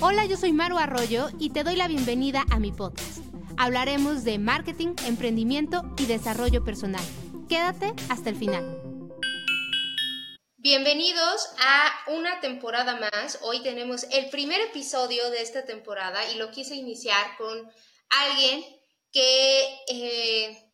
Hola, 0.00 0.26
yo 0.26 0.36
soy 0.36 0.52
Maru 0.52 0.78
Arroyo 0.78 1.28
y 1.38 1.50
te 1.50 1.64
doy 1.64 1.76
la 1.76 1.88
bienvenida 1.88 2.44
a 2.50 2.58
mi 2.58 2.72
podcast. 2.72 3.18
Hablaremos 3.56 4.24
de 4.24 4.38
marketing, 4.38 4.94
emprendimiento 5.06 5.82
y 5.98 6.06
desarrollo 6.06 6.64
personal. 6.64 7.04
Quédate 7.48 7.92
hasta 8.08 8.30
el 8.30 8.36
final. 8.36 8.80
Bienvenidos 10.56 11.48
a 11.60 11.92
una 12.08 12.40
temporada 12.40 12.96
más. 12.96 13.38
Hoy 13.42 13.62
tenemos 13.62 14.04
el 14.12 14.28
primer 14.30 14.60
episodio 14.60 15.30
de 15.30 15.42
esta 15.42 15.64
temporada 15.64 16.30
y 16.30 16.36
lo 16.36 16.50
quise 16.50 16.74
iniciar 16.74 17.36
con 17.36 17.70
alguien 18.10 18.64
que 19.12 19.78
eh, 19.88 20.70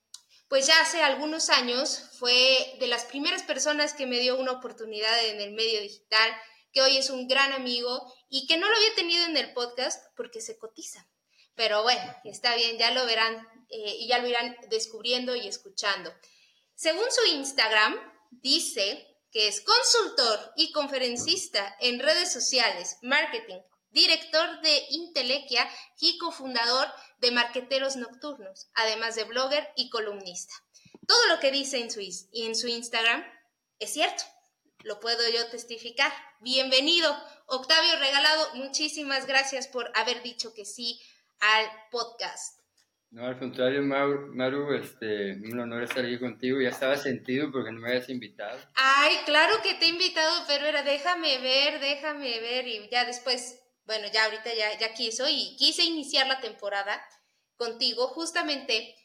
pues 0.49 0.67
ya 0.67 0.81
hace 0.81 1.03
algunos 1.03 1.51
años 1.51 2.11
fue 2.19 2.77
de 2.81 2.87
las 2.87 3.05
primeras 3.05 3.43
personas 3.43 3.95
que 3.95 4.07
me 4.07 4.21
dio 4.21 4.39
una 4.39 4.53
oportunidad 4.53 5.25
en 5.27 5.41
el 5.41 5.53
medio 5.53 5.81
digital, 5.81 6.31
que 6.75 6.83
hoy 6.83 6.99
es 6.99 7.09
un 7.09 7.29
gran 7.29 7.53
amigo 7.53 8.13
y 8.29 8.47
que 8.47 8.59
no 8.59 8.69
lo 8.69 8.77
había 8.77 8.95
tenido 8.97 9.25
en 9.25 9.37
el 9.37 9.55
podcast 9.55 10.05
porque 10.17 10.41
se 10.41 10.59
cotiza. 10.59 11.09
Pero 11.55 11.85
bueno, 11.85 12.15
está 12.25 12.57
bien, 12.57 12.77
ya 12.79 12.91
lo 12.91 13.07
verán 13.07 13.37
eh, 13.71 13.97
y 14.01 14.09
ya 14.09 14.19
lo 14.19 14.27
irán 14.27 14.57
descubriendo 14.69 15.37
y 15.37 15.47
escuchando. 15.47 16.13
Según 16.75 17.05
su 17.11 17.25
Instagram, 17.33 17.97
dice 18.33 19.07
que 19.31 19.47
es 19.47 19.61
consultor 19.61 20.53
y 20.57 20.73
conferencista 20.73 21.77
en 21.81 22.01
redes 22.01 22.33
sociales, 22.33 22.99
marketing, 23.03 23.61
director 23.91 24.61
de 24.63 24.83
Intelequia 24.91 25.71
y 26.01 26.19
cofundador 26.19 26.89
de 27.19 27.31
Marqueteros 27.31 27.95
Nocturnos, 27.95 28.69
además 28.75 29.15
de 29.15 29.25
blogger 29.25 29.69
y 29.77 29.91
columnista. 29.91 30.55
Todo 31.07 31.27
lo 31.29 31.39
que 31.39 31.53
dice 31.53 31.79
en 31.79 31.91
su, 31.91 32.01
en 32.33 32.57
su 32.57 32.67
Instagram 32.67 33.25
es 33.79 33.93
cierto, 33.93 34.25
lo 34.85 35.01
puedo 35.01 35.19
yo 35.31 35.47
testificar. 35.51 36.13
Bienvenido, 36.41 37.11
Octavio 37.47 37.99
Regalado, 37.99 38.55
muchísimas 38.55 39.27
gracias 39.27 39.67
por 39.67 39.91
haber 39.95 40.23
dicho 40.23 40.53
que 40.55 40.65
sí 40.65 41.01
al 41.41 41.67
podcast. 41.91 42.61
No, 43.11 43.27
al 43.27 43.39
contrario, 43.39 43.81
Maru, 43.83 44.75
este, 44.75 45.33
un 45.33 45.59
honor 45.59 45.85
estar 45.85 46.05
aquí 46.05 46.19
contigo. 46.19 46.61
Ya 46.61 46.69
estaba 46.69 46.97
sentido 46.97 47.51
porque 47.51 47.71
no 47.71 47.81
me 47.81 47.91
habías 47.91 48.09
invitado. 48.09 48.59
Ay, 48.75 49.17
claro 49.25 49.55
que 49.63 49.75
te 49.75 49.87
he 49.87 49.89
invitado, 49.89 50.45
pero 50.49 50.67
era 50.67 50.83
déjame 50.83 51.39
ver, 51.39 51.81
déjame 51.81 52.41
ver. 52.41 52.67
Y 52.67 52.89
ya 52.91 53.05
después, 53.05 53.63
bueno, 53.87 54.09
ya 54.13 54.25
ahorita 54.25 54.53
ya, 54.55 54.79
ya 54.79 54.95
quiso 54.95 55.29
y 55.29 55.57
quise 55.57 55.85
iniciar 55.85 56.27
la 56.27 56.41
temporada 56.41 57.01
contigo 57.57 58.09
justamente 58.09 58.97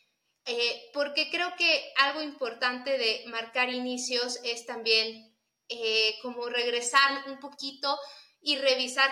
eh, 0.45 0.89
porque 0.93 1.29
creo 1.29 1.55
que 1.57 1.93
algo 1.97 2.23
importante 2.23 2.97
de 2.97 3.23
marcar 3.27 3.69
inicios 3.69 4.39
es 4.43 4.65
también 4.65 5.28
eh, 5.69 6.15
como 6.21 6.49
regresar 6.49 7.25
un 7.27 7.39
poquito 7.39 7.97
y 8.41 8.57
revisar 8.57 9.11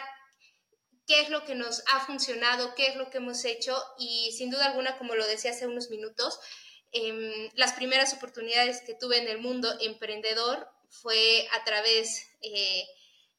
qué 1.05 1.22
es 1.22 1.30
lo 1.30 1.45
que 1.45 1.55
nos 1.55 1.83
ha 1.91 2.05
funcionado, 2.05 2.75
qué 2.75 2.88
es 2.88 2.95
lo 2.95 3.09
que 3.09 3.17
hemos 3.17 3.45
hecho 3.45 3.81
y 3.97 4.33
sin 4.38 4.50
duda 4.50 4.66
alguna, 4.66 4.97
como 4.97 5.16
lo 5.16 5.25
decía 5.25 5.52
hace 5.52 5.67
unos 5.67 5.89
minutos, 5.89 6.39
em, 6.91 7.50
las 7.55 7.73
primeras 7.73 8.13
oportunidades 8.13 8.81
que 8.81 8.94
tuve 8.94 9.17
en 9.17 9.28
el 9.28 9.39
mundo 9.39 9.73
emprendedor 9.80 10.67
fue 10.89 11.47
a 11.53 11.63
través 11.63 12.28
eh, 12.41 12.85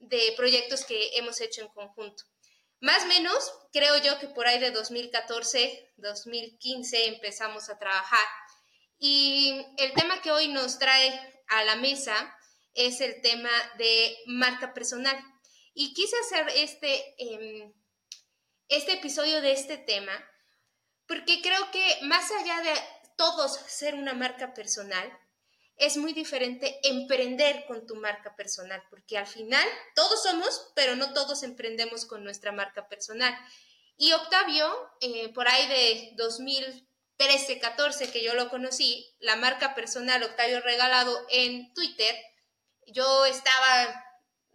de 0.00 0.32
proyectos 0.36 0.84
que 0.84 1.16
hemos 1.18 1.40
hecho 1.40 1.62
en 1.62 1.68
conjunto. 1.68 2.24
Más 2.80 3.04
o 3.04 3.06
menos, 3.06 3.52
creo 3.72 3.98
yo 3.98 4.18
que 4.18 4.28
por 4.28 4.46
ahí 4.46 4.60
de 4.60 4.70
2014, 4.70 5.94
2015 5.96 7.08
empezamos 7.08 7.68
a 7.68 7.78
trabajar. 7.78 8.26
Y 9.00 9.66
el 9.78 9.92
tema 9.94 10.22
que 10.22 10.30
hoy 10.30 10.48
nos 10.48 10.78
trae 10.78 11.42
a 11.48 11.64
la 11.64 11.76
mesa 11.76 12.37
es 12.86 13.00
el 13.00 13.20
tema 13.20 13.50
de 13.76 14.16
marca 14.26 14.72
personal. 14.72 15.16
Y 15.74 15.94
quise 15.94 16.16
hacer 16.18 16.48
este, 16.56 17.14
em, 17.18 17.72
este 18.68 18.92
episodio 18.92 19.40
de 19.40 19.52
este 19.52 19.78
tema 19.78 20.12
porque 21.08 21.40
creo 21.40 21.70
que 21.72 21.98
más 22.02 22.30
allá 22.30 22.60
de 22.60 22.74
todos 23.16 23.58
ser 23.66 23.94
una 23.94 24.14
marca 24.14 24.54
personal, 24.54 25.10
es 25.76 25.96
muy 25.96 26.12
diferente 26.12 26.78
emprender 26.82 27.64
con 27.66 27.86
tu 27.86 27.96
marca 27.96 28.36
personal, 28.36 28.82
porque 28.90 29.16
al 29.16 29.26
final 29.26 29.66
todos 29.94 30.22
somos, 30.22 30.72
pero 30.74 30.96
no 30.96 31.14
todos 31.14 31.42
emprendemos 31.42 32.04
con 32.04 32.24
nuestra 32.24 32.52
marca 32.52 32.88
personal. 32.88 33.34
Y 33.96 34.12
Octavio, 34.12 34.70
eh, 35.00 35.32
por 35.32 35.48
ahí 35.48 35.68
de 35.68 36.10
2013, 36.16 37.58
14 37.58 38.10
que 38.12 38.22
yo 38.22 38.34
lo 38.34 38.50
conocí, 38.50 39.16
la 39.20 39.36
marca 39.36 39.74
personal 39.74 40.22
Octavio 40.22 40.60
Regalado 40.60 41.16
en 41.30 41.72
Twitter, 41.74 42.14
yo 42.92 43.26
estaba 43.26 44.04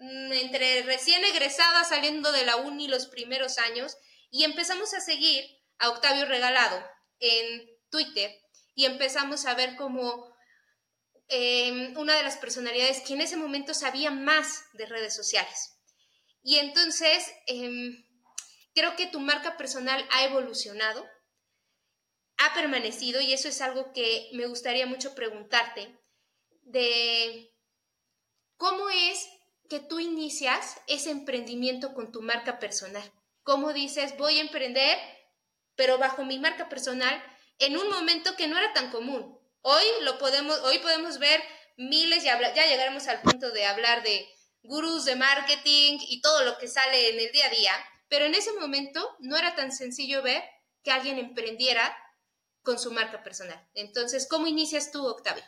Mm, 0.04 0.34
entre 0.34 0.82
recién 0.84 1.24
egresada 1.24 1.86
saliendo 1.86 2.34
de 2.34 2.46
la 2.46 2.58
uni 2.58 2.90
los 2.90 3.08
primeros 3.08 3.58
años 3.58 3.96
y 4.32 4.44
empezamos 4.44 4.94
a 4.94 5.00
seguir 5.00 5.46
a 5.78 5.90
Octavio 5.90 6.26
Regalado 6.26 6.84
en 7.20 7.70
Twitter 7.90 8.30
y 8.76 8.84
empezamos 8.84 9.46
a 9.46 9.54
ver 9.54 9.78
como 9.78 10.36
em, 11.30 11.96
una 11.98 12.16
de 12.18 12.24
las 12.24 12.38
personalidades 12.38 13.02
que 13.02 13.14
en 13.14 13.22
ese 13.22 13.38
momento 13.38 13.74
sabía 13.74 14.12
más 14.12 14.66
de 14.74 14.88
redes 14.88 15.16
sociales. 15.16 15.78
Y 16.44 16.58
entonces 16.58 17.32
em, 17.48 18.04
creo 18.76 18.98
que 18.98 19.08
tu 19.08 19.22
marca 19.22 19.56
personal 19.56 20.06
ha 20.12 20.26
evolucionado, 20.26 21.08
ha 22.38 22.54
permanecido 22.54 23.22
y 23.22 23.32
eso 23.32 23.48
es 23.48 23.62
algo 23.62 23.94
que 23.94 24.30
me 24.34 24.48
gustaría 24.48 24.86
mucho 24.86 25.16
preguntarte 25.16 25.98
de 26.64 27.53
cómo 28.64 28.90
es 28.90 29.28
que 29.70 29.82
tú 29.82 30.00
inicias 30.00 30.78
ese 30.88 31.12
emprendimiento 31.12 31.94
con 31.94 32.14
tu 32.14 32.22
marca 32.22 32.60
personal. 32.60 33.04
¿Cómo 33.44 33.74
dices, 33.74 34.16
voy 34.18 34.38
a 34.38 34.42
emprender, 34.42 34.98
pero 35.76 35.98
bajo 35.98 36.24
mi 36.24 36.40
marca 36.40 36.70
personal 36.70 37.22
en 37.60 37.76
un 37.76 37.90
momento 37.90 38.38
que 38.38 38.48
no 38.48 38.58
era 38.58 38.72
tan 38.72 38.90
común? 38.90 39.38
Hoy 39.64 39.84
lo 40.04 40.18
podemos, 40.18 40.58
hoy 40.60 40.80
podemos 40.80 41.20
ver 41.20 41.44
miles, 41.76 42.24
ya, 42.24 42.40
ya 42.54 42.66
llegaremos 42.66 43.10
al 43.10 43.22
punto 43.22 43.52
de 43.52 43.66
hablar 43.66 44.02
de 44.02 44.26
gurús 44.62 45.04
de 45.04 45.18
marketing 45.18 45.98
y 46.00 46.22
todo 46.22 46.46
lo 46.46 46.58
que 46.58 46.70
sale 46.70 47.10
en 47.10 47.20
el 47.20 47.34
día 47.34 47.48
a 47.48 47.50
día, 47.50 47.74
pero 48.08 48.24
en 48.24 48.34
ese 48.34 48.54
momento 48.54 49.18
no 49.20 49.36
era 49.36 49.56
tan 49.56 49.74
sencillo 49.74 50.22
ver 50.22 50.42
que 50.84 50.92
alguien 50.92 51.20
emprendiera 51.20 51.94
con 52.62 52.80
su 52.80 52.94
marca 52.94 53.24
personal. 53.24 53.62
Entonces, 53.74 54.26
¿cómo 54.26 54.48
inicias 54.48 54.94
tú, 54.94 55.06
Octavio? 55.06 55.44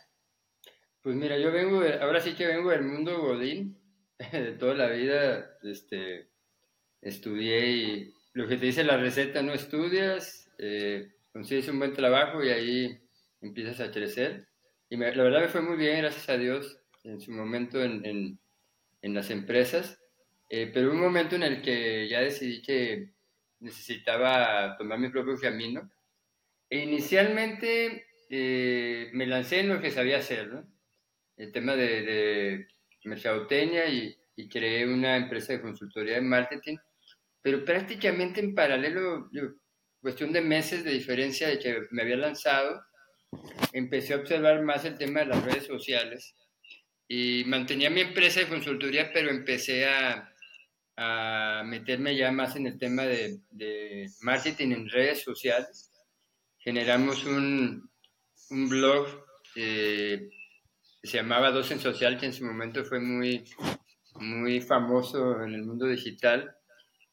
Pues 1.06 1.16
mira, 1.16 1.38
yo 1.38 1.52
vengo, 1.52 1.84
ahora 2.02 2.20
sí 2.20 2.34
que 2.34 2.48
vengo 2.48 2.72
del 2.72 2.82
mundo 2.82 3.22
Godín, 3.22 3.78
de 4.32 4.54
toda 4.54 4.74
la 4.74 4.90
vida 4.90 5.56
este, 5.62 6.32
estudié 7.00 7.70
y 7.70 8.14
lo 8.34 8.48
que 8.48 8.58
te 8.58 8.66
dice 8.66 8.84
la 8.84 8.98
receta, 8.98 9.44
no 9.44 9.54
estudias, 9.54 10.52
eh, 10.58 11.12
consigues 11.32 11.68
un 11.68 11.78
buen 11.78 11.94
trabajo 11.94 12.44
y 12.44 12.50
ahí 12.50 13.00
empiezas 13.40 13.82
a 13.82 13.92
crecer. 13.92 14.48
Y 14.90 14.98
la 14.98 15.12
verdad 15.12 15.42
me 15.42 15.48
fue 15.48 15.62
muy 15.62 15.78
bien, 15.78 16.00
gracias 16.00 16.28
a 16.28 16.38
Dios, 16.38 16.76
en 17.04 17.22
su 17.22 17.32
momento 17.32 17.84
en, 17.84 18.40
en, 19.04 19.14
las 19.14 19.30
empresas. 19.30 20.02
Eh, 20.50 20.72
pero 20.74 20.92
un 20.92 21.00
momento 21.00 21.36
en 21.36 21.44
el 21.44 21.62
que 21.62 22.10
ya 22.10 22.22
decidí 22.22 22.64
que 22.64 23.14
necesitaba 23.60 24.76
tomar 24.76 24.98
mi 24.98 25.10
propio 25.10 25.38
camino. 25.40 25.88
E 26.68 26.80
inicialmente 26.80 28.08
eh, 28.32 29.12
me 29.14 29.28
lancé 29.28 29.60
en 29.60 29.70
lo 29.70 29.80
que 29.80 29.92
sabía 29.92 30.18
hacer, 30.18 30.48
¿no? 30.48 30.75
El 31.38 31.52
tema 31.52 31.76
de, 31.76 32.02
de 32.02 32.68
mercadotecnia 33.04 33.88
y, 33.88 34.16
y 34.36 34.50
creé 34.50 34.86
una 34.86 35.16
empresa 35.18 35.54
de 35.54 35.62
consultoría 35.62 36.16
de 36.16 36.22
marketing, 36.22 36.78
pero 37.42 37.64
prácticamente 37.64 38.40
en 38.40 38.56
paralelo, 38.56 39.30
cuestión 40.02 40.32
de 40.34 40.42
meses 40.42 40.84
de 40.84 40.92
diferencia 40.92 41.48
de 41.48 41.60
que 41.60 41.82
me 41.92 42.02
había 42.02 42.18
lanzado, 42.18 42.82
empecé 43.74 44.14
a 44.14 44.18
observar 44.18 44.62
más 44.64 44.86
el 44.86 44.98
tema 44.98 45.20
de 45.22 45.28
las 45.28 45.44
redes 45.44 45.66
sociales 45.66 46.36
y 47.08 47.44
mantenía 47.46 47.90
mi 47.90 48.02
empresa 48.02 48.40
de 48.40 48.48
consultoría, 48.48 49.12
pero 49.14 49.30
empecé 49.30 49.86
a, 49.86 50.34
a 50.98 51.64
meterme 51.66 52.16
ya 52.16 52.32
más 52.32 52.56
en 52.56 52.68
el 52.68 52.80
tema 52.80 53.04
de, 53.04 53.40
de 53.52 54.10
marketing 54.22 54.72
en 54.72 54.90
redes 54.90 55.22
sociales. 55.22 55.92
Generamos 56.58 57.26
un, 57.26 57.90
un 58.50 58.70
blog 58.70 59.08
eh, 59.56 60.30
se 61.06 61.18
llamaba 61.18 61.52
Docen 61.52 61.80
Social, 61.80 62.18
que 62.18 62.28
en 62.28 62.34
su 62.34 62.46
momento 62.46 62.84
fue 62.84 63.00
muy, 63.00 63.44
muy 64.16 64.62
famoso 64.62 65.42
en 65.44 65.54
el 65.54 65.64
mundo 65.64 65.88
digital. 65.88 66.56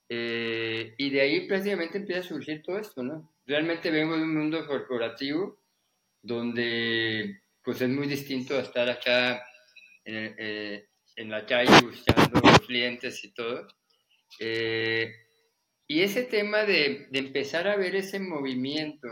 Eh, 0.08 0.94
y 0.98 1.10
de 1.10 1.20
ahí 1.20 1.46
prácticamente 1.46 1.98
empieza 1.98 2.20
a 2.20 2.24
surgir 2.24 2.62
todo 2.62 2.78
esto, 2.78 3.02
¿no? 3.02 3.34
Realmente 3.46 3.90
vengo 3.90 4.14
un 4.14 4.34
mundo 4.34 4.66
corporativo 4.66 5.58
donde 6.20 7.40
pues 7.64 7.80
es 7.80 7.88
muy 7.88 8.06
distinto 8.06 8.56
a 8.56 8.60
estar 8.60 8.88
acá 8.88 9.44
en, 10.04 10.34
eh, 10.38 10.86
la 11.16 11.46
calle 11.46 11.72
buscando 11.82 12.40
clientes 12.66 13.24
y 13.24 13.32
todo. 13.32 13.66
Eh, 14.38 15.12
y 15.86 16.00
ese 16.00 16.24
tema 16.24 16.64
de, 16.64 17.08
de 17.10 17.18
empezar 17.18 17.68
a 17.68 17.76
ver 17.76 17.96
ese 17.96 18.18
movimiento 18.18 19.08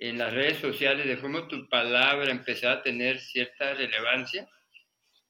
en 0.00 0.18
las 0.18 0.32
redes 0.32 0.58
sociales, 0.58 1.06
de 1.06 1.20
cómo 1.20 1.46
tu 1.46 1.68
palabra 1.68 2.30
empezó 2.30 2.70
a 2.70 2.82
tener 2.82 3.20
cierta 3.20 3.74
relevancia, 3.74 4.48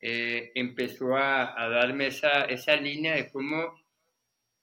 eh, 0.01 0.53
empezó 0.55 1.17
a, 1.17 1.61
a, 1.61 1.69
darme 1.69 2.07
esa, 2.07 2.45
esa 2.45 2.77
línea 2.77 3.17
de 3.17 3.31
cómo 3.31 3.81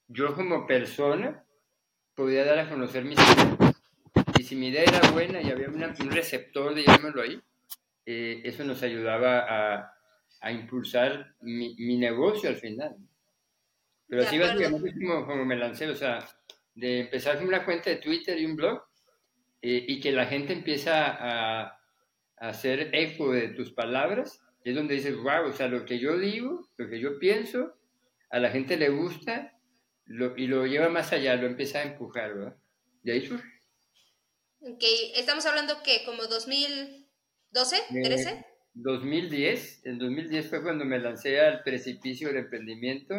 yo 0.07 0.33
como 0.33 0.65
persona 0.65 1.43
podía 2.15 2.45
dar 2.45 2.59
a 2.59 2.69
conocer 2.69 3.03
mis 3.03 3.19
ideas. 3.19 3.75
Y 4.39 4.43
si 4.43 4.55
mi 4.55 4.69
idea 4.69 4.83
era 4.83 5.11
buena 5.11 5.41
y 5.41 5.51
había 5.51 5.67
un 5.67 6.11
receptor, 6.11 6.73
digámoslo 6.73 7.21
ahí, 7.21 7.41
eh, 8.05 8.41
eso 8.45 8.63
nos 8.63 8.81
ayudaba 8.83 9.39
a, 9.39 9.93
a 10.39 10.51
impulsar 10.53 11.35
mi, 11.41 11.75
mi, 11.75 11.97
negocio 11.97 12.49
al 12.49 12.55
final. 12.55 12.95
Pero 14.07 14.21
así 14.23 14.39
básicamente 14.39 14.93
como, 14.93 15.25
como, 15.25 15.43
me 15.43 15.57
lancé, 15.57 15.89
o 15.89 15.95
sea, 15.95 16.25
de 16.73 17.01
empezar 17.01 17.37
con 17.37 17.47
una 17.47 17.65
cuenta 17.65 17.89
de 17.89 17.97
Twitter 17.97 18.39
y 18.39 18.45
un 18.45 18.55
blog 18.55 18.81
eh, 19.69 19.83
y 19.85 19.99
que 19.99 20.13
la 20.13 20.27
gente 20.27 20.53
empieza 20.53 21.07
a, 21.07 21.61
a, 21.61 21.79
hacer 22.37 22.89
eco 22.93 23.33
de 23.33 23.49
tus 23.49 23.73
palabras, 23.73 24.39
es 24.63 24.73
donde 24.73 24.95
dices, 24.95 25.17
wow, 25.17 25.49
o 25.49 25.51
sea, 25.51 25.67
lo 25.67 25.83
que 25.83 25.99
yo 25.99 26.17
digo, 26.17 26.69
lo 26.77 26.89
que 26.89 27.01
yo 27.01 27.19
pienso, 27.19 27.75
a 28.29 28.39
la 28.39 28.49
gente 28.49 28.77
le 28.77 28.87
gusta 28.87 29.59
lo, 30.05 30.37
y 30.37 30.47
lo 30.47 30.65
lleva 30.65 30.87
más 30.87 31.11
allá, 31.11 31.35
lo 31.35 31.47
empieza 31.47 31.79
a 31.79 31.83
empujar, 31.83 32.33
¿verdad? 32.33 32.57
De 33.03 33.11
ahí 33.11 33.27
surge. 33.27 33.45
Ok, 34.61 34.83
estamos 35.15 35.45
hablando 35.45 35.83
que 35.83 36.05
como 36.05 36.23
2012, 36.27 37.77
13? 38.03 38.45
2010, 38.73 39.85
en 39.85 39.97
2010 39.97 40.49
fue 40.49 40.63
cuando 40.63 40.85
me 40.85 40.97
lancé 40.97 41.41
al 41.41 41.61
precipicio 41.63 42.29
del 42.29 42.37
emprendimiento 42.37 43.15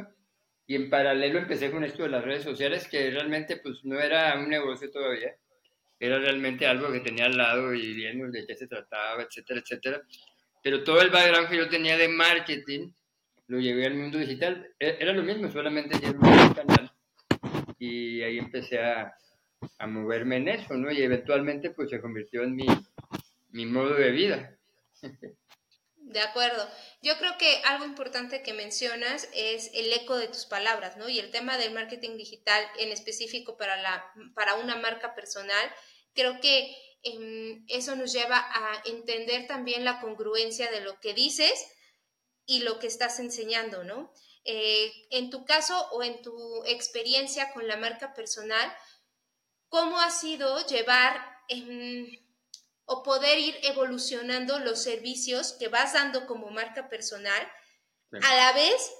y 0.66 0.76
en 0.76 0.88
paralelo 0.88 1.40
empecé 1.40 1.70
con 1.70 1.84
esto 1.84 2.04
de 2.04 2.08
las 2.08 2.24
redes 2.24 2.44
sociales 2.44 2.88
que 2.88 3.10
realmente 3.10 3.58
pues 3.58 3.84
no 3.84 4.00
era 4.00 4.38
un 4.38 4.48
negocio 4.48 4.90
todavía, 4.90 5.36
era 6.00 6.18
realmente 6.18 6.66
algo 6.66 6.92
que 6.92 7.00
tenía 7.00 7.26
al 7.26 7.36
lado 7.36 7.74
y 7.74 7.94
viendo 7.94 8.30
de 8.30 8.46
qué 8.46 8.54
se 8.54 8.66
trataba, 8.66 9.22
etcétera, 9.22 9.60
etcétera. 9.60 10.02
Pero 10.62 10.84
todo 10.84 11.00
el 11.00 11.10
background 11.10 11.48
que 11.48 11.56
yo 11.56 11.68
tenía 11.68 11.96
de 11.96 12.08
marketing 12.08 12.90
lo 13.48 13.58
llevé 13.58 13.86
al 13.86 13.94
mundo 13.94 14.18
digital. 14.18 14.68
E-, 14.78 14.96
era 15.00 15.12
lo 15.12 15.22
mismo, 15.22 15.50
solamente 15.50 15.98
llevé 15.98 16.18
un 16.18 16.54
canal 16.54 16.92
y 17.78 18.22
ahí 18.22 18.38
empecé 18.38 18.80
a, 18.80 19.14
a, 19.78 19.86
moverme 19.86 20.36
en 20.36 20.48
eso, 20.48 20.74
¿no? 20.74 20.90
Y 20.90 21.02
eventualmente 21.02 21.70
pues 21.70 21.90
se 21.90 22.00
convirtió 22.00 22.42
en 22.42 22.56
mi, 22.56 22.66
mi 23.50 23.66
modo 23.66 23.94
de 23.94 24.10
vida. 24.10 24.56
De 26.08 26.20
acuerdo. 26.20 26.66
Yo 27.02 27.18
creo 27.18 27.36
que 27.36 27.60
algo 27.66 27.84
importante 27.84 28.42
que 28.42 28.54
mencionas 28.54 29.28
es 29.34 29.70
el 29.74 29.92
eco 29.92 30.16
de 30.16 30.28
tus 30.28 30.46
palabras, 30.46 30.96
¿no? 30.96 31.10
Y 31.10 31.18
el 31.18 31.30
tema 31.30 31.58
del 31.58 31.74
marketing 31.74 32.16
digital 32.16 32.64
en 32.78 32.92
específico 32.92 33.58
para, 33.58 33.76
la, 33.76 34.10
para 34.34 34.54
una 34.54 34.76
marca 34.76 35.14
personal, 35.14 35.70
creo 36.14 36.40
que 36.40 36.74
em, 37.02 37.62
eso 37.68 37.94
nos 37.94 38.10
lleva 38.14 38.38
a 38.38 38.82
entender 38.86 39.46
también 39.46 39.84
la 39.84 40.00
congruencia 40.00 40.70
de 40.70 40.80
lo 40.80 40.98
que 40.98 41.12
dices 41.12 41.52
y 42.46 42.60
lo 42.60 42.78
que 42.78 42.86
estás 42.86 43.20
enseñando, 43.20 43.84
¿no? 43.84 44.10
Eh, 44.44 44.90
en 45.10 45.28
tu 45.28 45.44
caso 45.44 45.90
o 45.90 46.02
en 46.02 46.22
tu 46.22 46.64
experiencia 46.64 47.52
con 47.52 47.68
la 47.68 47.76
marca 47.76 48.14
personal, 48.14 48.74
¿cómo 49.68 50.00
ha 50.00 50.10
sido 50.10 50.66
llevar 50.66 51.20
o 52.88 53.02
poder 53.02 53.38
ir 53.38 53.56
evolucionando 53.62 54.58
los 54.58 54.82
servicios 54.82 55.52
que 55.52 55.68
vas 55.68 55.92
dando 55.92 56.26
como 56.26 56.50
marca 56.50 56.88
personal 56.88 57.52
a 58.22 58.34
la 58.34 58.52
vez 58.54 58.90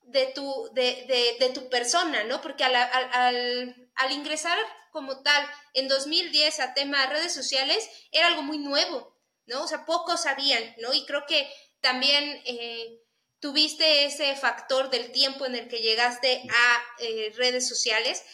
de 0.00 0.26
tu, 0.34 0.70
de, 0.72 1.36
de, 1.38 1.50
tu 1.50 1.68
persona, 1.68 2.24
¿no? 2.24 2.40
Porque 2.40 2.64
al, 2.64 2.74
al, 2.74 3.90
al, 3.94 4.12
ingresar 4.12 4.58
como 4.90 5.22
tal 5.22 5.46
en 5.74 5.88
2010 5.88 6.60
a 6.60 6.72
tema 6.72 7.04
redes 7.06 7.34
sociales 7.34 7.88
era 8.12 8.28
algo 8.28 8.42
muy 8.42 8.58
nuevo, 8.58 9.14
¿no? 9.46 9.64
O 9.64 9.68
sea, 9.68 9.84
pocos 9.84 10.22
sabían, 10.22 10.74
¿no? 10.78 10.94
Y 10.94 11.04
creo 11.04 11.26
que 11.26 11.46
también 11.80 12.42
eh, 12.46 13.02
tuviste 13.40 14.06
ese 14.06 14.34
factor 14.36 14.88
del 14.88 15.12
tiempo 15.12 15.44
en 15.44 15.54
el 15.54 15.68
que 15.68 15.82
llegaste 15.82 16.42
a 16.50 16.82
eh, 16.98 17.30
redes 17.36 17.68
sociales, 17.68 18.24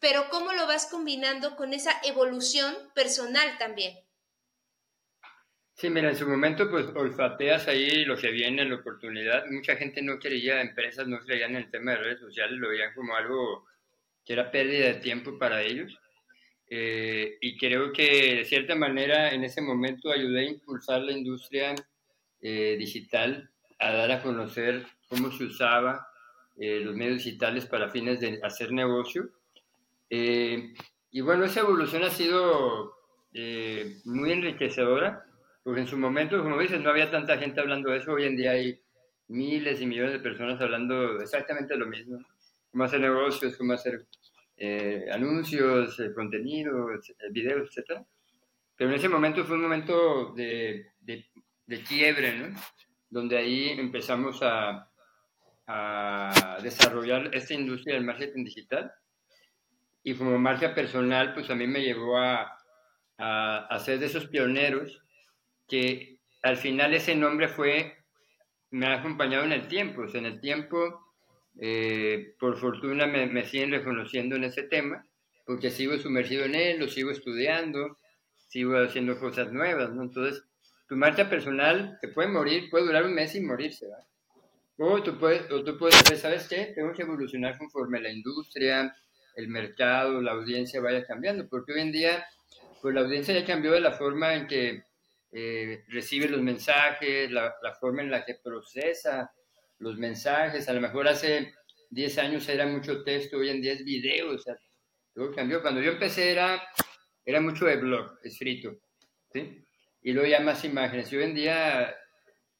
pero 0.00 0.28
¿cómo 0.28 0.52
lo 0.52 0.66
vas 0.66 0.86
combinando 0.86 1.54
con 1.54 1.72
esa 1.72 2.00
evolución 2.02 2.76
personal 2.94 3.58
también? 3.58 4.09
Sí, 5.80 5.88
mira, 5.88 6.10
en 6.10 6.16
su 6.16 6.28
momento 6.28 6.70
pues 6.70 6.88
olfateas 6.94 7.66
ahí 7.66 8.04
lo 8.04 8.14
que 8.14 8.30
viene, 8.30 8.66
la 8.66 8.74
oportunidad. 8.74 9.46
Mucha 9.46 9.76
gente 9.76 10.02
no 10.02 10.18
creía, 10.18 10.60
empresas 10.60 11.08
no 11.08 11.20
creían 11.20 11.52
en 11.52 11.56
el 11.56 11.70
tema 11.70 11.92
de 11.92 11.96
redes 11.96 12.20
sociales, 12.20 12.58
lo 12.58 12.68
veían 12.68 12.92
como 12.94 13.14
algo 13.16 13.64
que 14.22 14.34
era 14.34 14.50
pérdida 14.50 14.88
de 14.88 14.94
tiempo 14.96 15.38
para 15.38 15.62
ellos. 15.62 15.98
Eh, 16.68 17.38
y 17.40 17.56
creo 17.56 17.94
que 17.94 18.34
de 18.36 18.44
cierta 18.44 18.74
manera 18.74 19.32
en 19.32 19.42
ese 19.42 19.62
momento 19.62 20.12
ayudé 20.12 20.40
a 20.40 20.50
impulsar 20.50 21.00
la 21.00 21.12
industria 21.12 21.74
eh, 22.42 22.76
digital, 22.78 23.50
a 23.78 23.90
dar 23.90 24.12
a 24.12 24.22
conocer 24.22 24.84
cómo 25.08 25.32
se 25.32 25.44
usaba 25.44 26.06
eh, 26.58 26.80
los 26.84 26.94
medios 26.94 27.24
digitales 27.24 27.64
para 27.64 27.88
fines 27.88 28.20
de 28.20 28.38
hacer 28.42 28.70
negocio. 28.70 29.30
y 30.10 31.20
bueno, 31.22 31.46
esa 31.46 31.60
evolución 31.60 32.02
ha 32.04 32.10
sido 32.10 32.92
muy 34.04 34.32
enriquecedora 34.32 35.24
porque 35.62 35.80
en 35.80 35.86
su 35.86 35.98
momento, 35.98 36.42
como 36.42 36.58
dices, 36.58 36.80
no 36.80 36.90
había 36.90 37.10
tanta 37.10 37.36
gente 37.38 37.60
hablando 37.60 37.90
de 37.90 37.98
eso. 37.98 38.12
Hoy 38.12 38.24
en 38.24 38.36
día 38.36 38.52
hay 38.52 38.80
miles 39.28 39.80
y 39.80 39.86
millones 39.86 40.12
de 40.12 40.20
personas 40.20 40.60
hablando 40.60 41.20
exactamente 41.20 41.76
lo 41.76 41.86
mismo. 41.86 42.18
Cómo 42.70 42.84
hacer 42.84 43.00
negocios, 43.00 43.56
cómo 43.56 43.74
hacer 43.74 44.06
eh, 44.56 45.06
anuncios, 45.12 45.98
eh, 46.00 46.12
contenido, 46.14 46.88
videos, 47.30 47.76
etc. 47.76 48.00
Pero 48.76 48.90
en 48.90 48.96
ese 48.96 49.08
momento 49.08 49.44
fue 49.44 49.56
un 49.56 49.62
momento 49.62 50.32
de, 50.34 50.92
de, 51.00 51.26
de 51.66 51.82
quiebre, 51.82 52.38
¿no? 52.38 52.58
Donde 53.10 53.36
ahí 53.36 53.70
empezamos 53.70 54.40
a, 54.42 54.90
a 55.66 56.58
desarrollar 56.62 57.34
esta 57.34 57.54
industria 57.54 57.96
del 57.96 58.04
marketing 58.04 58.44
digital. 58.44 58.92
Y 60.02 60.14
como 60.14 60.38
marca 60.38 60.74
personal, 60.74 61.34
pues 61.34 61.50
a 61.50 61.54
mí 61.54 61.66
me 61.66 61.82
llevó 61.82 62.16
a, 62.16 62.58
a, 63.18 63.66
a 63.66 63.78
ser 63.80 63.98
de 63.98 64.06
esos 64.06 64.26
pioneros 64.28 65.02
que 65.70 66.18
al 66.42 66.56
final 66.56 66.92
ese 66.92 67.14
nombre 67.14 67.48
fue, 67.48 67.96
me 68.70 68.86
ha 68.86 68.98
acompañado 68.98 69.44
en 69.44 69.52
el 69.52 69.68
tiempo, 69.68 70.02
o 70.02 70.08
sea, 70.08 70.20
en 70.20 70.26
el 70.26 70.40
tiempo, 70.40 71.00
eh, 71.60 72.34
por 72.38 72.58
fortuna 72.58 73.06
me, 73.06 73.26
me, 73.26 73.44
siguen 73.44 73.70
reconociendo 73.70 74.36
en 74.36 74.44
ese 74.44 74.64
tema, 74.64 75.06
porque 75.46 75.70
sigo 75.70 75.96
sumergido 75.98 76.44
en 76.44 76.54
él, 76.54 76.80
lo 76.80 76.88
sigo 76.88 77.10
estudiando, 77.10 77.98
sigo 78.48 78.76
haciendo 78.76 79.18
cosas 79.18 79.52
nuevas, 79.52 79.92
¿no? 79.92 80.02
Entonces, 80.02 80.44
tu 80.88 80.96
marcha 80.96 81.30
personal 81.30 81.98
te 82.00 82.08
puede 82.08 82.28
morir, 82.28 82.68
puede 82.68 82.86
durar 82.86 83.04
un 83.04 83.14
mes 83.14 83.32
sin 83.32 83.46
morirse. 83.46 83.86
O 84.76 85.02
tú 85.02 85.18
puedes, 85.18 85.50
o 85.52 85.62
tú 85.62 85.76
puedes 85.78 85.96
¿sabes 86.18 86.48
qué? 86.48 86.72
Tengo 86.74 86.92
que 86.92 87.02
evolucionar 87.02 87.58
conforme 87.58 88.00
la 88.00 88.10
industria, 88.10 88.94
el 89.36 89.48
mercado, 89.48 90.20
la 90.20 90.32
audiencia 90.32 90.80
vaya 90.80 91.04
cambiando, 91.04 91.48
porque 91.48 91.72
hoy 91.74 91.80
en 91.82 91.92
día, 91.92 92.24
pues 92.80 92.94
la 92.94 93.02
audiencia 93.02 93.34
ya 93.38 93.44
cambió 93.44 93.72
de 93.72 93.80
la 93.80 93.92
forma 93.92 94.34
en 94.34 94.46
que 94.46 94.84
eh, 95.32 95.84
recibe 95.88 96.28
los 96.28 96.42
mensajes, 96.42 97.30
la, 97.30 97.54
forma 97.80 98.02
en 98.02 98.10
la 98.10 98.24
que 98.24 98.34
procesa 98.42 99.30
los 99.78 99.96
mensajes. 99.96 100.68
A 100.68 100.72
lo 100.72 100.80
mejor 100.80 101.08
hace 101.08 101.54
10 101.90 102.18
años 102.18 102.48
era 102.48 102.66
mucho 102.66 103.02
texto, 103.04 103.38
hoy 103.38 103.50
en 103.50 103.60
día 103.60 103.72
es 103.72 103.84
video, 103.84 104.32
o 104.32 104.38
sea, 104.38 104.56
todo 105.14 105.32
cambió. 105.32 105.62
Cuando 105.62 105.80
yo 105.80 105.92
empecé 105.92 106.32
era, 106.32 106.62
era 107.24 107.40
mucho 107.40 107.66
de 107.66 107.76
blog, 107.76 108.18
escrito, 108.22 108.76
¿sí? 109.32 109.64
Y 110.02 110.12
luego 110.12 110.28
ya 110.28 110.40
más 110.40 110.64
imágenes. 110.64 111.12
Y 111.12 111.16
hoy 111.16 111.24
en 111.24 111.34
día 111.34 111.94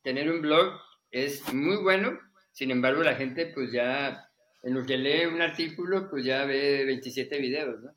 tener 0.03 0.31
un 0.31 0.41
blog 0.41 0.81
es 1.11 1.53
muy 1.53 1.77
bueno, 1.77 2.19
sin 2.53 2.71
embargo 2.71 3.03
la 3.03 3.17
gente 3.17 3.47
pues 3.47 3.73
ya, 3.73 4.29
en 4.63 4.75
lo 4.75 4.85
que 4.85 4.97
lee 4.97 5.27
un 5.27 5.43
artículo, 5.43 6.09
pues 6.09 6.25
ya 6.25 6.45
ve 6.45 6.85
27 6.85 7.39
videos, 7.39 7.81
¿no? 7.83 7.95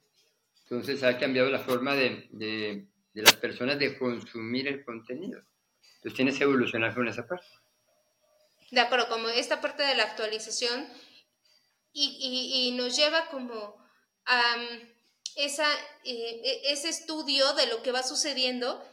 Entonces 0.64 1.04
ha 1.04 1.18
cambiado 1.20 1.52
la 1.52 1.60
forma 1.60 1.94
de, 1.94 2.28
de 2.32 2.88
de 3.14 3.22
las 3.22 3.36
personas 3.36 3.80
de 3.80 3.98
consumir 3.98 4.68
el 4.68 4.84
contenido. 4.84 5.42
Entonces 5.96 6.16
tienes 6.16 6.38
que 6.38 6.44
evolucionar 6.44 6.94
con 6.94 7.08
esa 7.08 7.26
parte. 7.26 7.48
De 8.72 8.82
acuerdo, 8.82 9.08
como 9.08 9.30
esta 9.30 9.62
parte 9.62 9.84
de 9.84 9.96
la 9.96 10.04
actualización 10.04 10.88
y, 11.92 12.70
y, 12.70 12.72
nos 12.76 12.96
lleva 12.98 13.28
como 13.28 13.78
a 14.26 14.56
esa, 15.36 15.72
eh, 16.04 16.42
e, 16.44 16.74
ese 16.74 16.90
estudio 16.90 17.54
de 17.54 17.68
lo 17.68 17.84
que 17.84 17.92
va 17.92 18.02
sucediendo 18.02 18.84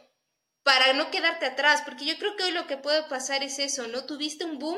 para 0.63 0.93
no 0.93 1.09
quedarte 1.09 1.47
atrás, 1.47 1.81
porque 1.83 2.05
yo 2.05 2.15
creo 2.17 2.35
que 2.35 2.43
hoy 2.43 2.51
lo 2.51 2.67
que 2.67 2.77
puede 2.77 3.03
pasar 3.03 3.43
es 3.43 3.57
eso, 3.57 3.87
¿no? 3.87 4.05
Tuviste 4.05 4.45
un 4.45 4.59
boom 4.59 4.77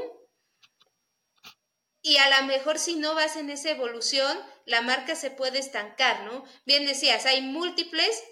y 2.02 2.18
a 2.18 2.42
lo 2.42 2.48
mejor 2.48 2.80
si 2.80 2.96
no 2.96 3.16
vas 3.16 3.38
en 3.38 3.50
esa 3.50 3.72
evolución, 3.72 4.38
la 4.66 4.82
marca 4.82 5.16
se 5.16 5.32
puede 5.32 5.60
estancar, 5.60 6.26
¿no? 6.26 6.44
Bien 6.66 6.86
decías, 6.86 7.26
hay 7.26 7.42
múltiples 7.42 8.24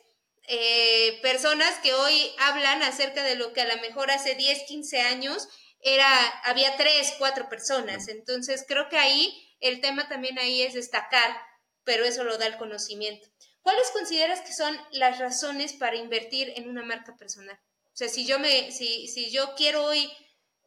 eh, 0.47 1.19
personas 1.21 1.73
que 1.79 1.93
hoy 1.93 2.31
hablan 2.39 2.83
acerca 2.83 3.23
de 3.23 3.35
lo 3.35 3.53
que 3.53 3.61
a 3.61 3.75
lo 3.75 3.81
mejor 3.81 4.11
hace 4.11 4.35
10, 4.35 4.63
15 4.67 5.01
años 5.01 5.47
era, 5.81 6.27
había 6.43 6.75
3, 6.77 7.15
4 7.17 7.49
personas. 7.49 8.07
Entonces 8.07 8.65
creo 8.67 8.89
que 8.89 8.97
ahí 8.97 9.33
el 9.59 9.81
tema 9.81 10.07
también 10.07 10.39
ahí 10.39 10.61
es 10.61 10.73
destacar, 10.73 11.37
pero 11.83 12.03
eso 12.05 12.23
lo 12.23 12.37
da 12.37 12.47
el 12.47 12.57
conocimiento. 12.57 13.27
¿Cuáles 13.61 13.89
consideras 13.91 14.41
que 14.41 14.53
son 14.53 14.75
las 14.91 15.19
razones 15.19 15.73
para 15.73 15.95
invertir 15.95 16.51
en 16.55 16.69
una 16.69 16.83
marca 16.83 17.15
personal? 17.15 17.59
O 17.93 17.97
sea, 17.97 18.07
si 18.07 18.25
yo 18.25 18.39
me, 18.39 18.71
si, 18.71 19.07
si 19.07 19.29
yo 19.31 19.53
quiero 19.55 19.85
hoy 19.85 20.11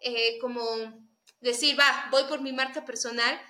eh, 0.00 0.38
como 0.38 0.62
decir, 1.40 1.78
va, 1.78 2.08
voy 2.10 2.24
por 2.24 2.40
mi 2.40 2.52
marca 2.52 2.84
personal, 2.84 3.40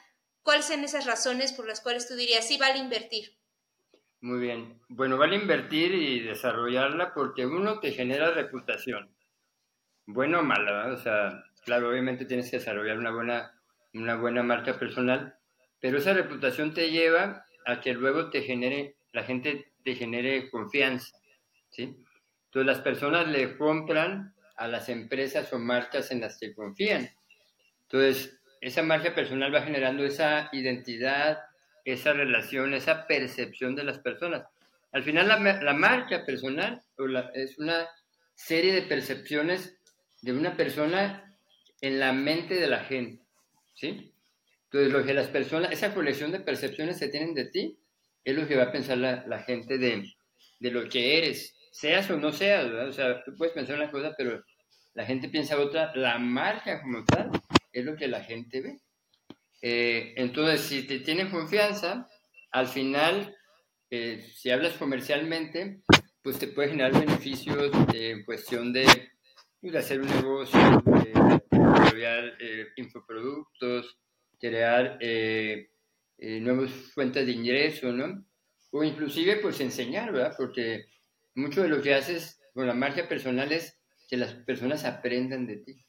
¿Cuáles 0.44 0.66
son 0.66 0.84
esas 0.84 1.06
razones 1.06 1.54
por 1.54 1.66
las 1.66 1.80
cuales 1.80 2.06
tú 2.06 2.14
dirías, 2.16 2.46
sí, 2.46 2.58
vale 2.58 2.78
invertir? 2.78 3.34
Muy 4.24 4.40
bien. 4.40 4.80
Bueno, 4.88 5.18
vale 5.18 5.36
invertir 5.36 5.94
y 5.94 6.20
desarrollarla 6.20 7.12
porque 7.12 7.44
uno 7.44 7.78
te 7.78 7.92
genera 7.92 8.30
reputación. 8.30 9.14
Bueno 10.06 10.40
o 10.40 10.42
mala, 10.42 10.86
o 10.94 10.96
sea, 10.96 11.44
claro, 11.62 11.90
obviamente 11.90 12.24
tienes 12.24 12.50
que 12.50 12.56
desarrollar 12.56 12.96
una 12.96 13.10
buena, 13.10 13.52
una 13.92 14.16
buena 14.16 14.42
marca 14.42 14.78
personal, 14.78 15.36
pero 15.78 15.98
esa 15.98 16.14
reputación 16.14 16.72
te 16.72 16.90
lleva 16.90 17.44
a 17.66 17.82
que 17.82 17.92
luego 17.92 18.30
te 18.30 18.40
genere, 18.40 18.96
la 19.12 19.24
gente 19.24 19.74
te 19.84 19.94
genere 19.94 20.48
confianza, 20.48 21.14
¿sí? 21.68 21.94
Entonces 22.46 22.66
las 22.66 22.80
personas 22.80 23.28
le 23.28 23.58
compran 23.58 24.34
a 24.56 24.66
las 24.68 24.88
empresas 24.88 25.52
o 25.52 25.58
marcas 25.58 26.10
en 26.12 26.22
las 26.22 26.38
que 26.40 26.54
confían. 26.54 27.10
Entonces, 27.82 28.40
esa 28.62 28.82
marca 28.82 29.14
personal 29.14 29.54
va 29.54 29.60
generando 29.60 30.02
esa 30.02 30.48
identidad, 30.52 31.40
esa 31.84 32.12
relación, 32.12 32.74
esa 32.74 33.06
percepción 33.06 33.74
de 33.74 33.84
las 33.84 33.98
personas. 33.98 34.44
Al 34.92 35.02
final 35.02 35.28
la, 35.28 35.72
marca 35.74 36.24
personal 36.24 36.80
es 37.34 37.58
una 37.58 37.88
serie 38.34 38.72
de 38.72 38.82
percepciones 38.82 39.76
de 40.22 40.32
una 40.32 40.56
persona 40.56 41.36
en 41.80 41.98
la 42.00 42.12
mente 42.12 42.54
de 42.54 42.68
la 42.68 42.84
gente, 42.84 43.22
¿sí? 43.74 44.12
Entonces 44.64 44.92
lo 44.92 45.04
que 45.04 45.14
las 45.14 45.28
personas, 45.28 45.72
esa 45.72 45.94
colección 45.94 46.32
de 46.32 46.40
percepciones 46.40 46.98
que 46.98 47.08
tienen 47.08 47.34
de 47.34 47.46
ti, 47.46 47.78
es 48.24 48.34
lo 48.34 48.48
que 48.48 48.56
va 48.56 48.64
a 48.64 48.72
pensar 48.72 48.96
la, 48.98 49.42
gente 49.42 49.78
de, 49.78 50.04
de, 50.60 50.70
lo 50.70 50.88
que 50.88 51.18
eres, 51.18 51.54
seas 51.70 52.08
o 52.10 52.16
no 52.16 52.32
seas, 52.32 52.64
¿verdad? 52.64 52.88
O 52.88 52.92
sea, 52.92 53.22
tú 53.22 53.34
puedes 53.36 53.52
pensar 53.52 53.76
una 53.76 53.90
cosa, 53.90 54.14
pero 54.16 54.42
la 54.94 55.04
gente 55.04 55.28
piensa 55.28 55.58
otra, 55.58 55.94
la 55.94 56.18
marca 56.18 56.80
como 56.80 57.04
tal 57.04 57.30
es 57.72 57.84
lo 57.84 57.96
que 57.96 58.08
la 58.08 58.22
gente 58.22 58.60
ve. 58.60 58.80
Eh, 59.66 60.12
entonces, 60.16 60.60
si 60.60 60.82
te 60.82 61.00
tienen 61.00 61.30
confianza, 61.30 62.06
al 62.50 62.66
final, 62.68 63.34
eh, 63.88 64.22
si 64.34 64.50
hablas 64.50 64.74
comercialmente, 64.74 65.80
pues 66.22 66.38
te 66.38 66.48
puede 66.48 66.68
generar 66.68 66.92
beneficios 66.92 67.70
en 67.94 68.26
cuestión 68.26 68.74
de, 68.74 68.84
pues, 69.62 69.74
hacer 69.74 70.02
un 70.02 70.08
negocio, 70.08 70.60
de 70.84 71.40
desarrollar 71.50 72.36
eh, 72.40 72.66
infoproductos, 72.76 73.96
crear 74.38 74.98
nuevas 76.18 76.70
fuentes 76.92 77.24
de 77.24 77.32
ingreso, 77.32 77.90
¿no? 77.90 78.22
O 78.70 78.84
inclusive, 78.84 79.36
pues 79.36 79.62
enseñar, 79.62 80.12
¿verdad? 80.12 80.34
Porque 80.36 80.84
mucho 81.34 81.62
de 81.62 81.68
lo 81.68 81.80
que 81.80 81.94
haces 81.94 82.38
con 82.52 82.66
la 82.66 82.74
marca 82.74 83.08
personal 83.08 83.50
es 83.50 83.80
que 84.10 84.18
las 84.18 84.34
personas 84.34 84.84
aprendan 84.84 85.46
de 85.46 85.56
ti. 85.56 85.86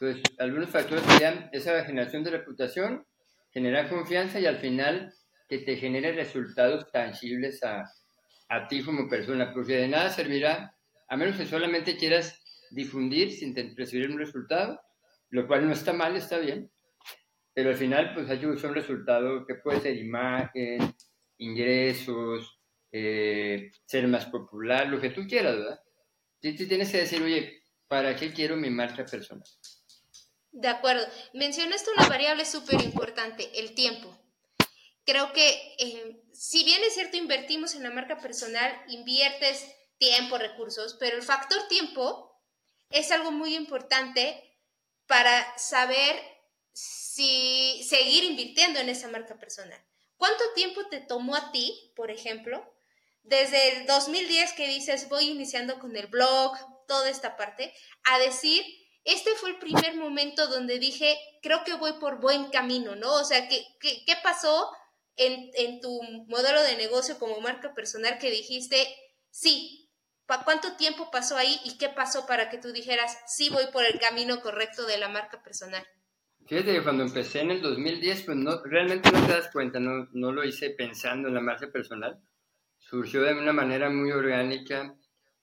Entonces, 0.00 0.22
algunos 0.38 0.70
factores 0.70 1.04
serían 1.04 1.50
esa 1.52 1.84
generación 1.84 2.24
de 2.24 2.30
reputación, 2.30 3.06
generar 3.50 3.90
confianza 3.90 4.40
y 4.40 4.46
al 4.46 4.56
final 4.56 5.12
que 5.46 5.58
te 5.58 5.76
genere 5.76 6.12
resultados 6.12 6.90
tangibles 6.90 7.62
a, 7.64 7.84
a 8.48 8.66
ti 8.66 8.82
como 8.82 9.10
persona, 9.10 9.52
porque 9.52 9.76
de 9.76 9.88
nada 9.88 10.08
servirá, 10.08 10.74
a 11.06 11.16
menos 11.18 11.36
que 11.36 11.44
solamente 11.44 11.98
quieras 11.98 12.42
difundir 12.70 13.30
sin 13.32 13.54
recibir 13.76 14.10
un 14.10 14.18
resultado, 14.18 14.80
lo 15.28 15.46
cual 15.46 15.66
no 15.66 15.72
está 15.74 15.92
mal, 15.92 16.16
está 16.16 16.38
bien, 16.38 16.70
pero 17.52 17.70
al 17.70 17.76
final 17.76 18.14
pues 18.14 18.30
hay 18.30 18.42
un 18.46 18.56
resultado 18.74 19.44
que 19.44 19.56
puede 19.56 19.80
ser 19.80 19.96
imagen, 19.96 20.78
ingresos, 21.36 22.58
eh, 22.90 23.70
ser 23.84 24.08
más 24.08 24.26
popular, 24.26 24.88
lo 24.88 24.98
que 24.98 25.10
tú 25.10 25.26
quieras, 25.26 25.56
¿verdad? 25.56 25.80
Sí, 26.40 26.54
tienes 26.54 26.90
que 26.90 26.98
decir, 26.98 27.22
oye, 27.22 27.62
¿para 27.86 28.16
qué 28.16 28.32
quiero 28.32 28.56
mi 28.56 28.70
marca 28.70 29.04
personal? 29.04 29.44
De 30.52 30.68
acuerdo. 30.68 31.06
Mencionaste 31.32 31.90
una 31.90 32.08
variable 32.08 32.44
súper 32.44 32.82
importante, 32.82 33.50
el 33.58 33.74
tiempo. 33.74 34.16
Creo 35.04 35.32
que 35.32 35.74
eh, 35.78 36.22
si 36.32 36.64
bien 36.64 36.82
es 36.84 36.94
cierto 36.94 37.16
invertimos 37.16 37.74
en 37.74 37.82
la 37.82 37.90
marca 37.90 38.18
personal, 38.18 38.72
inviertes 38.88 39.66
tiempo, 39.98 40.38
recursos, 40.38 40.96
pero 40.98 41.16
el 41.16 41.22
factor 41.22 41.68
tiempo 41.68 42.30
es 42.90 43.10
algo 43.10 43.30
muy 43.30 43.54
importante 43.54 44.58
para 45.06 45.58
saber 45.58 46.20
si 46.72 47.84
seguir 47.88 48.24
invirtiendo 48.24 48.80
en 48.80 48.88
esa 48.88 49.08
marca 49.08 49.38
personal. 49.38 49.80
¿Cuánto 50.16 50.44
tiempo 50.54 50.86
te 50.86 51.00
tomó 51.00 51.34
a 51.34 51.50
ti, 51.52 51.92
por 51.96 52.10
ejemplo, 52.10 52.64
desde 53.22 53.78
el 53.78 53.86
2010 53.86 54.52
que 54.52 54.68
dices 54.68 55.08
voy 55.08 55.28
iniciando 55.28 55.78
con 55.78 55.96
el 55.96 56.06
blog, 56.06 56.56
toda 56.86 57.08
esta 57.08 57.36
parte, 57.36 57.74
a 58.04 58.18
decir 58.18 58.64
este 59.04 59.34
fue 59.36 59.50
el 59.50 59.58
primer 59.58 59.96
momento 59.96 60.46
donde 60.48 60.78
dije, 60.78 61.16
creo 61.42 61.64
que 61.64 61.74
voy 61.74 61.94
por 61.94 62.20
buen 62.20 62.50
camino, 62.50 62.96
¿no? 62.96 63.14
O 63.14 63.24
sea, 63.24 63.48
¿qué, 63.48 63.64
qué, 63.80 64.14
pasó 64.22 64.70
en, 65.16 65.50
en, 65.54 65.80
tu 65.80 66.00
modelo 66.28 66.62
de 66.62 66.76
negocio 66.76 67.18
como 67.18 67.40
marca 67.40 67.74
personal 67.74 68.18
que 68.18 68.30
dijiste, 68.30 68.86
sí, 69.30 69.90
¿cuánto 70.44 70.76
tiempo 70.76 71.10
pasó 71.10 71.36
ahí 71.36 71.58
y 71.64 71.78
qué 71.78 71.88
pasó 71.88 72.26
para 72.26 72.50
que 72.50 72.58
tú 72.58 72.72
dijeras, 72.72 73.16
sí, 73.26 73.48
voy 73.48 73.64
por 73.72 73.84
el 73.84 73.98
camino 73.98 74.40
correcto 74.40 74.86
de 74.86 74.98
la 74.98 75.08
marca 75.08 75.42
personal? 75.42 75.86
Fíjate 76.46 76.72
que 76.72 76.82
cuando 76.82 77.04
empecé 77.04 77.40
en 77.40 77.52
el 77.52 77.62
2010, 77.62 78.22
pues 78.24 78.36
no, 78.36 78.62
realmente 78.64 79.10
no 79.12 79.24
te 79.26 79.32
das 79.32 79.50
cuenta, 79.52 79.78
no, 79.78 80.08
no 80.12 80.32
lo 80.32 80.44
hice 80.44 80.70
pensando 80.70 81.28
en 81.28 81.34
la 81.34 81.40
marca 81.40 81.70
personal. 81.70 82.20
Surgió 82.78 83.22
de 83.22 83.34
una 83.34 83.52
manera 83.52 83.88
muy 83.88 84.10
orgánica 84.10 84.96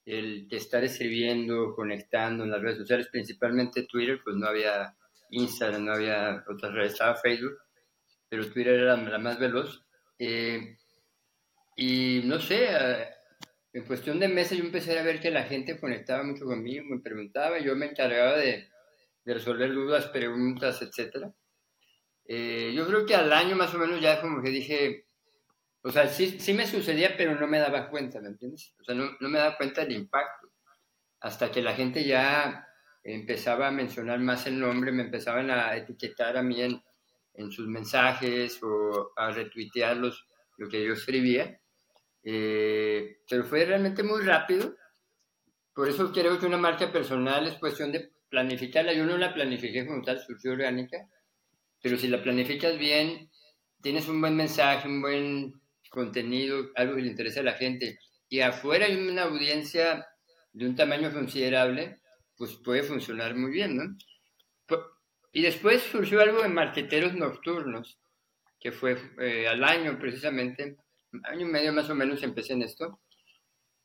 el 0.07 0.47
estar 0.49 0.85
escribiendo, 0.85 1.75
conectando 1.75 2.45
en 2.45 2.51
las 2.51 2.61
redes 2.61 2.77
sociales, 2.77 3.09
principalmente 3.11 3.83
Twitter, 3.83 4.21
pues 4.23 4.37
no 4.37 4.47
había 4.47 4.95
Instagram, 5.31 5.83
no 5.83 5.91
había 5.91 6.45
otras 6.47 6.73
redes, 6.73 6.93
estaba 6.93 7.15
Facebook, 7.15 7.57
pero 8.29 8.49
Twitter 8.49 8.75
era 8.75 8.95
la 8.95 9.17
más 9.17 9.37
veloz. 9.37 9.83
Eh, 10.17 10.77
y 11.75 12.21
no 12.23 12.39
sé, 12.39 12.67
eh, 12.69 13.07
en 13.73 13.83
cuestión 13.83 14.17
de 14.17 14.29
meses 14.29 14.57
yo 14.57 14.63
empecé 14.63 14.97
a 14.97 15.03
ver 15.03 15.19
que 15.19 15.29
la 15.29 15.43
gente 15.43 15.77
conectaba 15.77 16.23
mucho 16.23 16.45
conmigo, 16.45 16.85
me 16.85 17.01
preguntaba, 17.01 17.59
yo 17.59 17.75
me 17.75 17.87
encargaba 17.87 18.37
de, 18.37 18.69
resolver 19.25 19.73
dudas, 19.73 20.07
preguntas, 20.07 20.81
etc. 20.81 21.27
Eh, 22.23 22.71
yo 22.73 22.87
creo 22.87 23.05
que 23.05 23.13
al 23.13 23.33
año 23.33 23.57
más 23.57 23.75
o 23.75 23.77
menos 23.77 23.99
ya 23.99 24.21
como 24.21 24.41
que 24.41 24.51
dije, 24.51 25.06
o 25.87 25.91
sea, 25.91 26.07
sí, 26.09 26.37
sí 26.37 26.53
me 26.53 26.67
sucedía, 26.67 27.15
pero 27.15 27.39
no 27.39 27.47
me 27.47 27.59
daba 27.59 27.89
cuenta, 27.89 28.19
¿me 28.19 28.27
entiendes? 28.27 28.73
O 28.81 28.83
sea, 28.83 28.93
no, 28.93 29.11
no 29.21 29.29
me 29.29 29.39
daba 29.39 29.55
cuenta 29.55 29.81
del 29.81 29.93
impacto. 29.93 30.49
Hasta 31.21 31.49
que 31.49 31.61
la 31.61 31.73
gente 31.73 32.03
ya 32.03 32.67
empezaba 33.03 33.69
a 33.69 33.71
mencionar 33.71 34.19
más 34.19 34.47
el 34.47 34.59
nombre, 34.59 34.91
me 34.91 35.03
empezaban 35.03 35.49
a 35.49 35.73
etiquetar 35.77 36.35
a 36.35 36.43
mí 36.43 36.61
en, 36.61 36.83
en 37.35 37.51
sus 37.51 37.67
mensajes 37.67 38.61
o 38.63 39.13
a 39.15 39.31
retuitear 39.31 39.95
los, 39.95 40.27
lo 40.57 40.67
que 40.67 40.83
yo 40.85 40.91
escribía. 40.91 41.57
Eh, 42.21 43.19
pero 43.29 43.45
fue 43.45 43.63
realmente 43.63 44.03
muy 44.03 44.23
rápido. 44.23 44.75
Por 45.73 45.87
eso 45.87 46.11
creo 46.11 46.37
que 46.37 46.47
una 46.47 46.57
marca 46.57 46.91
personal 46.91 47.47
es 47.47 47.55
cuestión 47.59 47.93
de 47.93 48.11
planificarla. 48.27 48.91
Yo 48.91 49.05
no 49.05 49.17
la 49.17 49.33
planifiqué 49.33 49.87
como 49.87 50.01
tal, 50.01 50.19
surgió 50.19 50.51
orgánica. 50.51 50.97
Pero 51.81 51.95
si 51.95 52.09
la 52.09 52.21
planificas 52.21 52.77
bien, 52.77 53.29
tienes 53.81 54.09
un 54.09 54.19
buen 54.19 54.35
mensaje, 54.35 54.85
un 54.85 55.01
buen 55.01 55.53
contenido, 55.89 56.71
algo 56.75 56.95
que 56.95 57.01
le 57.01 57.09
interesa 57.09 57.41
a 57.41 57.43
la 57.43 57.53
gente, 57.53 57.99
y 58.29 58.41
afuera 58.41 58.85
hay 58.85 58.97
una 58.97 59.23
audiencia 59.23 60.05
de 60.53 60.65
un 60.67 60.75
tamaño 60.75 61.11
considerable, 61.11 62.01
pues 62.35 62.55
puede 62.63 62.83
funcionar 62.83 63.35
muy 63.35 63.51
bien, 63.51 63.77
¿no? 63.77 63.97
Y 65.31 65.41
después 65.41 65.83
surgió 65.83 66.21
algo 66.21 66.41
de 66.41 66.49
marqueteros 66.49 67.13
nocturnos, 67.13 67.99
que 68.59 68.71
fue 68.71 68.97
eh, 69.19 69.47
al 69.47 69.63
año 69.63 69.99
precisamente, 69.99 70.77
año 71.23 71.47
y 71.47 71.51
medio 71.51 71.73
más 71.73 71.89
o 71.89 71.95
menos 71.95 72.23
empecé 72.23 72.53
en 72.53 72.63
esto, 72.63 72.99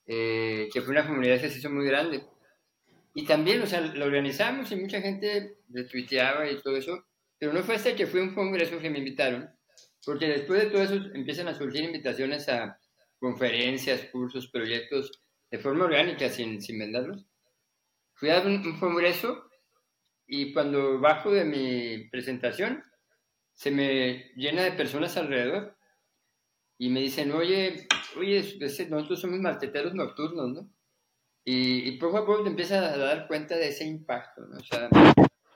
eh, 0.06 0.68
que 0.72 0.80
fue 0.80 0.92
una 0.92 1.06
comunidad 1.06 1.40
que 1.40 1.50
se 1.50 1.58
hizo 1.58 1.70
muy 1.70 1.86
grande. 1.86 2.24
Y 3.14 3.26
también, 3.26 3.60
o 3.60 3.66
sea, 3.66 3.80
lo 3.80 4.06
organizamos 4.06 4.72
y 4.72 4.76
mucha 4.76 5.00
gente 5.02 5.58
retuiteaba 5.68 6.48
y 6.48 6.60
todo 6.62 6.76
eso, 6.76 7.06
pero 7.38 7.52
no 7.52 7.62
fue 7.62 7.74
hasta 7.74 7.94
que 7.94 8.06
fue 8.06 8.22
un 8.22 8.34
congreso 8.34 8.78
que 8.78 8.88
me 8.88 8.98
invitaron, 8.98 9.50
porque 10.04 10.26
después 10.26 10.62
de 10.62 10.70
todo 10.70 10.82
eso 10.82 10.94
empiezan 11.14 11.48
a 11.48 11.54
surgir 11.54 11.84
invitaciones 11.84 12.48
a 12.48 12.78
conferencias, 13.18 14.06
cursos, 14.10 14.48
proyectos 14.48 15.22
de 15.50 15.58
forma 15.58 15.84
orgánica, 15.84 16.28
sin, 16.28 16.60
sin 16.60 16.78
venderlos. 16.78 17.26
Fui 18.14 18.30
a 18.30 18.40
un, 18.40 18.78
congreso 18.80 19.48
y 20.26 20.52
cuando 20.52 20.98
bajo 20.98 21.30
de 21.30 21.44
mi 21.44 22.08
presentación, 22.08 22.82
se 23.52 23.70
me 23.70 24.32
llena 24.34 24.62
de 24.62 24.72
personas 24.72 25.16
alrededor 25.16 25.76
y 26.78 26.88
me 26.88 27.00
dicen, 27.00 27.30
oye, 27.32 27.86
oye, 28.16 28.58
nosotros 28.88 29.20
somos 29.20 29.38
marqueteros 29.38 29.94
nocturnos, 29.94 30.48
¿no? 30.50 30.70
Y, 31.44 31.88
y, 31.88 31.98
poco 31.98 32.18
a 32.18 32.26
poco 32.26 32.44
te 32.44 32.50
empiezas 32.50 32.94
a 32.94 32.96
dar 32.96 33.26
cuenta 33.26 33.56
de 33.56 33.68
ese 33.68 33.84
impacto, 33.84 34.42
¿no? 34.46 34.56
O 34.56 34.64
sea, 34.64 34.88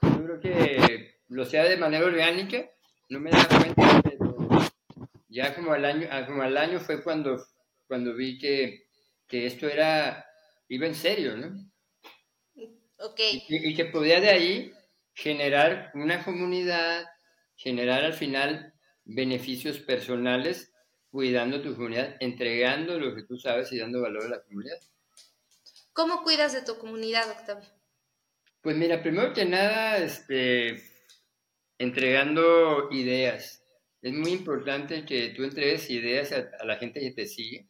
yo 0.02 0.24
creo 0.24 0.40
que 0.40 1.20
lo 1.28 1.44
sea 1.44 1.64
de 1.64 1.76
manera 1.76 2.04
orgánica, 2.04 2.68
no 3.08 3.20
me 3.20 3.30
da 3.30 3.46
cuenta, 3.48 4.05
ya 5.36 5.54
como 5.54 5.72
al 5.72 5.84
año, 5.84 6.08
ah, 6.10 6.24
como 6.24 6.42
al 6.42 6.56
año 6.56 6.80
fue 6.80 7.02
cuando, 7.02 7.46
cuando 7.86 8.14
vi 8.14 8.38
que, 8.38 8.86
que 9.28 9.44
esto 9.44 9.68
era, 9.68 10.24
iba 10.68 10.86
en 10.86 10.94
serio, 10.94 11.36
¿no? 11.36 11.54
Ok. 13.00 13.20
Y, 13.48 13.74
que 13.74 13.84
podía 13.84 14.18
de 14.22 14.30
ahí 14.30 14.72
generar 15.12 15.90
una 15.92 16.24
comunidad, 16.24 17.04
generar 17.54 18.02
al 18.02 18.14
final 18.14 18.72
beneficios 19.04 19.78
personales 19.78 20.72
cuidando 21.10 21.60
tu 21.60 21.74
comunidad, 21.74 22.16
entregando 22.20 22.98
lo 22.98 23.14
que 23.14 23.24
tú 23.24 23.38
sabes 23.38 23.70
y 23.72 23.78
dando 23.78 24.00
valor 24.00 24.24
a 24.24 24.28
la 24.28 24.42
comunidad. 24.42 24.78
¿Cómo 25.92 26.22
cuidas 26.22 26.54
de 26.54 26.62
tu 26.62 26.78
comunidad, 26.78 27.30
Octavio? 27.30 27.68
Pues 28.62 28.74
mira, 28.74 29.02
primero 29.02 29.34
que 29.34 29.44
nada, 29.44 29.98
este, 29.98 30.82
entregando 31.76 32.88
ideas. 32.90 33.65
Es 34.06 34.12
muy 34.12 34.30
importante 34.30 35.04
que 35.04 35.30
tú 35.30 35.42
entregues 35.42 35.90
ideas 35.90 36.30
a, 36.30 36.64
la 36.64 36.76
gente 36.76 37.00
que 37.00 37.10
te 37.10 37.26
sigue, 37.26 37.66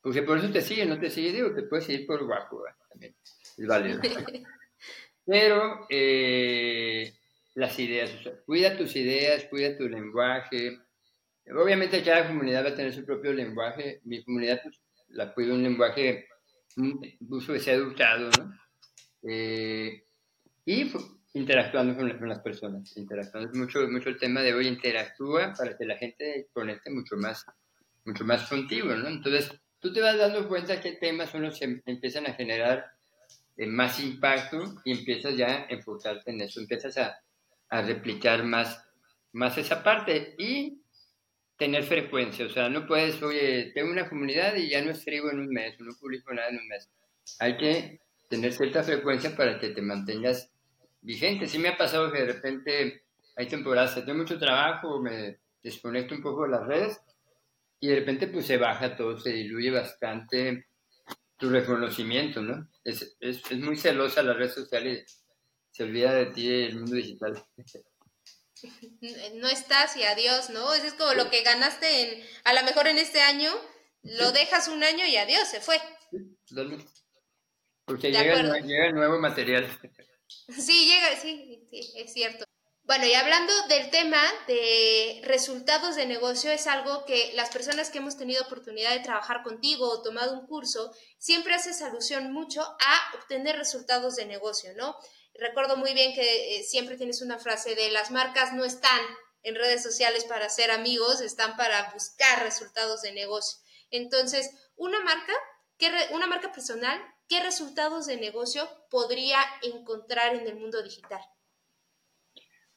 porque 0.00 0.22
por 0.22 0.38
eso 0.38 0.48
te 0.52 0.62
sigue, 0.62 0.86
no 0.86 1.00
te 1.00 1.10
sigue, 1.10 1.32
digo, 1.32 1.52
te 1.52 1.64
puedes 1.64 1.86
seguir 1.86 2.06
por 2.06 2.24
guapo, 2.24 2.62
también, 2.88 3.16
es 3.58 3.66
válido. 3.66 4.00
Pero 5.26 5.88
eh, 5.90 7.12
las 7.56 7.76
ideas, 7.80 8.12
cuida 8.46 8.76
tus 8.76 8.94
ideas, 8.94 9.46
cuida 9.50 9.76
tu 9.76 9.88
lenguaje. 9.88 10.78
Obviamente 11.52 12.04
cada 12.04 12.28
comunidad 12.28 12.66
va 12.66 12.68
a 12.68 12.76
tener 12.76 12.94
su 12.94 13.04
propio 13.04 13.32
lenguaje. 13.32 14.00
Mi 14.04 14.22
comunidad 14.22 14.60
pues, 14.62 14.80
la 15.08 15.34
cuida 15.34 15.54
un 15.54 15.64
lenguaje, 15.64 16.28
un 16.76 17.00
uso 17.30 17.52
que 17.52 17.58
sea 17.58 17.74
educado, 17.74 18.30
¿no? 18.38 18.54
Eh, 19.28 20.04
y 20.64 20.84
interactuando 21.32 21.96
con, 21.96 22.28
las 22.28 22.40
personas, 22.40 22.96
interactuando 22.96 23.50
mucho, 23.58 23.86
mucho 23.88 24.08
el 24.08 24.18
tema 24.18 24.42
de 24.42 24.54
hoy, 24.54 24.66
interactúa 24.66 25.52
para 25.56 25.76
que 25.76 25.84
la 25.84 25.96
gente 25.96 26.48
conecte 26.52 26.90
mucho 26.90 27.16
más, 27.16 27.46
mucho 28.04 28.24
más 28.24 28.48
contigo, 28.48 28.94
¿no? 28.94 29.08
Entonces, 29.08 29.52
tú 29.78 29.92
te 29.92 30.00
vas 30.00 30.18
dando 30.18 30.48
cuenta 30.48 30.80
qué 30.80 30.92
temas 30.92 31.30
son 31.30 31.42
los 31.42 31.60
empiezan 31.62 32.26
a 32.26 32.34
generar 32.34 32.84
eh, 33.56 33.66
más 33.66 34.00
impacto 34.00 34.74
y 34.84 34.92
empiezas 34.92 35.36
ya 35.36 35.46
a 35.46 35.66
enfocarte 35.68 36.30
en 36.30 36.40
eso, 36.40 36.60
empiezas 36.60 36.98
a, 36.98 37.18
a 37.68 37.82
replicar 37.82 38.44
más, 38.44 38.84
más 39.32 39.56
esa 39.56 39.82
parte 39.82 40.34
y 40.36 40.80
tener 41.56 41.84
frecuencia, 41.84 42.46
o 42.46 42.48
sea, 42.48 42.68
no 42.70 42.86
puedes, 42.86 43.22
oye, 43.22 43.70
tengo 43.74 43.92
una 43.92 44.08
comunidad 44.08 44.56
y 44.56 44.70
ya 44.70 44.82
no 44.82 44.90
escribo 44.90 45.30
en 45.30 45.40
un 45.40 45.48
mes, 45.48 45.78
no 45.78 45.92
publico 46.00 46.32
nada 46.32 46.48
en 46.48 46.58
un 46.58 46.66
mes. 46.66 46.88
Hay 47.38 47.56
que 47.58 48.00
tener 48.30 48.52
cierta 48.52 48.82
frecuencia 48.82 49.36
para 49.36 49.58
que 49.58 49.68
te 49.68 49.82
mantengas 49.82 50.50
vigente. 51.00 51.46
Sí 51.46 51.58
me 51.58 51.68
ha 51.68 51.76
pasado 51.76 52.12
que 52.12 52.20
de 52.20 52.32
repente 52.32 53.04
hay 53.36 53.46
temporadas 53.46 53.94
tengo 53.94 54.14
mucho 54.14 54.38
trabajo, 54.38 55.00
me 55.00 55.38
desconecto 55.62 56.14
un 56.14 56.22
poco 56.22 56.44
de 56.44 56.50
las 56.50 56.66
redes 56.66 57.00
y 57.80 57.88
de 57.88 57.96
repente 57.96 58.26
pues 58.26 58.46
se 58.46 58.58
baja 58.58 58.96
todo, 58.96 59.18
se 59.18 59.30
diluye 59.30 59.70
bastante 59.70 60.66
tu 61.36 61.48
reconocimiento, 61.48 62.42
¿no? 62.42 62.68
Es, 62.84 63.16
es, 63.18 63.42
es 63.50 63.58
muy 63.58 63.76
celosa 63.76 64.22
la 64.22 64.34
red 64.34 64.50
social 64.50 64.86
y 64.86 65.02
se 65.70 65.84
olvida 65.84 66.12
de 66.12 66.26
ti 66.26 66.48
el 66.50 66.76
mundo 66.76 66.96
digital. 66.96 67.42
No 69.36 69.48
estás 69.48 69.96
y 69.96 70.02
adiós, 70.02 70.50
¿no? 70.50 70.74
Eso 70.74 70.86
es 70.86 70.92
como 70.92 71.14
lo 71.14 71.30
que 71.30 71.42
ganaste 71.42 72.02
en, 72.02 72.24
a 72.44 72.52
lo 72.52 72.62
mejor 72.64 72.88
en 72.88 72.98
este 72.98 73.22
año, 73.22 73.50
lo 74.02 74.32
dejas 74.32 74.68
un 74.68 74.84
año 74.84 75.06
y 75.06 75.16
adiós, 75.16 75.48
se 75.48 75.60
fue. 75.60 75.80
totalmente. 76.46 76.84
Porque 77.86 78.12
llega, 78.12 78.58
llega 78.60 78.92
nuevo 78.92 79.18
material. 79.18 79.66
Sí, 80.48 80.86
llega, 80.86 81.20
sí, 81.20 81.66
sí, 81.70 81.92
es 81.96 82.12
cierto. 82.12 82.44
Bueno, 82.84 83.06
y 83.06 83.14
hablando 83.14 83.52
del 83.68 83.88
tema 83.90 84.20
de 84.48 85.20
resultados 85.22 85.94
de 85.94 86.06
negocio, 86.06 86.50
es 86.50 86.66
algo 86.66 87.04
que 87.04 87.30
las 87.34 87.50
personas 87.50 87.88
que 87.88 87.98
hemos 87.98 88.16
tenido 88.16 88.42
oportunidad 88.42 88.90
de 88.90 88.98
trabajar 88.98 89.44
contigo 89.44 89.88
o 89.88 90.02
tomado 90.02 90.38
un 90.38 90.46
curso, 90.46 90.92
siempre 91.16 91.54
haces 91.54 91.82
alusión 91.82 92.32
mucho 92.32 92.62
a 92.62 93.16
obtener 93.16 93.56
resultados 93.56 94.16
de 94.16 94.26
negocio, 94.26 94.72
¿no? 94.76 94.96
Recuerdo 95.34 95.76
muy 95.76 95.94
bien 95.94 96.14
que 96.14 96.58
eh, 96.58 96.64
siempre 96.64 96.96
tienes 96.96 97.22
una 97.22 97.38
frase 97.38 97.76
de 97.76 97.92
las 97.92 98.10
marcas 98.10 98.52
no 98.54 98.64
están 98.64 99.00
en 99.42 99.54
redes 99.54 99.82
sociales 99.82 100.24
para 100.24 100.48
ser 100.50 100.70
amigos, 100.70 101.20
están 101.20 101.56
para 101.56 101.92
buscar 101.92 102.42
resultados 102.42 103.02
de 103.02 103.12
negocio. 103.12 103.60
Entonces, 103.90 104.50
una 104.74 105.00
marca, 105.00 105.32
¿qué 105.78 105.90
una 106.10 106.26
marca 106.26 106.50
personal 106.52 107.00
¿qué 107.30 107.40
resultados 107.40 108.06
de 108.06 108.16
negocio 108.16 108.68
podría 108.90 109.38
encontrar 109.62 110.34
en 110.34 110.48
el 110.48 110.56
mundo 110.56 110.82
digital? 110.82 111.20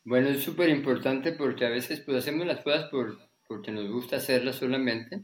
Bueno, 0.05 0.29
es 0.29 0.43
súper 0.43 0.69
importante 0.69 1.31
porque 1.31 1.65
a 1.65 1.69
veces 1.69 2.01
pues 2.01 2.17
hacemos 2.17 2.45
las 2.45 2.63
cosas 2.63 2.87
por, 2.89 3.17
porque 3.47 3.71
nos 3.71 3.89
gusta 3.89 4.17
hacerlas 4.17 4.57
solamente. 4.57 5.23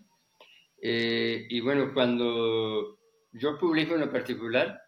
Eh, 0.82 1.46
y 1.48 1.60
bueno, 1.62 1.94
cuando 1.94 2.98
yo 3.32 3.60
publico 3.60 3.94
en 3.94 4.02
lo 4.02 4.12
particular, 4.12 4.82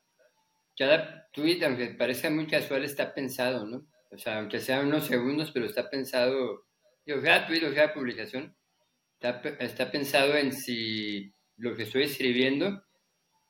cada 0.75 1.30
tweet, 1.32 1.63
aunque 1.63 1.93
parezca 1.93 2.32
muy 2.32 2.47
casual, 2.47 2.84
está 2.84 3.13
pensado, 3.13 3.67
¿no? 3.67 3.86
O 4.10 4.17
sea, 4.17 4.39
aunque 4.39 4.60
sean 4.60 4.88
unos 4.88 5.06
segundos, 5.06 5.51
pero 5.51 5.67
está 5.67 5.89
pensado, 5.89 6.65
digo, 7.06 7.21
cada 7.21 7.45
tweet 7.45 7.63
o 7.67 7.75
cada 7.75 7.93
publicación 7.93 8.56
está, 9.19 9.41
está 9.60 9.91
pensado 9.91 10.36
en 10.36 10.51
si 10.51 11.32
lo 11.58 11.75
que 11.75 11.84
estoy 11.84 12.04
escribiendo 12.04 12.84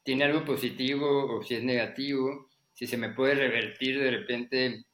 tiene 0.04 0.24
algo 0.26 0.46
positivo 0.46 1.26
o 1.36 1.44
si 1.44 1.56
es 1.56 1.64
negativo, 1.64 2.50
si 2.74 2.88
se 2.88 2.98
me 2.98 3.10
puede 3.10 3.36
revertir 3.36 4.00
de 4.00 4.12
repente 4.12 4.86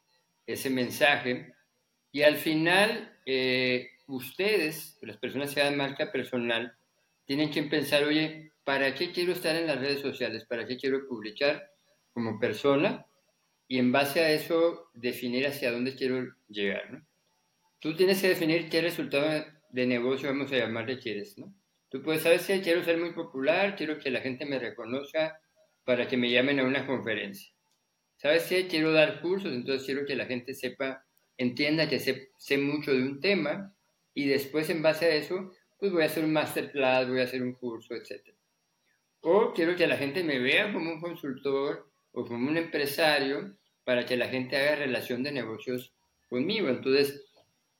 ese 0.45 0.69
mensaje. 0.69 1.53
Y 2.11 2.23
al 2.23 2.37
final, 2.37 3.17
eh, 3.25 3.89
ustedes, 4.07 4.97
las 5.01 5.17
personas 5.17 5.53
que 5.53 5.61
hagan 5.61 5.77
marca 5.77 6.11
personal, 6.11 6.75
tienen 7.25 7.51
que 7.51 7.63
pensar, 7.63 8.03
oye, 8.03 8.51
¿para 8.63 8.93
qué 8.95 9.11
quiero 9.11 9.33
estar 9.33 9.55
en 9.55 9.67
las 9.67 9.79
redes 9.79 10.01
sociales? 10.01 10.45
¿Para 10.45 10.65
qué 10.65 10.77
quiero 10.77 11.07
publicar 11.07 11.71
como 12.13 12.39
persona? 12.39 13.05
Y 13.67 13.79
en 13.79 13.91
base 13.91 14.21
a 14.21 14.31
eso, 14.31 14.89
definir 14.93 15.45
hacia 15.45 15.71
dónde 15.71 15.95
quiero 15.95 16.33
llegar, 16.47 16.91
¿no? 16.91 17.05
Tú 17.79 17.95
tienes 17.95 18.21
que 18.21 18.29
definir 18.29 18.69
qué 18.69 18.81
resultado 18.81 19.45
de 19.69 19.85
negocio, 19.85 20.29
vamos 20.29 20.51
a 20.51 20.57
llamarle, 20.57 20.99
quieres, 20.99 21.37
¿no? 21.37 21.53
Tú 21.97 22.03
puedes 22.03 22.21
saber 22.21 22.39
si 22.39 22.61
quiero 22.61 22.83
ser 22.83 22.99
muy 22.99 23.11
popular, 23.11 23.75
quiero 23.75 23.97
que 23.97 24.11
la 24.11 24.21
gente 24.21 24.45
me 24.45 24.59
reconozca 24.59 25.41
para 25.83 26.07
que 26.07 26.15
me 26.15 26.29
llamen 26.29 26.59
a 26.59 26.63
una 26.63 26.85
conferencia. 26.85 27.51
¿Sabes 28.17 28.43
qué? 28.43 28.67
Quiero 28.67 28.91
dar 28.91 29.19
cursos, 29.19 29.51
entonces 29.51 29.83
quiero 29.83 30.05
que 30.05 30.15
la 30.15 30.27
gente 30.27 30.53
sepa, 30.53 31.03
entienda 31.37 31.89
que 31.89 31.97
sé, 31.97 32.29
sé 32.37 32.59
mucho 32.59 32.91
de 32.91 33.01
un 33.01 33.19
tema 33.19 33.75
y 34.13 34.27
después 34.27 34.69
en 34.69 34.83
base 34.83 35.07
a 35.07 35.15
eso, 35.15 35.51
pues 35.79 35.91
voy 35.91 36.03
a 36.03 36.05
hacer 36.05 36.23
un 36.23 36.33
masterclass, 36.33 37.09
voy 37.09 37.21
a 37.21 37.23
hacer 37.23 37.41
un 37.41 37.53
curso, 37.53 37.95
etc. 37.95 38.29
O 39.21 39.51
quiero 39.55 39.75
que 39.75 39.87
la 39.87 39.97
gente 39.97 40.23
me 40.23 40.37
vea 40.37 40.71
como 40.71 40.91
un 40.91 41.01
consultor 41.01 41.89
o 42.11 42.25
como 42.25 42.47
un 42.47 42.57
empresario 42.57 43.57
para 43.83 44.05
que 44.05 44.17
la 44.17 44.27
gente 44.27 44.55
haga 44.55 44.75
relación 44.75 45.23
de 45.23 45.31
negocios 45.31 45.95
conmigo. 46.29 46.69
Entonces, 46.69 47.25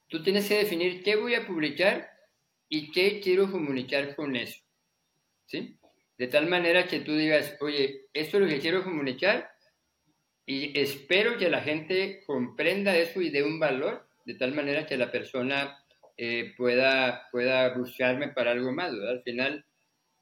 tú 0.08 0.24
tienes 0.24 0.50
que 0.50 0.58
definir 0.58 1.04
qué 1.04 1.18
voy 1.18 1.36
a 1.36 1.46
publicar 1.46 2.17
y 2.70 2.92
qué 2.92 3.20
quiero 3.20 3.52
comunicar 3.52 4.16
con 4.16 4.36
eso. 4.36 4.62
¿Sí? 5.46 5.78
De 6.18 6.28
tal 6.28 6.48
manera 6.48 6.88
que 6.88 7.00
tú 7.02 7.16
digas, 7.16 7.56
oye, 7.62 8.08
esto 8.14 8.38
es 8.38 8.44
lo 8.44 8.50
que 8.50 8.60
quiero 8.60 8.84
comunicar 8.84 9.50
y 10.46 10.78
espero 10.80 11.38
que 11.38 11.50
la 11.50 11.62
gente 11.62 12.24
comprenda 12.26 12.96
eso 12.96 13.22
y 13.22 13.30
dé 13.30 13.44
un 13.44 13.60
valor, 13.60 14.08
de 14.26 14.36
tal 14.36 14.54
manera 14.54 14.86
que 14.86 14.98
la 14.98 15.12
persona 15.12 15.78
eh, 16.18 16.54
pueda, 16.58 17.28
pueda 17.32 17.78
buscarme 17.78 18.30
para 18.30 18.52
algo 18.52 18.72
más. 18.72 18.92
Al 18.92 19.22
final, 19.24 19.66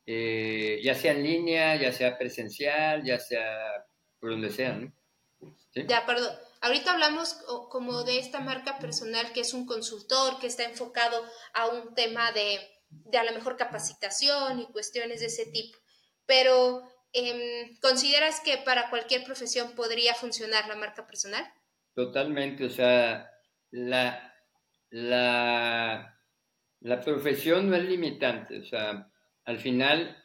eh, 0.05 0.81
ya 0.84 0.93
sea 0.95 1.13
en 1.13 1.23
línea, 1.23 1.75
ya 1.75 1.91
sea 1.91 2.17
presencial, 2.17 3.03
ya 3.03 3.19
sea 3.19 3.86
por 4.19 4.31
donde 4.31 4.49
sea. 4.49 4.73
¿no? 4.73 4.91
¿Sí? 5.73 5.86
Ya, 5.88 6.05
perdón. 6.05 6.36
Ahorita 6.65 6.93
hablamos 6.93 7.36
como 7.69 8.04
de 8.04 8.17
esta 8.17 8.39
marca 8.39 8.80
personal 8.80 9.32
que 9.34 9.41
es 9.41 9.54
un 9.54 9.67
consultor, 9.67 10.39
que 10.39 10.47
está 10.47 10.63
enfocado 10.63 11.23
a 11.54 11.67
un 11.67 11.93
tema 11.93 12.32
de, 12.32 12.58
a 13.15 13.23
la 13.23 13.34
mejor 13.34 13.56
capacitación 13.56 14.60
y 14.60 14.71
cuestiones 14.71 15.19
de 15.19 15.28
ese 15.28 15.45
tipo. 15.45 15.78
Pero, 16.25 16.82
em, 17.13 17.78
¿consideras 17.84 18.41
que 18.43 18.58
para 18.58 18.89
cualquier 18.89 19.23
profesión 19.23 19.75
podría 19.75 20.15
funcionar 20.15 20.67
la 20.67 20.75
marca 20.75 21.06
personal? 21.06 21.45
Totalmente, 21.93 22.65
o 22.65 22.69
sea, 22.71 23.30
la, 23.69 24.34
la, 24.89 26.19
la 26.80 26.99
profesión 27.01 27.69
no 27.69 27.75
es 27.75 27.84
limitante, 27.84 28.58
o 28.58 28.65
sea, 28.65 29.08
al 29.43 29.60
final 29.60 30.17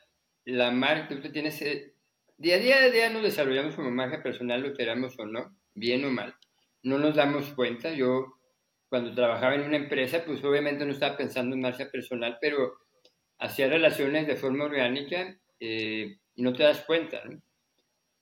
la 0.47 0.71
marca, 0.71 1.15
usted 1.15 1.33
tiene 1.33 1.51
ese, 1.51 1.97
día 2.39 2.55
a 2.55 2.61
día, 2.61 2.91
día 2.91 3.11
nos 3.11 3.25
desarrollamos 3.25 3.75
como 3.75 3.91
marca 3.91 4.23
personal, 4.23 4.63
lo 4.63 4.73
queramos 4.73 5.19
o 5.19 5.27
no, 5.27 5.60
bien 5.75 6.05
o 6.05 6.11
mal. 6.11 6.35
No 6.83 6.99
nos 6.99 7.15
damos 7.15 7.51
cuenta. 7.51 7.93
Yo, 7.93 8.35
cuando 8.89 9.15
trabajaba 9.15 9.55
en 9.55 9.63
una 9.63 9.77
empresa, 9.77 10.23
pues 10.25 10.43
obviamente 10.45 10.85
no 10.85 10.93
estaba 10.93 11.17
pensando 11.17 11.55
en 11.55 11.63
marca 11.63 11.91
personal, 11.91 12.39
pero 12.41 12.79
hacía 13.39 13.69
relaciones 13.69 14.27
de 14.27 14.37
forma 14.37 14.65
orgánica 14.65 15.37
eh, 15.59 16.19
y 16.35 16.43
no 16.43 16.53
te 16.53 16.63
das 16.63 16.85
cuenta. 16.85 17.23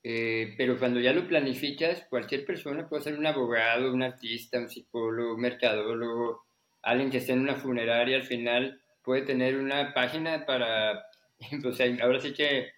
Eh, 0.02 0.54
pero 0.56 0.78
cuando 0.78 1.00
ya 1.00 1.12
lo 1.12 1.26
planificas, 1.26 2.06
cualquier 2.08 2.44
persona 2.44 2.88
puede 2.88 3.02
ser 3.02 3.18
un 3.18 3.26
abogado, 3.26 3.92
un 3.92 4.02
artista, 4.02 4.58
un 4.58 4.68
psicólogo, 4.68 5.34
un 5.34 5.40
mercadólogo, 5.40 6.44
alguien 6.82 7.10
que 7.10 7.18
esté 7.18 7.32
en 7.32 7.40
una 7.40 7.56
funeraria, 7.56 8.16
al 8.16 8.22
final 8.22 8.80
puede 9.02 9.22
tener 9.22 9.56
una 9.58 9.92
página 9.94 10.46
para, 10.46 11.04
pues 11.62 11.80
ahora 12.00 12.20
sí 12.20 12.32
que 12.32 12.70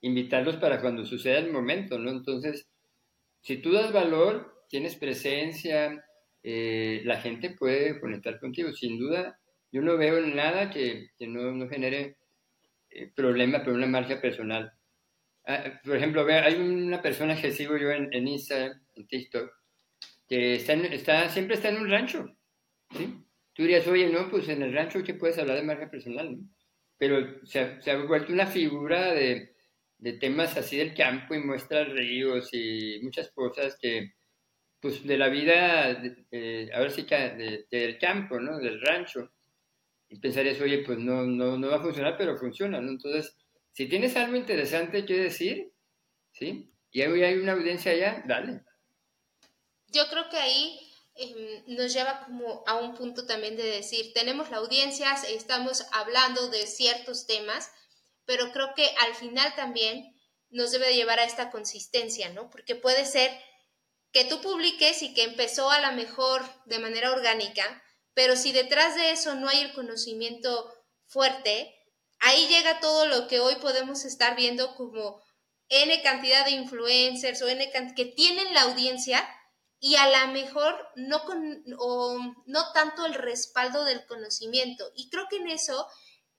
invitarlos 0.00 0.56
para 0.56 0.80
cuando 0.80 1.04
suceda 1.04 1.38
el 1.38 1.52
momento, 1.52 1.98
¿no? 1.98 2.10
Entonces, 2.10 2.68
si 3.48 3.56
tú 3.56 3.72
das 3.72 3.94
valor, 3.94 4.66
tienes 4.68 4.94
presencia, 4.96 6.04
eh, 6.42 7.00
la 7.06 7.18
gente 7.18 7.48
puede 7.48 7.98
conectar 7.98 8.38
contigo. 8.38 8.74
Sin 8.74 8.98
duda, 8.98 9.40
Yo 9.72 9.80
no 9.80 9.96
veo 9.96 10.20
nada 10.20 10.68
que, 10.68 11.12
no, 11.20 11.66
genere 11.66 12.18
eh, 12.90 13.10
problema 13.14 13.60
para 13.60 13.72
una 13.72 13.86
marca 13.86 14.20
personal. 14.20 14.70
Ah, 15.46 15.80
por 15.82 15.96
ejemplo, 15.96 16.26
hay 16.26 16.56
una 16.56 17.00
persona 17.00 17.40
que 17.40 17.50
sigo 17.50 17.78
yo 17.78 17.90
en, 17.90 18.12
en 18.12 18.28
Instagram, 18.28 18.82
en 18.96 19.06
TikTok, 19.06 19.50
que 20.28 20.56
está, 20.56 21.30
siempre 21.30 21.56
está 21.56 21.70
en 21.70 21.78
un 21.78 21.90
rancho. 21.90 22.36
¿sí? 22.98 23.14
Tú 23.54 23.62
dirías, 23.62 23.86
oye, 23.86 24.10
no, 24.10 24.28
pues 24.28 24.46
en 24.50 24.62
el 24.62 24.74
rancho 24.74 25.02
que 25.02 25.14
puedes 25.14 25.38
hablar 25.38 25.56
de 25.56 25.62
marca 25.62 25.90
personal, 25.90 26.32
¿no? 26.32 26.46
Pero 26.98 27.46
se 27.46 27.60
ha 27.60 27.96
vuelto 28.04 28.30
una 28.30 28.46
figura 28.46 29.14
de, 29.14 29.54
de, 29.98 30.12
temas 30.14 30.56
así 30.56 30.76
del 30.76 30.94
campo 30.94 31.34
y 31.34 31.40
muestra 31.40 31.84
ríos 31.84 32.50
y 32.52 33.00
muchas 33.02 33.30
cosas 33.30 33.76
que, 33.80 34.14
pues 34.80 35.06
de 35.06 35.18
la 35.18 35.28
vida, 35.28 36.02
eh, 36.30 36.70
ahora 36.74 36.90
sí 36.90 37.04
que 37.04 37.66
del 37.70 37.98
campo, 37.98 38.38
¿no? 38.40 38.58
Del 38.58 38.80
rancho. 38.80 39.30
Y 40.08 40.18
pensarías, 40.20 40.60
oye, 40.60 40.78
pues 40.78 40.98
no, 40.98 41.24
no, 41.24 41.58
no 41.58 41.68
va 41.68 41.76
a 41.76 41.82
funcionar, 41.82 42.16
pero 42.16 42.36
funciona, 42.36 42.80
¿no? 42.80 42.90
Entonces, 42.90 43.36
si 43.72 43.86
tienes 43.86 44.16
algo 44.16 44.36
interesante 44.36 45.04
que 45.04 45.16
decir, 45.16 45.72
¿sí? 46.32 46.72
Y 46.90 47.02
hay 47.02 47.34
una 47.34 47.52
audiencia 47.52 47.92
allá, 47.92 48.24
dale. 48.26 48.62
Yo 49.88 50.08
creo 50.10 50.28
que 50.28 50.36
ahí 50.36 50.80
em, 51.14 51.76
nos 51.76 51.92
lleva 51.92 52.24
como 52.24 52.64
a 52.66 52.76
un 52.76 52.94
punto 52.94 53.26
también 53.26 53.56
de 53.56 53.64
decir, 53.64 54.12
tenemos 54.14 54.50
la 54.50 54.58
audiencia, 54.58 55.12
estamos 55.28 55.86
hablando 55.92 56.48
de 56.48 56.66
ciertos 56.66 57.26
temas, 57.26 57.70
pero 58.28 58.52
creo 58.52 58.74
que 58.74 58.94
al 59.06 59.14
final 59.14 59.54
también 59.56 60.14
nos 60.50 60.70
debe 60.70 60.94
llevar 60.94 61.18
a 61.18 61.24
esta 61.24 61.50
consistencia, 61.50 62.28
¿no? 62.28 62.50
Porque 62.50 62.76
puede 62.76 63.06
ser 63.06 63.30
que 64.12 64.26
tú 64.26 64.42
publiques 64.42 65.00
y 65.02 65.14
que 65.14 65.22
empezó 65.22 65.70
a 65.70 65.80
lo 65.80 65.96
mejor 65.96 66.44
de 66.66 66.78
manera 66.78 67.10
orgánica, 67.10 67.82
pero 68.12 68.36
si 68.36 68.52
detrás 68.52 68.96
de 68.96 69.12
eso 69.12 69.34
no 69.34 69.48
hay 69.48 69.60
el 69.60 69.72
conocimiento 69.72 70.70
fuerte, 71.06 71.74
ahí 72.18 72.46
llega 72.48 72.80
todo 72.80 73.06
lo 73.06 73.28
que 73.28 73.40
hoy 73.40 73.54
podemos 73.62 74.04
estar 74.04 74.36
viendo 74.36 74.74
como 74.74 75.22
N 75.70 76.02
cantidad 76.02 76.44
de 76.44 76.50
influencers 76.50 77.40
o 77.40 77.48
N 77.48 77.72
que 77.96 78.04
tienen 78.04 78.52
la 78.52 78.62
audiencia 78.64 79.26
y 79.80 79.96
a 79.96 80.06
lo 80.06 80.32
mejor 80.34 80.86
no, 80.96 81.24
con, 81.24 81.64
o 81.78 82.18
no 82.44 82.72
tanto 82.72 83.06
el 83.06 83.14
respaldo 83.14 83.84
del 83.84 84.04
conocimiento. 84.04 84.92
Y 84.94 85.08
creo 85.08 85.28
que 85.30 85.36
en 85.36 85.48
eso 85.48 85.88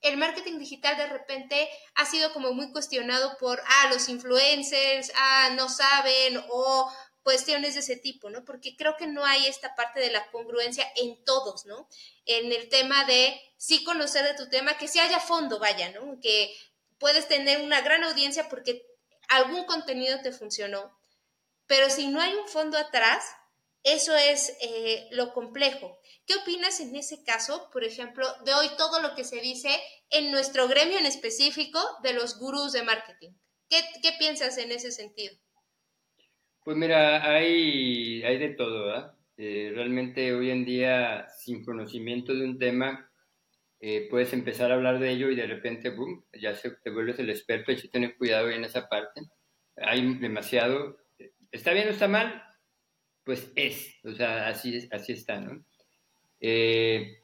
el 0.02 0.16
marketing 0.16 0.58
digital 0.58 0.96
de 0.96 1.06
repente 1.06 1.68
ha 1.94 2.06
sido 2.06 2.32
como 2.32 2.52
muy 2.52 2.72
cuestionado 2.72 3.36
por, 3.38 3.60
ah, 3.66 3.90
los 3.92 4.08
influencers, 4.08 5.12
ah, 5.14 5.50
no 5.56 5.68
saben, 5.68 6.42
o 6.50 6.90
cuestiones 7.22 7.74
de 7.74 7.80
ese 7.80 7.96
tipo, 7.96 8.30
¿no? 8.30 8.44
Porque 8.44 8.76
creo 8.76 8.96
que 8.96 9.06
no 9.06 9.24
hay 9.24 9.46
esta 9.46 9.74
parte 9.74 10.00
de 10.00 10.10
la 10.10 10.30
congruencia 10.30 10.86
en 10.96 11.22
todos, 11.24 11.66
¿no? 11.66 11.88
En 12.24 12.52
el 12.52 12.68
tema 12.68 13.04
de 13.04 13.40
sí 13.56 13.84
conocer 13.84 14.24
de 14.24 14.34
tu 14.34 14.48
tema, 14.48 14.78
que 14.78 14.88
sí 14.88 14.98
haya 14.98 15.20
fondo, 15.20 15.58
vaya, 15.58 15.90
¿no? 15.90 16.18
Que 16.20 16.54
puedes 16.98 17.28
tener 17.28 17.60
una 17.60 17.82
gran 17.82 18.04
audiencia 18.04 18.48
porque 18.48 18.86
algún 19.28 19.64
contenido 19.64 20.20
te 20.22 20.32
funcionó, 20.32 20.98
pero 21.66 21.90
si 21.90 22.08
no 22.08 22.20
hay 22.20 22.34
un 22.34 22.48
fondo 22.48 22.78
atrás, 22.78 23.24
eso 23.82 24.14
es 24.14 24.56
eh, 24.62 25.08
lo 25.12 25.32
complejo. 25.32 25.98
¿Qué 26.26 26.34
opinas 26.34 26.80
en 26.80 26.94
ese 26.96 27.24
caso, 27.24 27.70
por 27.72 27.84
ejemplo, 27.84 28.26
de 28.44 28.52
hoy 28.54 28.66
todo 28.76 29.00
lo 29.00 29.14
que 29.14 29.24
se 29.24 29.40
dice 29.40 29.70
en 30.10 30.30
nuestro 30.30 30.68
gremio 30.68 30.98
en 30.98 31.06
específico 31.06 31.78
de 32.02 32.12
los 32.12 32.38
gurús 32.38 32.72
de 32.72 32.82
marketing? 32.82 33.30
¿Qué, 33.68 33.82
piensas 34.18 34.58
en 34.58 34.72
ese 34.72 34.90
sentido? 34.90 35.34
Pues 36.64 36.76
mira, 36.76 37.24
hay, 37.24 38.22
hay 38.22 38.38
de 38.38 38.50
todo, 38.50 38.86
¿verdad? 38.86 39.14
Eh, 39.36 39.72
realmente 39.74 40.34
hoy 40.34 40.50
en 40.50 40.64
día, 40.64 41.26
sin 41.38 41.64
conocimiento 41.64 42.34
de 42.34 42.44
un 42.44 42.58
tema, 42.58 43.10
eh, 43.80 44.08
puedes 44.10 44.32
empezar 44.34 44.70
a 44.70 44.74
hablar 44.74 44.98
de 44.98 45.10
ello 45.10 45.30
y 45.30 45.36
de 45.36 45.46
repente, 45.46 45.88
boom, 45.90 46.26
ya 46.38 46.54
se, 46.54 46.70
te 46.70 46.90
vuelves 46.90 47.18
el 47.18 47.30
experto 47.30 47.70
hay 47.70 47.80
que 47.80 47.88
tener 47.88 48.16
cuidado 48.18 48.50
en 48.50 48.64
esa 48.64 48.88
parte. 48.88 49.22
Hay 49.76 50.18
demasiado, 50.18 50.98
¿está 51.50 51.72
bien 51.72 51.88
o 51.88 51.92
está 51.92 52.08
mal? 52.08 52.42
Pues 53.24 53.52
es, 53.54 53.98
o 54.04 54.12
sea, 54.12 54.48
así, 54.48 54.88
así 54.90 55.12
está, 55.12 55.40
¿no? 55.40 55.64
Eh, 56.40 57.18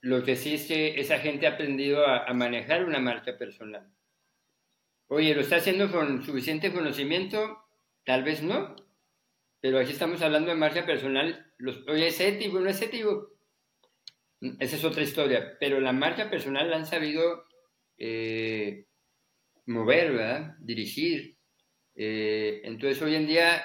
lo 0.00 0.24
que 0.24 0.36
sí 0.36 0.54
es 0.54 0.66
que 0.66 1.00
esa 1.00 1.18
gente 1.18 1.46
ha 1.46 1.52
aprendido 1.52 2.06
a, 2.06 2.32
manejar 2.34 2.84
una 2.84 2.98
marca 2.98 3.38
personal. 3.38 3.88
Oye, 5.06 5.34
¿lo 5.34 5.42
está 5.42 5.56
haciendo 5.56 5.90
con 5.92 6.24
suficiente 6.24 6.72
conocimiento? 6.72 7.58
Tal 8.04 8.24
vez 8.24 8.42
no, 8.42 8.74
pero 9.60 9.78
aquí 9.78 9.92
estamos 9.92 10.20
hablando 10.22 10.50
de 10.50 10.56
marca 10.56 10.84
personal. 10.84 11.52
Los, 11.58 11.86
oye, 11.86 12.08
¿es 12.08 12.20
ético 12.20 12.58
no 12.58 12.68
es 12.68 12.82
ético? 12.82 13.32
Esa 14.58 14.74
es 14.74 14.84
otra 14.84 15.04
historia, 15.04 15.56
pero 15.60 15.80
la 15.80 15.92
marca 15.92 16.28
personal 16.28 16.68
la 16.68 16.78
han 16.78 16.86
sabido 16.86 17.44
eh, 17.96 18.86
mover, 19.66 20.12
¿verdad? 20.12 20.56
Dirigir. 20.58 21.36
Eh, 21.94 22.62
entonces 22.64 23.00
hoy 23.02 23.14
en 23.14 23.28
día 23.28 23.62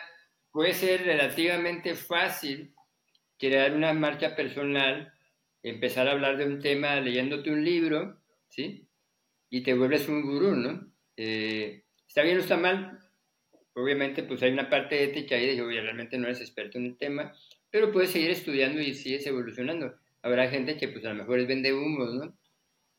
puede 0.57 0.73
ser 0.73 1.05
relativamente 1.05 1.93
fácil 1.93 2.73
crear 3.37 3.75
una 3.75 3.93
marca 3.93 4.35
personal, 4.35 5.13
empezar 5.61 6.07
a 6.07 6.13
hablar 6.13 6.35
de 6.35 6.45
un 6.45 6.59
tema 6.59 6.99
leyéndote 6.99 7.51
un 7.51 7.63
libro, 7.63 8.19
¿sí? 8.49 8.87
Y 9.51 9.61
te 9.61 9.75
vuelves 9.75 10.09
un 10.09 10.23
gurú, 10.23 10.55
¿no? 10.55 10.91
Eh, 11.15 11.83
¿Está 12.07 12.23
bien 12.23 12.37
o 12.37 12.39
está 12.39 12.57
mal? 12.57 12.97
Obviamente, 13.75 14.23
pues 14.23 14.41
hay 14.41 14.51
una 14.51 14.67
parte 14.67 15.03
ética 15.03 15.35
ahí 15.35 15.45
de 15.45 15.57
que 15.57 15.61
realmente 15.63 16.17
no 16.17 16.25
eres 16.25 16.41
experto 16.41 16.79
en 16.79 16.87
el 16.87 16.97
tema, 16.97 17.35
pero 17.69 17.91
puedes 17.91 18.09
seguir 18.09 18.31
estudiando 18.31 18.81
y 18.81 18.95
sigues 18.95 19.27
evolucionando. 19.27 19.93
Habrá 20.23 20.49
gente 20.49 20.75
que 20.75 20.87
pues 20.87 21.05
a 21.05 21.09
lo 21.09 21.17
mejor 21.17 21.37
es 21.37 21.47
vende 21.47 21.71
humos, 21.71 22.15
¿no? 22.15 22.35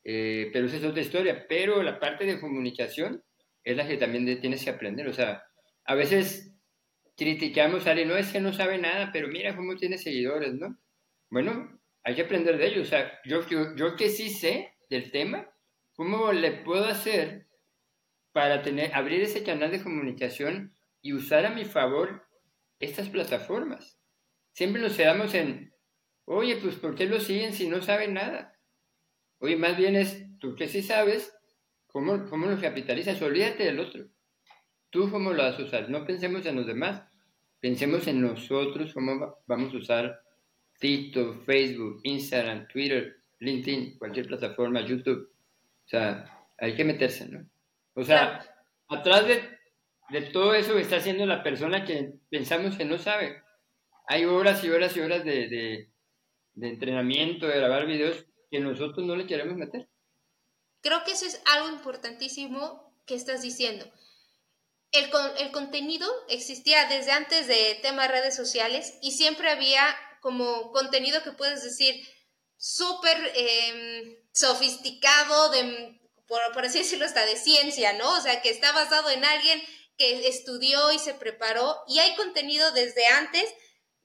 Eh, 0.05 0.49
pero 0.53 0.67
esa 0.67 0.77
es 0.77 0.85
otra 0.85 1.01
historia. 1.01 1.45
Pero 1.49 1.83
la 1.83 1.99
parte 1.99 2.25
de 2.25 2.39
comunicación 2.39 3.21
es 3.65 3.75
la 3.75 3.85
que 3.85 3.97
también 3.97 4.39
tienes 4.39 4.63
que 4.63 4.69
aprender. 4.69 5.09
O 5.09 5.13
sea, 5.13 5.43
a 5.83 5.95
veces 5.95 6.48
criticamos 7.19 7.85
a 7.85 7.91
alguien, 7.91 8.07
no 8.07 8.17
es 8.17 8.31
que 8.31 8.39
no 8.39 8.53
sabe 8.53 8.79
nada, 8.79 9.11
pero 9.13 9.27
mira 9.27 9.55
cómo 9.55 9.75
tiene 9.75 9.99
seguidores, 9.99 10.55
¿no? 10.55 10.79
Bueno, 11.29 11.79
hay 12.03 12.15
que 12.15 12.23
aprender 12.23 12.57
de 12.57 12.67
ellos. 12.67 12.87
O 12.87 12.89
sea, 12.89 13.19
yo, 13.25 13.47
yo, 13.47 13.75
yo 13.75 13.95
que 13.95 14.09
sí 14.09 14.31
sé 14.31 14.73
del 14.89 15.11
tema, 15.11 15.47
¿cómo 15.93 16.31
le 16.31 16.51
puedo 16.51 16.85
hacer 16.85 17.49
para 18.31 18.61
tener, 18.61 18.93
abrir 18.95 19.21
ese 19.21 19.43
canal 19.43 19.71
de 19.71 19.83
comunicación 19.83 20.73
y 21.01 21.13
usar 21.13 21.45
a 21.45 21.51
mi 21.51 21.65
favor 21.65 22.27
estas 22.79 23.09
plataformas. 23.09 23.99
Siempre 24.53 24.81
nos 24.81 24.95
quedamos 24.95 25.33
en, 25.33 25.73
oye, 26.25 26.57
pues 26.57 26.75
¿por 26.75 26.95
qué 26.95 27.05
lo 27.05 27.19
siguen 27.19 27.53
si 27.53 27.67
no 27.67 27.81
saben 27.81 28.13
nada? 28.13 28.57
Oye, 29.39 29.55
más 29.55 29.77
bien 29.77 29.95
es, 29.95 30.25
tú 30.39 30.55
que 30.55 30.67
sí 30.67 30.81
sabes, 30.81 31.33
¿cómo, 31.87 32.29
cómo 32.29 32.47
lo 32.47 32.59
capitalizas? 32.59 33.21
Olvídate 33.21 33.63
del 33.63 33.79
otro. 33.79 34.07
Tú 34.89 35.11
cómo 35.11 35.33
lo 35.33 35.43
vas 35.43 35.59
a 35.59 35.63
usar. 35.63 35.89
No 35.89 36.05
pensemos 36.05 36.45
en 36.45 36.55
los 36.55 36.65
demás. 36.65 37.03
Pensemos 37.59 38.07
en 38.07 38.21
nosotros, 38.21 38.93
cómo 38.93 39.37
vamos 39.45 39.73
a 39.73 39.77
usar 39.77 40.21
TikTok, 40.79 41.43
Facebook, 41.45 41.99
Instagram, 42.03 42.67
Twitter, 42.67 43.17
LinkedIn, 43.39 43.97
cualquier 43.97 44.27
plataforma, 44.27 44.81
YouTube. 44.81 45.29
O 45.85 45.89
sea, 45.89 46.47
hay 46.57 46.75
que 46.75 46.85
meterse, 46.85 47.27
¿no? 47.27 47.45
O 47.95 48.03
sea, 48.03 48.45
atrás 48.87 49.25
de, 49.27 50.21
todo 50.31 50.53
eso 50.53 50.73
que 50.73 50.81
está 50.81 50.97
haciendo 50.97 51.25
la 51.25 51.43
persona 51.43 51.85
que 51.85 52.13
pensamos 52.29 52.77
que 52.77 52.85
no 52.85 52.97
sabe, 52.97 53.41
hay 54.07 54.25
horas 54.25 54.63
y 54.63 54.69
horas 54.69 54.95
y 54.95 55.01
horas 55.01 55.23
de, 55.23 55.89
entrenamiento, 56.55 57.47
de 57.47 57.57
grabar 57.57 57.85
videos 57.85 58.25
que 58.49 58.59
nosotros 58.59 59.05
no 59.05 59.15
le 59.15 59.27
queremos 59.27 59.55
meter. 59.55 59.87
Creo 60.81 61.03
que 61.05 61.11
eso 61.11 61.25
es 61.25 61.41
algo 61.45 61.69
importantísimo 61.69 62.93
que 63.05 63.15
estás 63.15 63.41
diciendo. 63.41 63.85
El, 64.91 65.09
el 65.37 65.51
contenido 65.51 66.09
existía 66.29 66.85
desde 66.85 67.11
antes 67.11 67.47
de 67.47 67.79
temas 67.81 68.09
redes 68.09 68.35
sociales 68.35 68.95
y 69.01 69.11
siempre 69.11 69.49
había 69.49 69.83
como 70.21 70.71
contenido 70.71 71.23
que 71.23 71.31
puedes 71.31 71.63
decir 71.63 71.95
súper 72.57 73.31
em, 73.35 74.17
sofisticado, 74.33 75.49
de 75.49 75.99
por, 76.27 76.63
así 76.63 76.79
decirlo, 76.79 77.05
hasta 77.05 77.25
de 77.25 77.37
ciencia, 77.37 77.93
¿no? 77.93 78.13
O 78.13 78.21
sea, 78.21 78.41
que 78.41 78.51
está 78.51 78.71
basado 78.71 79.09
en 79.09 79.25
alguien 79.25 79.61
que 79.97 80.27
estudió 80.27 80.91
y 80.91 80.99
se 80.99 81.15
preparó 81.15 81.83
y 81.87 81.99
hay 81.99 82.15
contenido 82.15 82.71
desde 82.71 83.05
antes 83.07 83.45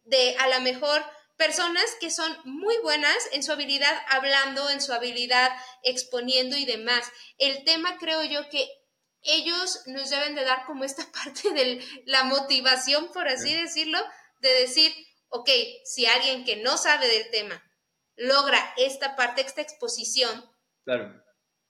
de 0.04 0.34
a 0.38 0.48
lo 0.48 0.60
mejor 0.62 1.04
personas 1.36 1.84
que 2.00 2.10
son 2.10 2.34
muy 2.44 2.76
buenas 2.78 3.16
en 3.32 3.42
su 3.42 3.52
habilidad 3.52 3.94
hablando, 4.08 4.70
en 4.70 4.80
su 4.80 4.92
habilidad 4.92 5.52
exponiendo 5.82 6.56
y 6.56 6.64
demás. 6.64 7.06
El 7.38 7.64
tema 7.64 7.98
creo 7.98 8.22
yo 8.24 8.48
que 8.48 8.68
ellos 9.24 9.82
nos 9.86 10.10
deben 10.10 10.34
de 10.34 10.44
dar 10.44 10.64
como 10.66 10.84
esta 10.84 11.04
parte 11.24 11.50
de 11.50 11.84
la 12.06 12.24
motivación, 12.24 13.10
por 13.12 13.28
así 13.28 13.54
decirlo, 13.54 13.98
de 14.40 14.52
decir, 14.52 14.92
ok, 15.28 15.48
si 15.84 16.06
alguien 16.06 16.44
que 16.44 16.56
no 16.56 16.76
sabe 16.76 17.08
del 17.08 17.30
tema 17.30 17.62
logra 18.16 18.58
esta 18.76 19.16
parte, 19.16 19.40
esta 19.40 19.62
exposición, 19.62 20.44
claro. 20.84 21.22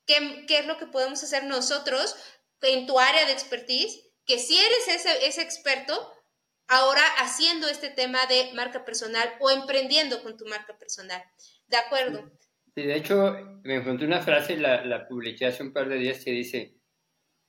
¿Qué, 0.06 0.44
es 0.48 0.66
lo 0.66 0.76
que 0.76 0.86
podemos 0.86 1.22
hacer 1.22 1.44
nosotros 1.44 2.14
en 2.60 2.86
tu 2.86 2.98
área 2.98 3.24
de 3.24 3.32
expertise? 3.32 3.98
Que 4.26 4.38
si 4.38 4.58
eres 4.58 4.88
ese, 4.88 5.26
ese 5.26 5.40
experto, 5.40 6.12
ahora 6.68 7.02
haciendo 7.18 7.68
este 7.68 7.90
tema 7.90 8.26
de 8.26 8.52
marca 8.54 8.84
personal 8.84 9.34
o 9.40 9.50
emprendiendo 9.50 10.22
con 10.22 10.36
tu 10.36 10.44
marca 10.46 10.76
personal. 10.76 11.22
¿De 11.68 11.76
acuerdo? 11.76 12.30
Sí, 12.74 12.82
de 12.82 12.96
hecho, 12.96 13.36
me 13.62 13.76
encontré 13.76 14.06
una 14.06 14.20
frase, 14.20 14.56
la, 14.56 14.84
la 14.84 15.06
publiqué 15.06 15.46
hace 15.46 15.62
un 15.62 15.72
par 15.72 15.88
de 15.88 15.96
días, 15.96 16.24
que 16.24 16.32
dice, 16.32 16.74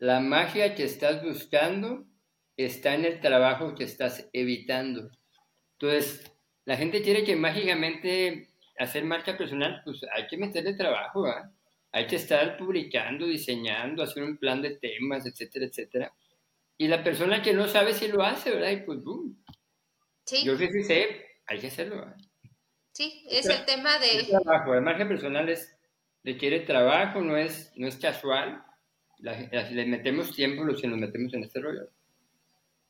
la 0.05 0.19
magia 0.19 0.75
que 0.75 0.83
estás 0.83 1.23
buscando 1.23 2.05
está 2.55 2.93
en 2.93 3.05
el 3.05 3.19
trabajo 3.21 3.73
que 3.73 3.85
estás 3.85 4.29
evitando. 4.33 5.09
Entonces, 5.79 6.31
la 6.63 6.77
gente 6.77 7.01
quiere 7.01 7.23
que 7.23 7.35
mágicamente 7.35 8.49
hacer 8.77 9.03
marca 9.03 9.35
personal, 9.35 9.81
pues 9.83 10.01
hay 10.13 10.27
que 10.27 10.37
meterle 10.37 10.75
trabajo, 10.75 11.25
hay 11.91 12.05
que 12.05 12.17
estar 12.17 12.55
publicando, 12.55 13.25
diseñando, 13.25 14.03
hacer 14.03 14.23
un 14.23 14.37
plan 14.37 14.61
de 14.61 14.77
temas, 14.77 15.25
etcétera, 15.25 15.65
etcétera. 15.65 16.13
Y 16.77 16.87
la 16.87 17.03
persona 17.03 17.41
que 17.41 17.53
no 17.53 17.67
sabe 17.67 17.93
si 17.93 18.07
lo 18.07 18.21
hace, 18.21 18.51
¿verdad? 18.51 18.69
Y 18.69 18.85
pues, 18.85 19.03
boom. 19.03 19.43
Sí. 20.23 20.45
Yo 20.45 20.55
que 20.55 20.71
sí 20.71 20.83
sé, 20.83 21.25
hay 21.47 21.57
que 21.57 21.67
hacerlo. 21.67 22.13
Sí, 22.91 23.25
es 23.27 23.47
el 23.47 23.65
tema 23.65 23.97
de... 23.97 24.19
El 24.19 24.27
trabajo, 24.27 24.75
el 24.75 24.81
margen 24.83 25.07
personal 25.07 25.49
es, 25.49 25.75
requiere 26.23 26.59
trabajo, 26.59 27.21
no 27.21 27.37
es, 27.37 27.73
no 27.75 27.87
es 27.87 27.95
casual. 27.97 28.63
Le 29.19 29.85
metemos 29.85 30.35
tiempo 30.35 30.63
que 30.79 30.87
nos 30.87 30.99
metemos 30.99 31.33
en 31.33 31.43
este 31.43 31.59
rollo. 31.59 31.89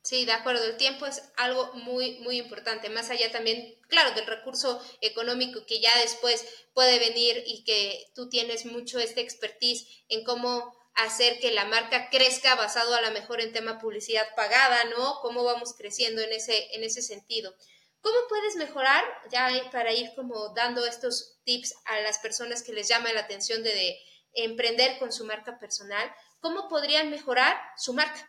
Sí, 0.06 0.24
de 0.24 0.34
acuerdo, 0.34 0.64
el 0.66 0.78
tiempo 0.78 1.08
es 1.08 1.24
algo 1.36 1.74
muy, 1.74 2.20
muy 2.20 2.38
importante, 2.38 2.90
más 2.92 3.10
allá 3.10 3.32
también, 3.32 3.74
claro, 3.88 4.12
del 4.12 4.28
recurso 4.28 4.80
económico 5.02 5.66
que 5.66 5.80
ya 5.80 5.90
después 6.00 6.46
puede 6.76 7.00
venir 7.00 7.44
y 7.48 7.64
que 7.64 8.06
tú 8.14 8.30
tienes 8.30 8.68
mucho 8.68 9.00
este 9.00 9.22
expertise 9.22 9.88
en 10.10 10.24
cómo 10.24 10.76
hacer 10.94 11.40
que 11.40 11.50
la 11.50 11.66
marca 11.66 12.12
crezca 12.12 12.54
basado 12.54 12.94
a 12.94 13.02
lo 13.02 13.10
mejor 13.14 13.42
en 13.42 13.52
tema 13.52 13.80
publicidad 13.80 14.28
pagada, 14.36 14.84
¿no? 14.96 15.22
Cómo 15.24 15.44
vamos 15.44 15.74
creciendo 15.74 16.22
en 16.22 16.34
ese, 16.34 16.76
en 16.76 16.84
ese 16.84 17.02
sentido. 17.02 17.56
¿Cómo 18.02 18.18
puedes 18.30 18.58
mejorar, 18.58 19.04
ya 19.32 19.50
para 19.72 19.92
ir 19.92 20.12
como 20.16 20.54
dando 20.54 20.86
estos 20.86 21.40
tips 21.46 21.74
a 21.86 22.02
las 22.02 22.20
personas 22.20 22.62
que 22.62 22.74
les 22.74 22.88
llama 22.88 23.12
la 23.12 23.22
atención 23.22 23.64
de, 23.64 23.98
emprender 24.36 24.98
con 25.00 25.12
su 25.12 25.26
marca 25.26 25.60
personal? 25.60 26.10
¿Cómo 26.40 26.68
podrían 26.68 27.10
mejorar 27.10 27.58
su 27.78 27.94
marca? 27.94 28.28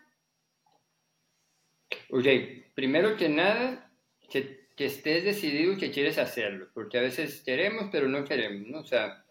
Oye, 2.11 2.71
primero 2.75 3.17
que 3.17 3.29
nada, 3.29 3.93
que, 4.31 4.67
estés 4.77 5.25
decidido 5.25 5.77
que 5.77 5.91
quieres 5.91 6.19
hacerlo, 6.19 6.69
porque 6.75 6.99
a 6.99 7.03
veces 7.03 7.43
queremos, 7.43 7.89
pero 7.91 8.09
no 8.09 8.25
queremos, 8.25 8.69
¿no? 8.69 8.81
O 8.81 8.85
sea, 8.85 9.25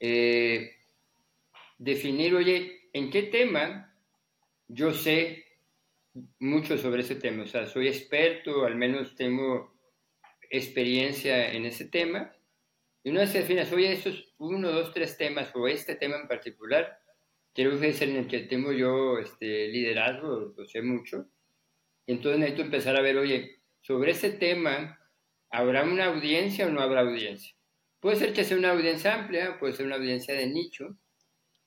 eh, 0.00 0.76
definir, 1.78 2.34
oye, 2.34 2.88
¿en 2.92 3.10
qué 3.10 3.24
tema 3.24 3.94
yo 4.68 4.92
sé 4.92 5.44
mucho 6.38 6.78
sobre 6.78 7.02
ese 7.02 7.16
tema, 7.16 7.44
o 7.44 7.46
sea, 7.46 7.66
soy 7.66 7.88
experto, 7.88 8.64
al 8.64 8.76
menos 8.76 9.14
tengo 9.14 9.72
experiencia 10.50 11.52
en 11.52 11.64
ese 11.64 11.86
tema. 11.86 12.32
Y 13.04 13.10
una 13.10 13.20
vez 13.20 13.72
oye, 13.72 13.92
estos 13.92 14.32
uno, 14.38 14.70
dos, 14.70 14.92
tres 14.92 15.16
temas, 15.16 15.50
o 15.54 15.66
este 15.66 15.96
tema 15.96 16.16
en 16.16 16.28
particular, 16.28 16.98
quiero 17.52 17.78
que 17.78 17.88
es 17.88 18.02
en 18.02 18.16
el 18.16 18.28
que 18.28 18.40
tengo 18.40 18.72
yo 18.72 19.18
este, 19.18 19.68
liderazgo, 19.68 20.54
lo 20.56 20.66
sé 20.66 20.82
mucho. 20.82 21.26
Entonces 22.06 22.38
necesito 22.38 22.62
empezar 22.62 22.96
a 22.96 23.02
ver, 23.02 23.16
oye, 23.16 23.62
sobre 23.80 24.12
ese 24.12 24.30
tema, 24.30 24.98
¿habrá 25.50 25.84
una 25.84 26.06
audiencia 26.06 26.66
o 26.66 26.70
no 26.70 26.80
habrá 26.80 27.00
audiencia? 27.00 27.54
Puede 28.00 28.16
ser 28.16 28.32
que 28.32 28.44
sea 28.44 28.56
una 28.56 28.70
audiencia 28.70 29.14
amplia, 29.14 29.58
puede 29.58 29.74
ser 29.74 29.86
una 29.86 29.96
audiencia 29.96 30.34
de 30.34 30.46
nicho, 30.46 30.96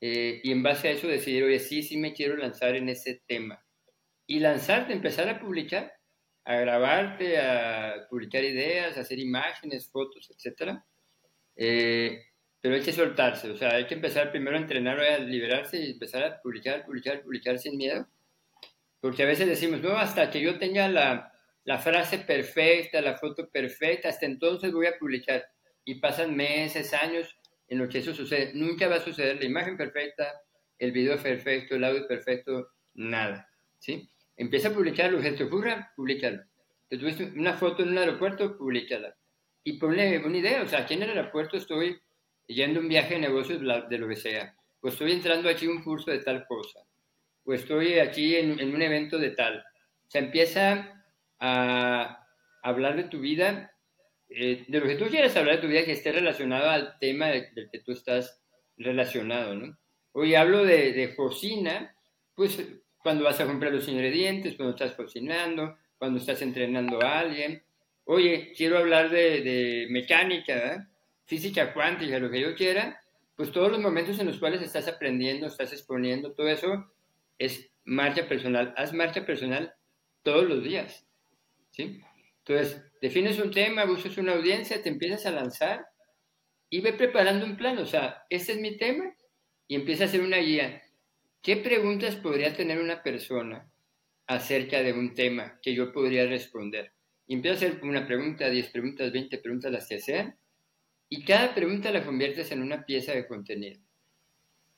eh, 0.02 0.42
y 0.44 0.52
en 0.52 0.64
base 0.64 0.90
a 0.90 0.92
eso 0.92 1.08
decidir, 1.08 1.44
oye, 1.44 1.60
sí, 1.60 1.82
sí 1.82 1.98
me 1.98 2.14
quiero 2.14 2.36
lanzar 2.36 2.76
en 2.76 2.90
ese 2.90 3.22
tema 3.28 3.66
y 4.28 4.40
lanzarte, 4.40 4.94
empezar 4.94 5.30
a 5.30 5.40
publicar, 5.40 5.94
a 6.44 6.56
grabarte, 6.58 7.40
a 7.40 8.08
publicar 8.10 8.44
ideas, 8.44 8.98
a 8.98 9.02
hacer 9.02 9.20
imágenes, 9.20 9.90
fotos, 9.90 10.30
etc. 10.30 10.80
Eh, 11.56 12.22
pero 12.62 12.76
hay 12.76 12.82
que 12.82 12.94
soltarse, 12.94 13.52
o 13.52 13.56
sea, 13.56 13.76
hay 13.76 13.86
que 13.86 13.94
empezar 13.94 14.32
primero 14.32 14.58
a 14.58 14.60
entrenar, 14.60 15.00
a 15.00 15.20
liberarse 15.20 15.80
y 15.80 15.92
empezar 15.92 16.24
a 16.24 16.42
publicar, 16.42 16.84
publicar, 16.84 17.22
publicar 17.22 17.60
sin 17.60 17.78
miedo. 17.78 18.08
Porque 19.00 19.22
a 19.22 19.28
veces 19.28 19.48
decimos, 19.48 19.82
no, 19.82 19.96
hasta 19.98 20.32
que 20.32 20.42
yo 20.42 20.58
tenga 20.58 20.88
la, 20.88 21.32
la 21.64 21.78
frase 21.78 22.18
perfecta, 22.18 23.02
la 23.02 23.18
foto 23.18 23.50
perfecta, 23.50 24.10
hasta 24.10 24.26
entonces 24.26 24.72
voy 24.72 24.88
a 24.88 24.98
publicar. 24.98 25.46
Y 25.84 25.96
pasan 26.00 26.36
meses, 26.36 26.92
años 26.94 27.38
en 27.68 27.80
los 27.80 27.90
que 27.90 28.00
eso 28.00 28.14
sucede. 28.14 28.52
Nunca 28.54 28.88
va 28.88 28.96
a 28.96 29.02
suceder 29.02 29.38
la 29.38 29.46
imagen 29.46 29.78
perfecta, 29.78 30.42
el 30.80 30.92
video 30.92 31.22
perfecto, 31.22 31.76
el 31.76 31.84
audio 31.84 32.08
perfecto, 32.08 32.70
nada. 32.96 33.48
¿sí? 33.80 34.10
Empieza 34.38 34.70
a 34.70 34.74
publicarlo, 34.74 35.22
que 35.22 35.32
te 35.32 35.44
ocurra, 35.44 35.94
publicarlo. 35.96 36.44
Te 36.90 36.98
tuviste 36.98 37.26
una 37.26 37.54
foto 37.54 37.84
en 37.84 37.90
un 37.90 37.98
aeropuerto, 37.98 38.58
publicala. 38.58 39.16
Y 39.68 39.74
ponle 39.80 40.20
una 40.20 40.38
idea, 40.38 40.62
o 40.62 40.68
sea, 40.68 40.82
aquí 40.82 40.94
en 40.94 41.02
el 41.02 41.10
aeropuerto 41.10 41.58
estoy 41.58 42.00
yendo 42.46 42.80
un 42.80 42.88
viaje 42.88 43.16
de 43.16 43.22
negocios 43.22 43.60
de 43.60 43.98
lo 43.98 44.08
que 44.08 44.16
sea, 44.16 44.56
o 44.80 44.90
estoy 44.90 45.12
entrando 45.12 45.50
aquí 45.50 45.66
a 45.66 45.72
un 45.72 45.84
curso 45.84 46.12
de 46.12 46.20
tal 46.20 46.46
cosa, 46.46 46.82
o 47.44 47.52
estoy 47.52 47.98
aquí 47.98 48.36
en, 48.36 48.52
un 48.52 48.82
evento 48.84 49.18
de 49.18 49.32
tal. 49.32 49.58
O 49.58 50.12
sea, 50.12 50.22
empieza 50.22 51.04
a 51.40 52.28
hablar 52.62 52.96
de 52.96 53.06
tu 53.06 53.20
vida, 53.20 53.72
eh, 54.30 54.66
de 54.68 54.80
lo 54.80 54.86
que 54.86 54.98
tú 54.98 55.06
quieras 55.06 55.36
hablar 55.36 55.56
de 55.56 55.62
tu 55.64 55.68
vida 55.68 55.84
que 55.84 55.94
esté 55.94 56.12
relacionado 56.12 56.70
al 56.70 57.00
tema 57.00 57.30
del, 57.30 57.52
que 57.72 57.80
tú 57.80 57.94
estás 57.94 58.40
relacionado, 58.78 59.56
¿no? 59.56 59.76
Hoy 60.12 60.36
hablo 60.36 60.64
de, 60.64 60.94
de 60.94 61.16
cocina, 61.16 61.98
pues 62.36 62.64
cuando 63.00 63.24
vas 63.24 63.40
a 63.40 63.48
comprar 63.48 63.74
los 63.74 63.88
ingredientes, 63.88 64.56
cuando 64.56 64.76
estás 64.76 64.94
cocinando, 64.94 65.76
cuando 65.98 66.20
estás 66.20 66.40
entrenando 66.44 67.02
a 67.04 67.20
alguien. 67.20 67.65
Oye, 68.08 68.54
quiero 68.56 68.78
hablar 68.78 69.10
de, 69.10 69.88
mecánica, 69.90 70.88
física 71.26 71.74
cuántica, 71.74 72.20
lo 72.20 72.30
que 72.30 72.40
yo 72.40 72.56
quiera. 72.56 73.02
Pues 73.36 73.52
todos 73.52 73.72
los 73.72 73.82
momentos 73.82 74.20
en 74.20 74.28
los 74.28 74.38
cuales 74.38 74.62
estás 74.62 74.88
aprendiendo, 74.88 75.48
estás 75.48 75.74
exponiendo, 75.74 76.34
todo 76.34 76.48
eso 76.48 76.92
es 77.40 77.70
marcha 77.84 78.28
personal. 78.28 78.74
Haz 78.78 78.94
marcha 78.94 79.26
personal 79.26 79.74
todos 80.22 80.48
los 80.48 80.64
días. 80.64 81.06
¿sí? 81.72 82.02
Entonces, 82.46 82.82
defines 83.02 83.40
un 83.40 83.52
tema, 83.52 83.86
buscas 83.86 84.18
una 84.18 84.34
audiencia, 84.34 84.82
te 84.82 84.90
empiezas 84.90 85.26
a 85.26 85.32
lanzar 85.32 85.88
y 86.70 86.82
ve 86.82 86.94
preparando 86.94 87.46
un 87.46 87.58
plan. 87.58 87.80
O 87.80 87.88
sea, 87.88 88.24
este 88.30 88.54
es 88.54 88.60
mi 88.60 88.78
tema 88.78 89.16
y 89.68 89.76
empieza 89.76 90.04
a 90.04 90.08
hacer 90.08 90.22
una 90.22 90.38
guía. 90.38 90.84
¿Qué 91.42 91.58
preguntas 91.58 92.16
podría 92.16 92.56
tener 92.56 92.80
una 92.80 93.02
persona 93.02 93.68
acerca 94.28 94.84
de 94.84 94.94
un 94.94 95.16
tema 95.16 95.60
que 95.62 95.74
yo 95.74 95.92
podría 95.92 96.28
responder? 96.28 96.95
Y 97.28 97.48
a 97.48 97.54
hacer 97.54 97.80
una 97.84 98.06
pregunta, 98.06 98.50
10 98.50 98.70
preguntas, 98.70 99.12
20 99.12 99.38
preguntas, 99.40 99.72
las 99.72 99.88
que 99.88 100.00
sean, 100.00 100.38
y 101.10 101.24
cada 101.24 101.54
pregunta 101.54 101.92
la 101.92 102.04
conviertes 102.04 102.52
en 102.52 102.62
una 102.62 102.86
pieza 102.86 103.14
de 103.14 103.28
contenido. 103.28 103.80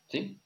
¿Sí? 0.08 0.40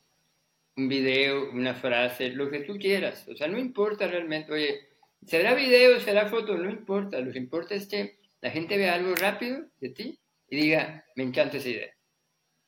Un 0.76 0.88
video, 0.88 1.52
una 1.52 1.76
frase, 1.76 2.30
lo 2.30 2.50
que 2.50 2.62
tú 2.62 2.78
quieras. 2.78 3.28
O 3.28 3.36
sea, 3.36 3.48
no 3.48 3.60
importa 3.60 4.08
realmente, 4.08 4.52
oye, 4.52 4.90
será 5.26 5.54
video, 5.54 6.00
será 6.00 6.28
foto, 6.28 6.58
no 6.58 6.70
importa. 6.70 7.20
Lo 7.20 7.32
que 7.32 7.40
importa 7.40 7.76
es 7.76 7.88
que 7.88 8.18
la 8.42 8.50
gente 8.50 8.78
vea 8.78 8.96
algo 8.96 9.14
rápido 9.16 9.68
de 9.80 9.90
ti 9.90 10.20
y 10.50 10.56
diga, 10.56 11.06
me 11.16 11.24
encanta 11.24 11.58
esa 11.58 11.70
idea. 11.70 11.94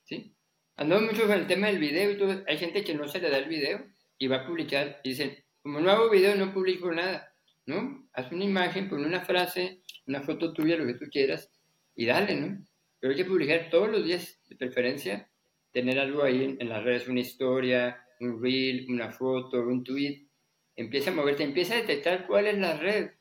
¿Sí? 0.03 0.35
Andamos 0.75 1.11
mucho 1.11 1.27
con 1.27 1.37
el 1.37 1.47
tema 1.47 1.67
del 1.67 1.79
video 1.79 2.11
y 2.11 2.17
todo. 2.17 2.43
Hay 2.47 2.57
gente 2.57 2.83
que 2.83 2.93
no 2.93 3.07
se 3.07 3.19
le 3.19 3.29
da 3.29 3.37
el 3.37 3.49
video 3.49 3.85
y 4.17 4.27
va 4.27 4.37
a 4.37 4.47
publicar 4.47 4.99
y 5.03 5.09
dicen, 5.09 5.43
como 5.61 5.79
no 5.79 5.89
hago 5.91 6.09
video, 6.09 6.35
no 6.35 6.53
publico 6.53 6.91
nada. 6.91 7.32
¿No? 7.65 8.09
Haz 8.13 8.31
una 8.31 8.43
imagen, 8.43 8.89
pon 8.89 9.05
una 9.05 9.21
frase, 9.21 9.81
una 10.05 10.21
foto 10.21 10.53
tuya, 10.53 10.75
lo 10.75 10.85
que 10.85 10.95
tú 10.95 11.05
quieras 11.09 11.49
y 11.95 12.05
dale, 12.05 12.35
¿no? 12.35 12.65
Pero 12.99 13.11
hay 13.11 13.17
que 13.17 13.25
publicar 13.25 13.69
todos 13.69 13.89
los 13.89 14.05
días, 14.05 14.39
de 14.49 14.55
preferencia, 14.55 15.29
tener 15.71 15.99
algo 15.99 16.23
ahí 16.23 16.55
en, 16.59 16.69
las 16.69 16.83
redes, 16.83 17.07
una 17.07 17.19
historia, 17.19 18.01
un 18.19 18.41
reel, 18.41 18.85
una 18.89 19.11
foto, 19.11 19.61
un 19.61 19.83
tweet. 19.83 20.27
Empieza 20.75 21.11
a 21.11 21.13
moverte, 21.13 21.43
empieza 21.43 21.73
a 21.73 21.81
detectar 21.81 22.27
cuál 22.27 22.47
es 22.47 22.57
la 22.57 22.77
red 22.77 23.11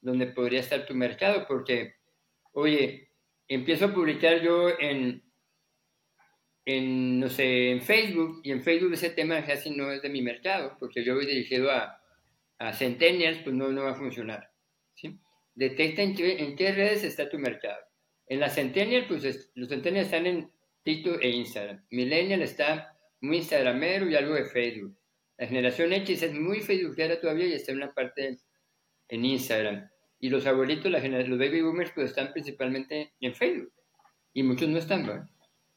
donde 0.00 0.26
podría 0.26 0.60
estar 0.60 0.86
tu 0.86 0.94
mercado, 0.94 1.46
porque, 1.46 1.94
oye, 2.52 3.10
empiezo 3.46 3.86
a 3.86 3.94
publicar 3.94 4.40
yo 4.42 4.68
en, 4.78 5.22
en, 6.64 7.20
no 7.20 7.28
sé, 7.28 7.70
en 7.70 7.82
Facebook, 7.82 8.40
y 8.44 8.52
en 8.52 8.62
Facebook 8.62 8.92
ese 8.92 9.10
tema 9.10 9.44
casi 9.44 9.70
no 9.70 9.90
es 9.90 10.02
de 10.02 10.08
mi 10.08 10.22
mercado, 10.22 10.76
porque 10.78 11.04
yo 11.04 11.14
voy 11.14 11.26
dirigido 11.26 11.70
a, 11.70 12.00
a 12.58 12.72
centennials, 12.72 13.38
pues 13.38 13.54
no, 13.54 13.68
no 13.70 13.84
va 13.84 13.92
a 13.92 13.94
funcionar. 13.94 14.50
¿sí? 14.94 15.18
Detecta 15.54 16.02
en 16.02 16.14
qué, 16.14 16.42
en 16.42 16.56
qué 16.56 16.72
redes 16.72 17.04
está 17.04 17.28
tu 17.28 17.38
mercado. 17.38 17.78
En 18.26 18.40
la 18.40 18.50
centennial, 18.50 19.06
pues 19.08 19.50
los 19.54 19.68
centennials 19.68 20.06
están 20.06 20.26
en 20.26 20.50
TikTok 20.82 21.22
e 21.22 21.28
Instagram. 21.30 21.84
Millennial 21.90 22.42
está 22.42 22.96
muy 23.20 23.38
instagramero 23.38 24.08
y 24.08 24.16
algo 24.16 24.34
de 24.34 24.44
Facebook. 24.44 24.96
La 25.38 25.46
generación 25.46 25.92
X 25.92 26.22
es 26.22 26.34
muy 26.34 26.60
facebookera 26.60 27.20
todavía 27.20 27.46
y 27.46 27.52
está 27.52 27.72
en 27.72 27.78
una 27.78 27.94
parte 27.94 28.38
en 29.08 29.24
Instagram. 29.24 29.88
Y 30.20 30.30
los 30.30 30.46
abuelitos, 30.46 30.90
la 30.90 30.98
los 30.98 31.38
baby 31.38 31.62
boomers, 31.62 31.92
pues 31.92 32.10
están 32.10 32.32
principalmente 32.32 33.12
en 33.20 33.34
Facebook. 33.34 33.72
Y 34.32 34.42
muchos 34.42 34.68
no 34.68 34.78
están, 34.78 35.06
¿no? 35.06 35.28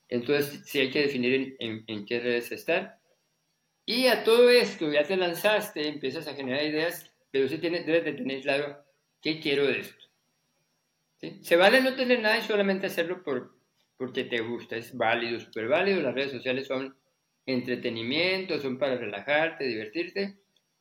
Entonces, 0.09 0.61
sí 0.65 0.79
hay 0.79 0.89
que 0.89 1.03
definir 1.03 1.55
en, 1.59 2.05
qué 2.05 2.19
redes 2.19 2.51
estar. 2.51 2.99
Y 3.85 4.07
a 4.07 4.23
todo 4.23 4.49
esto, 4.49 4.91
ya 4.91 5.03
te 5.03 5.17
lanzaste, 5.17 5.87
empiezas 5.87 6.27
a 6.27 6.33
generar 6.33 6.63
ideas, 6.63 7.11
pero 7.31 7.47
sí 7.47 7.57
tienes, 7.57 7.85
debes 7.85 8.05
de 8.05 8.13
tener 8.13 8.41
claro 8.41 8.77
qué 9.21 9.39
quiero 9.39 9.65
de 9.67 9.79
esto. 9.79 10.05
Se 11.41 11.55
vale 11.55 11.81
no 11.81 11.95
tener 11.95 12.19
nada 12.19 12.37
y 12.37 12.41
solamente 12.41 12.87
hacerlo 12.87 13.23
por, 13.23 13.55
porque 13.97 14.23
te 14.23 14.41
gusta, 14.41 14.75
es 14.75 14.97
válido, 14.97 15.39
súper 15.39 15.67
válido. 15.67 16.01
Las 16.01 16.15
redes 16.15 16.31
sociales 16.31 16.67
son 16.67 16.95
entretenimiento, 17.45 18.59
son 18.59 18.77
para 18.77 18.97
relajarte, 18.97 19.65
divertirte, 19.65 20.37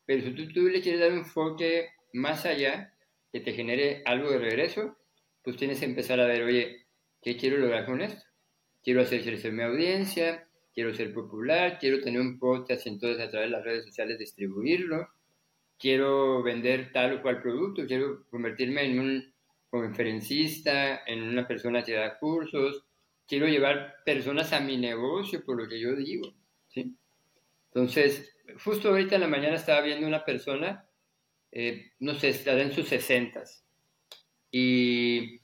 pero 0.06 0.22
si 0.22 0.32
tú, 0.32 0.48
tú 0.52 0.62
le 0.68 0.80
quieres 0.80 1.00
dar 1.00 1.12
un 1.12 1.18
enfoque 1.18 1.90
más 2.12 2.46
allá, 2.46 2.94
que 3.32 3.40
te 3.40 3.52
genere 3.52 4.02
algo 4.06 4.30
de 4.30 4.38
regreso, 4.38 4.96
pues 5.42 5.56
tienes 5.56 5.78
que 5.80 5.86
empezar 5.86 6.20
a 6.20 6.26
ver, 6.26 6.42
oye, 6.42 6.86
¿qué 7.22 7.36
quiero 7.36 7.58
lograr 7.58 7.86
con 7.86 8.00
esto? 8.00 8.24
Quiero 8.82 9.02
hacer 9.02 9.22
crecer 9.22 9.52
mi 9.52 9.62
audiencia, 9.62 10.48
quiero 10.80 10.94
ser 10.94 11.12
popular, 11.12 11.78
quiero 11.78 12.00
tener 12.00 12.22
un 12.22 12.38
podcast, 12.38 12.86
entonces 12.86 13.22
a 13.22 13.30
través 13.30 13.50
de 13.50 13.56
las 13.58 13.62
redes 13.62 13.84
sociales 13.84 14.18
distribuirlo, 14.18 15.10
quiero 15.78 16.42
vender 16.42 16.90
tal 16.90 17.12
o 17.12 17.20
cual 17.20 17.42
producto, 17.42 17.86
quiero 17.86 18.24
convertirme 18.30 18.86
en 18.86 18.98
un 18.98 19.34
conferencista, 19.68 21.02
en 21.06 21.22
una 21.22 21.46
persona 21.46 21.82
que 21.82 21.92
da 21.92 22.18
cursos, 22.18 22.82
quiero 23.28 23.46
llevar 23.46 23.96
personas 24.06 24.54
a 24.54 24.60
mi 24.60 24.78
negocio 24.78 25.44
por 25.44 25.62
lo 25.62 25.68
que 25.68 25.78
yo 25.78 25.94
digo, 25.94 26.32
¿sí? 26.68 26.96
Entonces, 27.66 28.34
justo 28.64 28.88
ahorita 28.88 29.16
en 29.16 29.20
la 29.20 29.28
mañana 29.28 29.56
estaba 29.56 29.82
viendo 29.82 30.06
una 30.06 30.24
persona, 30.24 30.88
eh, 31.52 31.92
no 31.98 32.14
sé, 32.14 32.30
está 32.30 32.58
en 32.58 32.72
sus 32.72 32.88
sesentas, 32.88 33.66
y, 34.50 35.42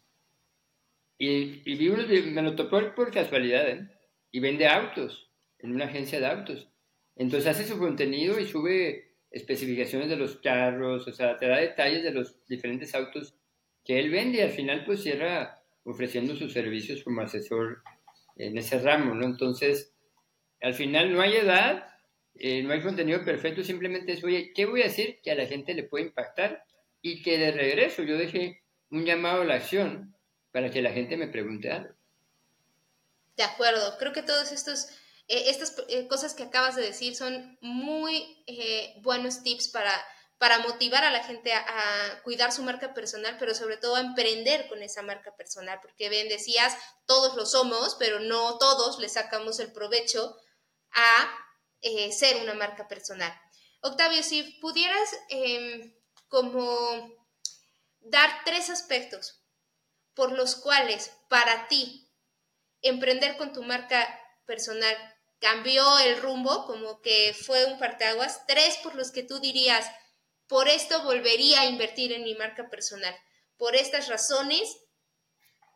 y, 1.18 1.61
y 1.66 2.31
me 2.33 2.40
lo 2.40 2.57
topó 2.57 2.81
por 2.94 3.11
casualidad, 3.11 3.68
¿eh? 3.68 3.87
y 4.33 4.40
vende 4.40 4.66
autos 4.66 5.26
en 5.59 5.73
una 5.73 5.87
agencia 5.87 6.21
de 6.21 6.27
autos. 6.27 6.69
Entonces 7.16 7.49
hace 7.49 7.64
su 7.64 7.79
contenido 7.79 8.38
y 8.38 8.47
sube 8.47 9.16
especificaciones 9.31 10.09
de 10.09 10.16
los 10.16 10.37
carros, 10.37 11.07
o 11.07 11.12
sea, 11.12 11.37
te 11.38 11.47
da 11.47 11.59
detalles 11.59 12.03
de 12.03 12.12
los 12.12 12.45
diferentes 12.47 12.95
autos 12.95 13.35
que 13.85 13.99
él 13.99 14.11
vende 14.11 14.38
y 14.38 14.42
al 14.42 14.51
final 14.51 14.85
pues 14.85 15.03
cierra 15.03 15.62
ofreciendo 15.85 16.35
sus 16.35 16.53
servicios 16.53 17.03
como 17.05 17.21
asesor 17.21 17.83
en 18.37 18.59
ese 18.59 18.79
ramo, 18.81 19.14
¿no? 19.14 19.25
Entonces, 19.25 19.95
al 20.61 20.75
final 20.75 21.12
no 21.12 21.21
hay 21.21 21.37
edad, 21.37 21.87
eh, 22.35 22.62
no 22.62 22.73
hay 22.73 22.83
contenido 22.83 23.25
perfecto, 23.25 23.62
simplemente 23.62 24.12
es, 24.12 24.25
oye, 24.25 24.53
¿qué 24.55 24.66
voy 24.66 24.83
a 24.83 24.87
decir 24.87 25.21
que 25.23 25.31
a 25.31 25.35
la 25.35 25.47
gente 25.47 25.75
le 25.75 25.85
puede 25.85 26.07
impactar? 26.07 26.64
Y 27.01 27.23
que 27.23 27.38
de 27.38 27.53
regreso 27.53 28.03
yo 28.03 28.19
deje 28.19 28.62
un 28.90 29.05
llamado 29.05 29.42
a 29.42 29.45
la 29.45 29.55
acción 29.55 30.14
para 30.51 30.71
que 30.71 30.83
la 30.83 30.92
gente 30.92 31.16
me 31.16 31.29
pregunte 31.29 31.71
algo. 31.71 31.95
De 33.37 33.45
acuerdo, 33.45 33.97
creo 33.99 34.12
que 34.12 34.23
todos 34.23 34.53
estos... 34.53 34.88
Eh, 35.29 35.51
estas 35.51 35.75
eh, 35.89 36.07
cosas 36.09 36.35
que 36.35 36.45
acabas 36.45 36.77
de 36.77 36.83
decir 36.83 37.17
son 37.17 37.59
muy 37.61 38.45
buenos 39.03 39.43
tips 39.43 39.69
para 39.69 39.93
para 40.39 40.59
motivar 40.59 41.05
a 41.05 41.11
la 41.11 41.25
gente 41.25 41.53
a, 41.53 42.21
cuidar 42.23 42.53
su 42.53 42.62
marca 42.62 42.93
personal, 42.93 43.37
pero 43.39 43.55
sobre 43.55 43.77
todo 43.77 43.97
a 43.97 44.01
emprender 44.01 44.69
con 44.69 44.83
esa 44.83 45.03
marca 45.03 45.35
personal, 45.37 45.79
porque 45.81 46.09
bien 46.09 46.29
decías, 46.29 46.77
todos 47.07 47.37
lo 47.37 47.47
somos, 47.47 47.95
pero 47.99 48.21
no 48.21 48.59
todos 48.59 48.99
le 48.99 49.09
sacamos 49.09 49.61
el 49.61 49.73
provecho 49.73 50.37
a 50.93 51.39
eh, 51.81 52.12
ser 52.12 52.43
una 52.43 52.55
marca 52.55 52.89
personal. 52.89 53.33
Octavio, 53.81 54.23
si 54.23 54.43
pudieras 54.61 55.11
em, 55.29 55.95
como 56.29 57.15
dar 58.01 58.31
tres 58.45 58.69
aspectos 58.69 59.43
por 60.15 60.33
los 60.33 60.57
cuales 60.57 61.12
para 61.29 61.69
ti 61.69 62.11
emprender 62.83 63.37
con 63.37 63.53
tu 63.53 63.62
marca 63.62 64.21
personal 64.45 64.97
cambió 65.40 65.99
el 65.99 66.20
rumbo, 66.20 66.64
como 66.66 67.01
que 67.03 67.35
fue 67.35 67.64
un 67.66 67.79
parteaguas, 67.79 68.46
tres 68.46 68.79
por 68.83 68.94
los 68.94 69.12
que 69.12 69.22
tú 69.22 69.38
dirías, 69.38 69.90
por 70.49 70.68
esto 70.68 71.03
volvería 71.03 71.62
a 71.62 71.66
invertir 71.66 72.12
en 72.12 72.25
mi 72.25 72.35
marca 72.35 72.68
personal. 72.70 73.14
Por 73.57 73.75
estas 73.75 74.09
razones, 74.09 74.87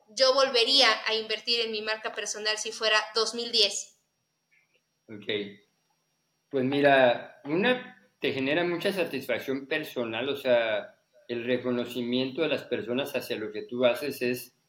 yo 0.08 0.34
volvería 0.34 0.88
a 1.06 1.14
invertir 1.14 1.60
en 1.60 1.72
mi 1.72 1.82
marca 1.82 2.12
personal 2.12 2.58
si 2.58 2.72
fuera 2.72 2.98
2010. 3.14 3.98
Ok. 5.08 5.26
Pues 6.50 6.64
mira, 6.64 7.40
una 7.44 8.12
te 8.20 8.32
genera 8.32 8.64
mucha 8.64 8.92
satisfacción 8.92 9.66
personal, 9.66 10.28
o 10.28 10.36
sea, 10.36 10.94
el 11.28 11.44
reconocimiento 11.44 12.42
de 12.42 12.48
las 12.48 12.64
personas 12.64 13.14
hacia 13.14 13.36
lo 13.36 13.52
que 13.52 13.62
tú 13.62 13.84
haces 13.84 14.20
es 14.20 14.59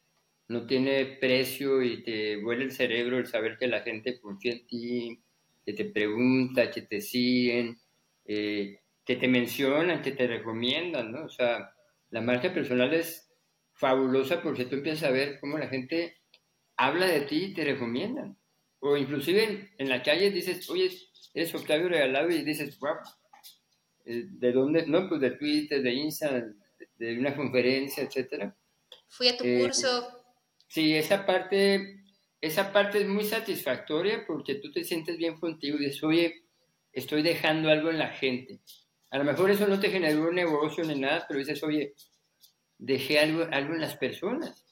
no 0.48 0.66
tiene 0.66 1.04
precio 1.20 1.82
y 1.82 2.02
te 2.02 2.36
vuela 2.36 2.64
el 2.64 2.72
cerebro 2.72 3.18
el 3.18 3.26
saber 3.26 3.56
que 3.58 3.68
la 3.68 3.82
gente 3.82 4.20
confía 4.20 4.52
en 4.52 4.66
ti, 4.66 5.20
que 5.64 5.72
te 5.72 5.84
pregunta, 5.86 6.70
que 6.70 6.82
te 6.82 7.00
siguen. 7.00 7.78
Eh, 8.24 8.82
que 9.04 9.16
te 9.16 9.28
mencionan, 9.28 10.02
que 10.02 10.12
te 10.12 10.26
recomiendan, 10.26 11.12
¿no? 11.12 11.24
O 11.24 11.28
sea, 11.28 11.74
la 12.10 12.20
marca 12.20 12.52
personal 12.52 12.92
es 12.94 13.30
fabulosa 13.72 14.42
porque 14.42 14.64
tú 14.64 14.76
empiezas 14.76 15.04
a 15.04 15.12
ver 15.12 15.40
cómo 15.40 15.58
la 15.58 15.68
gente 15.68 16.18
habla 16.76 17.06
de 17.06 17.22
ti 17.22 17.44
y 17.46 17.54
te 17.54 17.64
recomiendan. 17.64 18.36
O 18.80 18.96
inclusive 18.96 19.72
en, 19.76 19.88
la 19.88 20.02
calle 20.02 20.30
dices, 20.30 20.68
oye, 20.70 20.90
eres 21.34 21.54
Octavio 21.54 21.88
Regalado 21.88 22.30
y 22.30 22.42
dices, 22.42 22.78
wow, 22.78 22.96
eh, 24.04 24.24
¿de 24.28 24.52
dónde? 24.52 24.86
No, 24.86 25.08
pues 25.08 25.20
de 25.20 25.32
Twitter, 25.32 25.82
de 25.82 25.92
Instagram, 25.92 26.54
de, 26.96 27.18
una 27.18 27.34
conferencia, 27.34 28.04
etcétera. 28.04 28.56
Fui 29.08 29.28
a 29.28 29.36
tu 29.36 29.44
eh, 29.44 29.60
curso. 29.60 30.21
Sí, 30.72 30.94
esa 30.94 31.26
parte, 31.26 32.02
esa 32.40 32.72
parte 32.72 33.02
es 33.02 33.06
muy 33.06 33.24
satisfactoria 33.24 34.24
porque 34.26 34.54
tú 34.54 34.72
te 34.72 34.84
sientes 34.84 35.18
bien 35.18 35.38
contigo 35.38 35.76
y 35.76 35.84
dices, 35.84 36.02
oye, 36.02 36.46
estoy 36.92 37.20
dejando 37.20 37.68
algo 37.68 37.90
en 37.90 37.98
la 37.98 38.08
gente. 38.08 38.60
A 39.10 39.18
lo 39.18 39.24
mejor 39.24 39.50
eso 39.50 39.68
no 39.68 39.78
te 39.78 39.90
generó 39.90 40.30
un 40.30 40.34
negocio 40.34 40.82
ni 40.84 40.98
nada, 40.98 41.26
pero 41.28 41.40
dices, 41.40 41.62
oye, 41.62 41.92
dejé 42.78 43.18
algo, 43.18 43.46
algo 43.52 43.74
en 43.74 43.82
las 43.82 43.98
personas. 43.98 44.64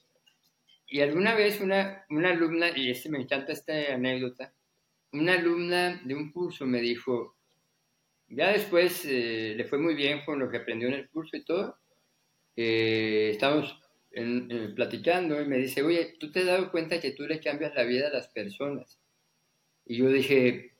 Y 0.87 1.01
alguna 1.01 1.35
vez 1.35 1.61
una, 1.61 2.03
una 2.09 2.31
alumna, 2.31 2.75
y 2.75 2.89
este, 2.89 3.09
me 3.09 3.19
encanta 3.19 3.53
esta 3.53 3.93
anécdota, 3.93 4.55
una 5.11 5.33
alumna 5.33 6.01
de 6.03 6.15
un 6.15 6.31
curso 6.31 6.65
me 6.65 6.81
dijo, 6.81 7.37
ya 8.27 8.47
después 8.47 9.05
eh, 9.05 9.53
le 9.55 9.65
fue 9.65 9.77
muy 9.77 9.93
bien 9.93 10.25
con 10.25 10.39
lo 10.39 10.49
que 10.49 10.57
aprendió 10.57 10.87
en 10.87 10.95
el 10.95 11.09
curso 11.11 11.37
y 11.37 11.45
todo, 11.45 11.77
eh, 12.55 13.29
estamos 13.33 13.79
platicando 14.75 15.41
y 15.41 15.45
me 15.45 15.57
dice, 15.57 15.83
oye, 15.83 16.15
¿tú 16.19 16.31
te 16.31 16.41
has 16.41 16.45
dado 16.47 16.71
cuenta 16.71 16.99
que 16.99 17.11
tú 17.11 17.23
le 17.23 17.39
cambias 17.39 17.73
la 17.75 17.83
vida 17.83 18.07
a 18.07 18.13
las 18.13 18.27
personas? 18.27 18.99
Y 19.85 19.97
yo 19.97 20.09
dije, 20.09 20.73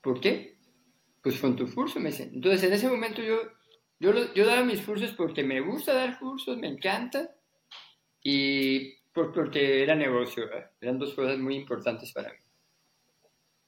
¿por 0.00 0.20
qué? 0.20 0.52
pues 1.22 1.38
con 1.38 1.56
tu 1.56 1.72
curso, 1.72 2.00
me 2.00 2.10
dicen. 2.10 2.30
Entonces, 2.34 2.64
en 2.64 2.72
ese 2.72 2.88
momento 2.88 3.22
yo, 3.22 3.40
yo, 4.00 4.34
yo 4.34 4.44
daba 4.44 4.64
mis 4.64 4.82
cursos 4.82 5.12
porque 5.12 5.44
me 5.44 5.60
gusta 5.60 5.94
dar 5.94 6.18
cursos, 6.18 6.58
me 6.58 6.68
encanta, 6.68 7.30
y 8.22 8.96
porque 9.14 9.82
era 9.82 9.94
negocio, 9.94 10.44
eran 10.80 10.98
dos 10.98 11.14
cosas 11.14 11.38
muy 11.38 11.54
importantes 11.54 12.12
para 12.12 12.30
mí. 12.30 12.38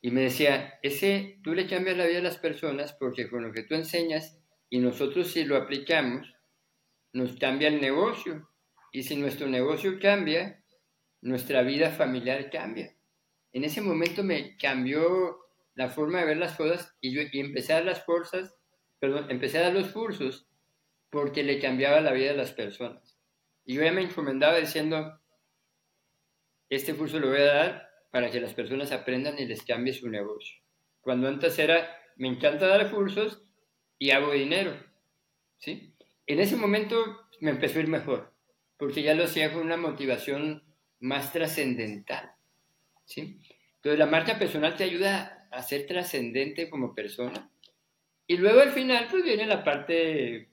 Y 0.01 0.11
me 0.11 0.23
decía, 0.23 0.79
ese, 0.83 1.39
tú 1.43 1.55
le 1.55 1.67
cambias 1.67 1.97
la 1.97 2.07
vida 2.07 2.19
a 2.19 2.23
las 2.23 2.39
personas 2.39 2.93
porque 2.93 3.31
con 3.31 3.43
lo 3.43 3.53
que 3.53 3.63
tú 3.63 3.75
enseñas 3.75 4.39
y 4.69 4.79
nosotros 4.79 5.29
si 5.29 5.45
lo 5.45 5.57
aplicamos, 5.57 6.34
nos 7.15 7.37
cambia 7.37 7.69
el 7.69 7.81
negocio. 7.81 8.51
Y 8.93 9.05
si 9.05 9.17
nuestro 9.17 9.47
negocio 9.49 9.99
cambia, 9.99 10.63
nuestra 11.23 11.63
vida 11.63 11.91
familiar 11.91 12.51
cambia. 12.51 12.95
En 13.53 13.65
ese 13.65 13.81
momento 13.81 14.23
me 14.23 14.57
cambió 14.57 15.39
la 15.75 15.89
forma 15.89 16.21
de 16.21 16.27
ver 16.27 16.37
las 16.37 16.57
cosas 16.57 16.95
y, 17.01 17.15
yo, 17.15 17.23
empecé 17.33 17.73
a 17.73 17.77
dar 17.77 17.87
las 17.87 18.05
fuerzas, 18.05 18.55
perdón, 18.99 19.31
empecé 19.31 19.73
los 19.73 19.89
cursos 19.89 20.49
porque 21.11 21.45
le 21.45 21.61
cambiaba 21.61 22.01
la 22.01 22.13
vida 22.13 22.33
a 22.33 22.37
las 22.37 22.53
personas. 22.53 23.17
Y 23.65 23.75
yo 23.75 23.83
ya 23.83 23.93
me 23.93 24.03
encomendaba 24.03 24.59
diciendo, 24.59 25.21
este 26.69 26.95
curso 26.95 27.19
lo 27.21 27.29
voy 27.29 27.39
a 27.39 27.55
dar 27.55 27.91
para 28.11 28.31
que 28.31 28.41
las 28.41 28.55
personas 28.55 28.93
aprendan 28.93 29.39
y 29.39 29.47
les 29.47 29.63
cambie 29.63 29.93
su 29.93 30.09
negocio. 30.09 30.61
Cuando 31.01 31.29
antes 31.29 31.59
era, 31.59 31.97
me 32.17 32.29
encanta 32.29 32.67
dar 32.67 32.91
cursos 32.91 33.43
y 33.99 34.11
hago 34.11 34.33
dinero, 34.33 34.77
¿sí? 35.59 35.94
En 36.27 36.41
ese 36.41 36.57
momento 36.57 37.29
me 37.41 37.51
empezó 37.51 37.79
a 37.79 37.83
ir 37.83 37.89
mejor, 37.89 38.33
porque 38.79 39.03
ya 39.03 39.15
lo 39.15 39.25
hacía 39.25 39.53
con 39.53 39.63
una 39.63 39.77
motivación 39.77 40.63
más 41.01 41.33
trascendental, 41.33 42.33
¿sí? 43.05 43.41
Entonces 43.77 43.99
la 43.99 44.07
marca 44.07 44.39
personal 44.39 44.77
te 44.77 44.85
ayuda 44.85 45.49
a 45.51 45.63
ser 45.63 45.87
trascendente 45.87 46.71
como 46.71 46.95
persona. 46.95 47.51
Y 48.27 48.39
luego 48.39 48.61
al 48.61 48.73
final, 48.73 49.09
pues 49.11 49.23
viene 49.23 49.47
la 49.47 49.63
parte, 49.63 50.49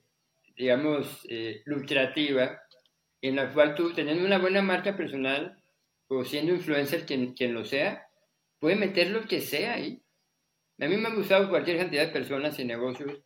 digamos, 0.58 1.26
eh, 1.30 1.62
lucrativa, 1.66 2.62
en 3.22 3.38
la 3.38 3.54
cual 3.54 3.76
tú, 3.76 3.94
teniendo 3.94 4.26
una 4.26 4.40
buena 4.40 4.62
marca 4.62 4.98
personal, 4.98 5.58
o 6.10 6.26
siendo 6.26 6.54
influencer 6.54 7.06
quien, 7.06 7.34
quien 7.34 7.54
lo 7.54 7.64
sea, 7.64 8.10
puede 8.60 8.76
meter 8.76 9.12
lo 9.12 9.22
que 9.22 9.40
sea 9.40 9.76
ahí. 9.76 10.02
A 10.80 10.88
mí 10.88 10.98
me 10.98 11.08
ha 11.08 11.16
gustado 11.16 11.50
cualquier 11.50 11.78
cantidad 11.78 12.06
de 12.06 12.12
personas 12.12 12.60
y 12.60 12.66
negocios 12.66 13.22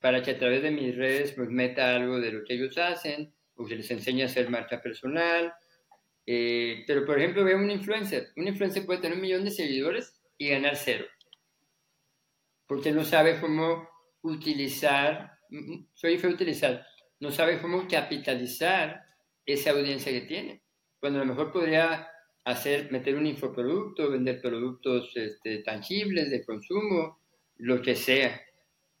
para 0.00 0.22
que 0.22 0.32
a 0.32 0.38
través 0.38 0.62
de 0.62 0.70
mis 0.70 0.96
redes 0.96 1.32
pues 1.32 1.48
meta 1.50 1.94
algo 1.94 2.20
de 2.20 2.32
lo 2.32 2.44
que 2.44 2.54
ellos 2.54 2.76
hacen, 2.78 3.32
o 3.54 3.66
que 3.66 3.76
les 3.76 3.90
enseñe 3.90 4.22
a 4.22 4.26
hacer 4.26 4.48
marca 4.48 4.80
personal. 4.80 5.52
Eh, 6.26 6.84
pero 6.86 7.04
por 7.04 7.18
ejemplo, 7.18 7.44
veo 7.44 7.58
un 7.58 7.70
influencer. 7.70 8.30
Un 8.36 8.48
influencer 8.48 8.86
puede 8.86 9.00
tener 9.00 9.16
un 9.16 9.22
millón 9.22 9.44
de 9.44 9.50
seguidores 9.50 10.20
y 10.38 10.48
ganar 10.48 10.76
cero. 10.76 11.04
Porque 12.66 12.92
no 12.92 13.04
sabe 13.04 13.40
cómo 13.40 13.88
utilizar, 14.22 15.32
soy 15.94 16.18
fue 16.18 16.30
utilizar, 16.30 16.86
no 17.18 17.30
sabe 17.30 17.60
cómo 17.60 17.86
capitalizar 17.88 19.02
esa 19.44 19.70
audiencia 19.72 20.12
que 20.12 20.22
tiene. 20.22 20.62
Cuando 20.98 21.20
a 21.20 21.24
lo 21.24 21.28
mejor 21.28 21.52
podría 21.52 22.08
hacer, 22.44 22.90
meter 22.90 23.16
un 23.16 23.26
infoproducto, 23.26 24.10
vender 24.10 24.40
productos 24.40 25.12
este, 25.16 25.58
tangibles 25.58 26.30
de 26.30 26.44
consumo, 26.44 27.20
lo 27.56 27.82
que 27.82 27.94
sea. 27.94 28.40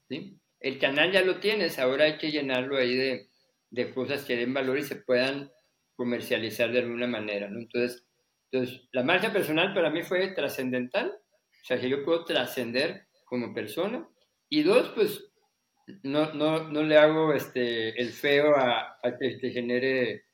¿sí? 0.08 0.39
El 0.60 0.78
canal 0.78 1.10
ya 1.10 1.22
lo 1.22 1.40
tienes, 1.40 1.78
ahora 1.78 2.04
hay 2.04 2.18
que 2.18 2.30
llenarlo 2.30 2.76
ahí 2.76 2.94
de, 2.94 3.30
de 3.70 3.92
cosas 3.92 4.24
que 4.24 4.36
den 4.36 4.54
valor 4.54 4.78
y 4.78 4.82
se 4.82 4.96
puedan 4.96 5.50
comercializar 5.96 6.70
de 6.70 6.80
alguna 6.80 7.06
manera. 7.06 7.48
¿no? 7.48 7.60
Entonces, 7.60 8.06
entonces, 8.50 8.88
la 8.92 9.02
marca 9.02 9.32
personal 9.32 9.72
para 9.72 9.90
mí 9.90 10.02
fue 10.02 10.28
trascendental, 10.28 11.08
o 11.08 11.64
sea, 11.64 11.80
que 11.80 11.88
yo 11.88 12.04
puedo 12.04 12.24
trascender 12.24 13.06
como 13.24 13.54
persona. 13.54 14.08
Y 14.48 14.62
dos, 14.62 14.90
pues 14.94 15.30
no, 16.02 16.32
no, 16.34 16.68
no 16.68 16.82
le 16.82 16.96
hago 16.96 17.32
este, 17.32 18.00
el 18.00 18.10
feo 18.10 18.56
a, 18.56 18.98
a 19.02 19.18
que 19.18 19.36
te 19.36 19.50
genere 19.50 20.24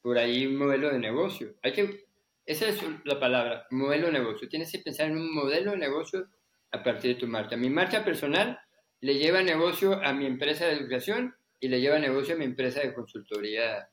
por 0.00 0.16
ahí 0.16 0.46
un 0.46 0.56
modelo 0.56 0.90
de 0.90 0.98
negocio. 0.98 1.54
Hay 1.62 1.72
que, 1.72 2.06
esa 2.46 2.68
es 2.68 2.80
la 3.04 3.20
palabra, 3.20 3.66
modelo 3.70 4.06
de 4.06 4.12
negocio. 4.12 4.48
Tienes 4.48 4.72
que 4.72 4.78
pensar 4.78 5.08
en 5.08 5.18
un 5.18 5.34
modelo 5.34 5.72
de 5.72 5.78
negocio 5.78 6.28
a 6.70 6.82
partir 6.82 7.14
de 7.14 7.20
tu 7.20 7.26
marca. 7.26 7.56
Mi 7.56 7.68
marca 7.68 8.04
personal 8.04 8.58
le 9.00 9.14
lleva 9.14 9.42
negocio 9.42 10.02
a 10.02 10.12
mi 10.12 10.26
empresa 10.26 10.66
de 10.66 10.74
educación 10.74 11.36
y 11.60 11.68
le 11.68 11.80
lleva 11.80 11.98
negocio 11.98 12.34
a 12.34 12.38
mi 12.38 12.44
empresa 12.44 12.80
de 12.80 12.94
consultoría 12.94 13.88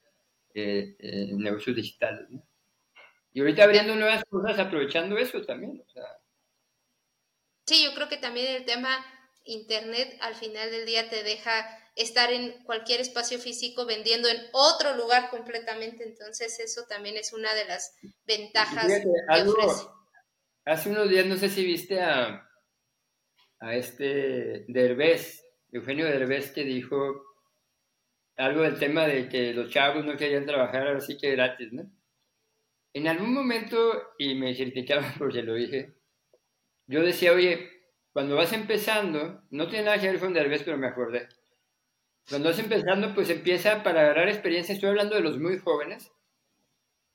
eh, 0.53 0.95
en 0.99 1.37
negocios 1.39 1.75
digitales. 1.75 2.29
¿no? 2.29 2.45
Y 3.33 3.39
ahorita 3.39 3.63
abriendo 3.63 3.95
nuevas 3.95 4.23
cosas, 4.25 4.59
aprovechando 4.59 5.17
eso 5.17 5.41
también. 5.41 5.83
Sí, 7.65 7.83
yo 7.83 7.93
creo 7.95 8.07
que 8.07 8.17
también 8.17 8.55
el 8.55 8.65
tema 8.65 9.03
Internet 9.45 10.17
al 10.21 10.35
final 10.35 10.69
del 10.69 10.85
día 10.85 11.09
te 11.09 11.23
deja 11.23 11.79
estar 11.95 12.31
en 12.31 12.63
cualquier 12.63 13.01
espacio 13.01 13.39
físico 13.39 13.85
vendiendo 13.85 14.27
en 14.29 14.37
otro 14.51 14.95
lugar 14.95 15.29
completamente. 15.29 16.03
Entonces 16.03 16.59
eso 16.59 16.83
también 16.87 17.17
es 17.17 17.33
una 17.33 17.53
de 17.55 17.65
las 17.65 17.95
ventajas 18.25 18.87
que 18.87 19.41
ofrece. 19.41 19.87
Hace 20.65 20.89
unos 20.89 21.09
días, 21.09 21.25
no 21.25 21.35
sé 21.35 21.49
si 21.49 21.65
viste 21.65 22.01
a, 22.01 22.47
a 23.63 23.75
este 23.75 24.65
Derbez, 24.67 25.43
Eugenio 25.71 26.05
Derbez, 26.05 26.51
que 26.51 26.63
dijo 26.63 27.23
algo 28.35 28.63
del 28.63 28.79
tema 28.79 29.07
de 29.07 29.29
que 29.29 29.53
los 29.53 29.69
chavos 29.69 30.05
no 30.05 30.17
querían 30.17 30.45
trabajar 30.45 30.87
ahora 30.87 30.99
sí 30.99 31.17
que 31.17 31.31
gratis, 31.31 31.71
¿no? 31.71 31.89
en 32.93 33.07
algún 33.07 33.33
momento, 33.33 34.13
y 34.17 34.35
me 34.35 34.55
criticaban 34.55 35.13
porque 35.17 35.41
lo 35.41 35.55
dije, 35.55 35.95
yo 36.87 37.01
decía, 37.01 37.33
oye, 37.33 37.69
cuando 38.11 38.35
vas 38.35 38.53
empezando, 38.53 39.43
no 39.49 39.67
tiene 39.67 39.85
nada 39.85 39.99
que 39.99 40.11
ver 40.11 40.19
con 40.19 40.33
Derbez, 40.33 40.63
pero 40.63 40.77
me 40.77 40.87
acordé. 40.87 41.27
Cuando 42.29 42.49
vas 42.49 42.59
empezando, 42.59 43.13
pues 43.13 43.29
empieza 43.29 43.83
para 43.83 44.01
agarrar 44.01 44.29
experiencia, 44.29 44.73
estoy 44.73 44.89
hablando 44.89 45.15
de 45.15 45.21
los 45.21 45.39
muy 45.39 45.57
jóvenes, 45.57 46.11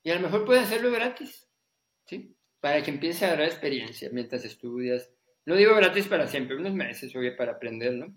y 0.03 0.11
a 0.11 0.17
lo 0.17 0.21
mejor 0.21 0.45
puedes 0.45 0.65
hacerlo 0.65 0.91
gratis, 0.91 1.49
¿sí? 2.07 2.37
Para 2.61 2.83
que 2.83 2.91
empieces 2.91 3.23
a 3.23 3.27
agarrar 3.27 3.47
experiencia 3.47 4.11
mientras 4.13 4.45
estudias. 4.45 5.11
No 5.49 5.57
digo 5.57 5.75
gratis 5.75 6.07
para 6.07 6.27
siempre, 6.27 6.57
unos 6.57 6.75
meses, 6.75 7.17
oye, 7.17 7.33
para 7.33 7.53
aprender, 7.53 7.95
¿no? 7.95 8.15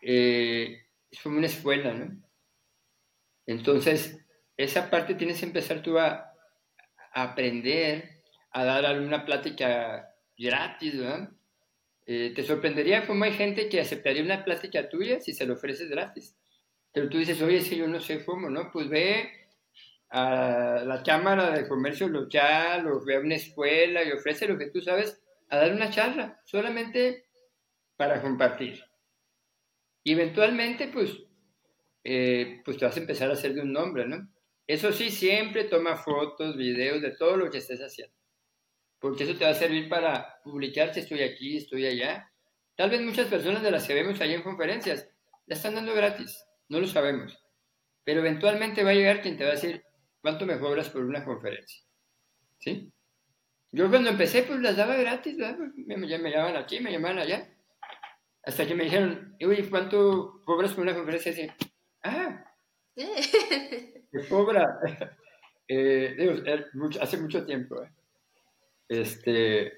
Eh, 0.00 0.86
es 1.10 1.20
como 1.20 1.36
una 1.36 1.48
escuela, 1.48 1.92
¿no? 1.92 2.22
Entonces, 3.44 4.18
esa 4.56 4.88
parte 4.88 5.16
tienes 5.16 5.38
que 5.38 5.44
empezar 5.44 5.82
tú 5.82 5.98
a, 5.98 6.32
aprender, 7.12 8.22
a 8.52 8.64
dar 8.64 8.86
alguna 8.86 9.26
plática 9.26 10.14
gratis, 10.38 10.98
¿verdad? 10.98 11.28
Eh, 12.06 12.32
te 12.34 12.42
sorprendería 12.42 13.06
cómo 13.06 13.24
hay 13.24 13.34
gente 13.34 13.68
que 13.68 13.78
aceptaría 13.78 14.22
una 14.22 14.46
plática 14.46 14.88
tuya 14.88 15.20
si 15.20 15.34
se 15.34 15.44
lo 15.44 15.56
ofreces 15.56 15.90
gratis. 15.90 16.34
Pero 16.90 17.10
tú 17.10 17.18
dices, 17.18 17.42
oye, 17.42 17.60
si 17.60 17.76
yo 17.76 17.86
no 17.86 18.00
sé 18.00 18.24
cómo, 18.24 18.48
¿no? 18.48 18.70
Pues 18.72 18.88
ve 18.88 19.30
a 20.08 20.84
la 20.86 21.02
Cámara 21.02 21.50
de 21.50 21.68
Comercio 21.68 22.08
Local 22.08 22.86
o 22.86 23.04
ve 23.04 23.16
a 23.16 23.20
una 23.20 23.34
escuela 23.34 24.02
y 24.02 24.12
ofrece 24.12 24.48
lo 24.48 24.56
que 24.56 24.70
tú 24.70 24.80
sabes 24.80 25.20
a 25.48 25.56
dar 25.56 25.72
una 25.72 25.90
charla, 25.90 26.40
solamente 26.44 27.28
para 27.96 28.20
compartir. 28.22 28.82
Y 30.04 30.12
eventualmente, 30.12 30.88
pues, 30.88 31.18
eh, 32.04 32.62
pues 32.64 32.78
te 32.78 32.84
vas 32.84 32.96
a 32.96 33.00
empezar 33.00 33.30
a 33.30 33.34
hacer 33.34 33.54
de 33.54 33.62
un 33.62 33.72
nombre, 33.72 34.06
¿no? 34.06 34.28
Eso 34.66 34.92
sí, 34.92 35.10
siempre 35.10 35.64
toma 35.64 35.96
fotos, 35.96 36.56
videos 36.56 37.00
de 37.00 37.16
todo 37.16 37.36
lo 37.36 37.50
que 37.50 37.58
estés 37.58 37.80
haciendo. 37.80 38.14
Porque 38.98 39.24
eso 39.24 39.36
te 39.36 39.44
va 39.44 39.50
a 39.50 39.54
servir 39.54 39.88
para 39.88 40.40
publicar 40.42 40.92
si 40.92 41.00
estoy 41.00 41.22
aquí, 41.22 41.56
estoy 41.56 41.86
allá. 41.86 42.30
Tal 42.76 42.90
vez 42.90 43.00
muchas 43.00 43.28
personas 43.28 43.62
de 43.62 43.70
las 43.70 43.86
que 43.86 43.94
vemos 43.94 44.20
ahí 44.20 44.34
en 44.34 44.42
conferencias 44.42 45.08
la 45.46 45.54
están 45.54 45.74
dando 45.74 45.94
gratis, 45.94 46.44
no 46.68 46.80
lo 46.80 46.86
sabemos. 46.86 47.38
Pero 48.04 48.20
eventualmente 48.20 48.84
va 48.84 48.90
a 48.90 48.94
llegar 48.94 49.22
quien 49.22 49.36
te 49.36 49.44
va 49.44 49.50
a 49.50 49.54
decir 49.54 49.82
cuánto 50.20 50.46
me 50.46 50.58
cobras 50.58 50.90
por 50.90 51.04
una 51.04 51.24
conferencia. 51.24 51.82
¿Sí? 52.58 52.92
Yo 53.70 53.90
cuando 53.90 54.10
empecé, 54.10 54.42
pues 54.42 54.60
las 54.60 54.76
daba 54.76 54.96
gratis, 54.96 55.36
pues, 55.36 55.74
Me, 55.76 55.96
me, 55.96 56.06
llamaban 56.08 56.56
aquí, 56.56 56.80
me 56.80 56.90
llamaban 56.90 57.18
allá. 57.18 57.48
Hasta 58.42 58.66
que 58.66 58.74
me 58.74 58.84
dijeron, 58.84 59.36
oye, 59.44 59.68
¿cuánto 59.68 60.42
cobras 60.44 60.72
por 60.72 60.84
una 60.84 60.94
conferencia? 60.94 61.32
Y 61.32 61.50
ah, 62.02 62.44
que 62.96 63.06
cobra, 64.28 64.80
eh, 65.68 66.44
hace 67.00 67.18
mucho 67.18 67.44
tiempo. 67.44 67.82
¿eh? 67.82 67.90
Este, 68.88 69.72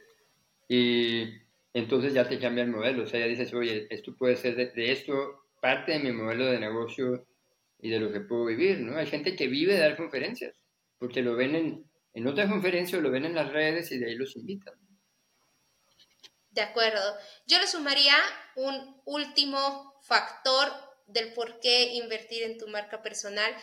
y 0.68 1.24
entonces 1.74 2.14
ya 2.14 2.28
te 2.28 2.38
cambia 2.38 2.64
el 2.64 2.70
modelo, 2.70 3.02
o 3.02 3.06
sea, 3.06 3.20
ya 3.20 3.26
dices, 3.26 3.52
oye, 3.54 3.88
esto 3.90 4.14
puede 4.16 4.36
ser 4.36 4.54
de, 4.54 4.92
esto 4.92 5.46
parte 5.60 5.92
de 5.92 5.98
mi 5.98 6.12
modelo 6.12 6.46
de 6.46 6.60
negocio 6.60 7.26
y 7.80 7.90
de 7.90 7.98
lo 7.98 8.12
que 8.12 8.20
puedo 8.20 8.46
vivir, 8.46 8.80
¿no? 8.80 8.96
Hay 8.96 9.06
gente 9.06 9.34
que 9.34 9.48
vive 9.48 9.74
de 9.74 9.80
dar 9.80 9.96
conferencias, 9.96 10.60
porque 10.98 11.22
lo 11.22 11.34
ven 11.34 11.54
en, 11.56 11.89
en 12.12 12.26
otras 12.26 12.48
conferencias, 12.50 13.00
lo 13.00 13.10
ven 13.10 13.24
en 13.24 13.34
las 13.34 13.52
redes 13.52 13.92
y 13.92 13.98
de 13.98 14.06
ahí 14.06 14.14
los 14.14 14.36
invitan. 14.36 14.74
De 16.50 16.62
acuerdo. 16.62 17.16
Yo 17.46 17.58
le 17.60 17.66
sumaría 17.66 18.16
un 18.56 19.00
último 19.04 20.00
factor 20.02 20.68
del 21.06 21.32
por 21.32 21.60
qué 21.60 21.94
invertir 21.94 22.42
en 22.42 22.58
tu 22.58 22.68
marca 22.68 23.02
personal 23.02 23.54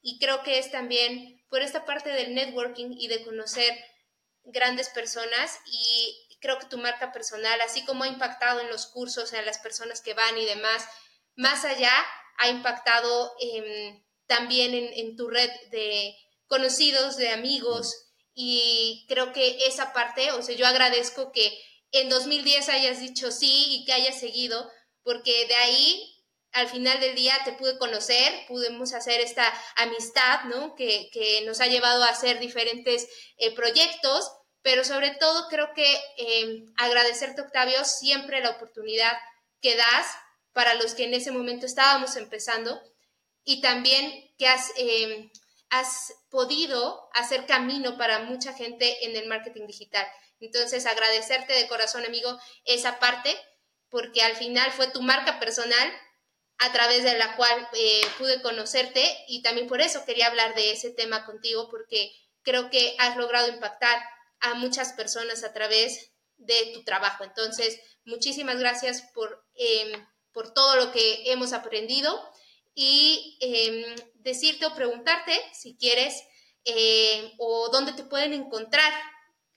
y 0.00 0.18
creo 0.18 0.42
que 0.42 0.58
es 0.58 0.70
también 0.70 1.42
por 1.48 1.62
esta 1.62 1.84
parte 1.84 2.10
del 2.10 2.34
networking 2.34 2.92
y 2.92 3.08
de 3.08 3.24
conocer 3.24 3.76
grandes 4.44 4.88
personas 4.90 5.58
y 5.66 6.38
creo 6.40 6.58
que 6.58 6.66
tu 6.66 6.78
marca 6.78 7.12
personal, 7.12 7.60
así 7.60 7.84
como 7.84 8.04
ha 8.04 8.08
impactado 8.08 8.60
en 8.60 8.68
los 8.68 8.86
cursos, 8.86 9.32
en 9.32 9.44
las 9.44 9.58
personas 9.58 10.00
que 10.00 10.14
van 10.14 10.38
y 10.38 10.44
demás, 10.44 10.86
más 11.34 11.64
allá 11.64 11.92
ha 12.38 12.48
impactado 12.48 13.32
em, 13.40 14.04
también 14.26 14.74
en, 14.74 14.92
en, 14.92 15.16
tu 15.16 15.28
red 15.28 15.50
de 15.70 16.14
conocidos, 16.46 17.16
de 17.16 17.30
amigos 17.30 17.94
y 18.34 19.06
creo 19.08 19.32
que 19.32 19.66
esa 19.66 19.92
parte, 19.92 20.32
o 20.32 20.42
sea, 20.42 20.54
yo 20.54 20.66
agradezco 20.66 21.32
que 21.32 21.58
en 21.92 22.08
2010 22.08 22.68
hayas 22.68 23.00
dicho 23.00 23.30
sí 23.30 23.66
y 23.70 23.84
que 23.84 23.92
hayas 23.92 24.20
seguido, 24.20 24.70
porque 25.02 25.46
de 25.46 25.54
ahí 25.54 26.16
al 26.52 26.68
final 26.68 27.00
del 27.00 27.14
día 27.14 27.34
te 27.44 27.52
pude 27.52 27.78
conocer, 27.78 28.32
pudimos 28.48 28.94
hacer 28.94 29.20
esta 29.20 29.44
amistad, 29.76 30.44
¿no? 30.44 30.74
Que, 30.74 31.10
nos 31.44 31.60
ha 31.60 31.66
llevado 31.66 32.02
a 32.02 32.08
hacer 32.08 32.38
diferentes 32.40 33.06
eh, 33.36 33.54
proyectos, 33.54 34.30
pero 34.62 34.82
sobre 34.82 35.10
todo 35.10 35.48
creo 35.48 35.72
que 35.74 35.86
em, 36.16 36.72
agradecerte, 36.76 37.42
Octavio, 37.42 37.84
siempre 37.84 38.40
la 38.40 38.50
oportunidad 38.50 39.12
que 39.60 39.76
das 39.76 40.06
para 40.52 40.74
los 40.74 40.94
que 40.94 41.04
en 41.04 41.14
ese 41.14 41.30
momento 41.30 41.66
estábamos 41.66 42.16
empezando 42.16 42.80
y 43.44 43.60
también 43.60 44.34
que 44.38 44.48
has, 44.48 44.72
em, 44.76 45.30
has 45.70 46.14
podido 46.30 47.08
hacer 47.14 47.46
camino 47.46 47.96
para 47.96 48.20
mucha 48.20 48.52
gente 48.52 49.06
en 49.06 49.16
el 49.16 49.28
marketing 49.28 49.66
digital. 49.66 50.06
Entonces, 50.40 50.86
agradecerte 50.86 51.52
de 51.52 51.68
corazón, 51.68 52.04
amigo, 52.04 52.38
esa 52.64 52.98
parte, 52.98 53.36
porque 53.88 54.22
al 54.22 54.36
final 54.36 54.70
fue 54.72 54.88
tu 54.88 55.02
marca 55.02 55.38
personal 55.38 55.92
a 56.58 56.72
través 56.72 57.04
de 57.04 57.18
la 57.18 57.36
cual 57.36 57.68
eh, 57.74 58.00
pude 58.18 58.42
conocerte 58.42 59.02
y 59.28 59.42
también 59.42 59.66
por 59.66 59.80
eso 59.80 60.04
quería 60.04 60.26
hablar 60.26 60.54
de 60.54 60.72
ese 60.72 60.90
tema 60.90 61.24
contigo 61.26 61.68
porque 61.70 62.10
creo 62.42 62.70
que 62.70 62.96
has 62.98 63.16
logrado 63.16 63.48
impactar 63.48 64.02
a 64.40 64.54
muchas 64.54 64.92
personas 64.92 65.44
a 65.44 65.52
través 65.52 66.12
de 66.36 66.72
tu 66.74 66.84
trabajo. 66.84 67.24
Entonces, 67.24 67.78
muchísimas 68.04 68.58
gracias 68.58 69.02
por, 69.14 69.44
em, 69.54 70.06
por 70.32 70.52
todo 70.52 70.76
lo 70.76 70.92
que 70.92 71.30
hemos 71.32 71.52
aprendido 71.52 72.22
y 72.76 73.38
em, 73.40 73.96
decirte 74.16 74.66
o 74.66 74.74
preguntarte 74.74 75.32
si 75.52 75.76
quieres 75.76 76.22
em, 76.64 77.32
o 77.38 77.70
dónde 77.72 77.94
te 77.94 78.04
pueden 78.04 78.34
encontrar, 78.34 78.92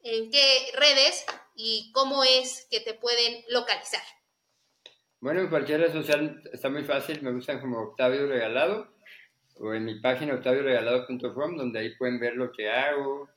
en 0.01 0.31
qué 0.31 0.71
redes 0.73 1.25
y 1.53 1.91
cómo 1.91 2.23
es 2.23 2.65
que 2.71 2.79
te 2.79 2.93
pueden 2.93 3.43
localizar. 3.49 4.01
Bueno, 5.19 5.41
en 5.41 5.49
cualquier 5.49 5.81
red 5.81 5.91
social 5.91 6.41
está 6.53 6.69
muy 6.69 6.85
fácil, 6.85 7.21
me 7.21 7.33
gustan 7.33 7.59
como 7.59 7.79
Octavio 7.79 8.25
Regalado 8.25 8.95
o 9.55 9.73
en 9.73 9.83
mi 9.83 9.99
página 9.99 10.35
octavioregalado.com 10.35 11.57
donde 11.57 11.79
ahí 11.79 11.95
pueden 11.95 12.17
ver 12.19 12.35
lo 12.35 12.53
que 12.53 12.69
hago, 12.69 13.29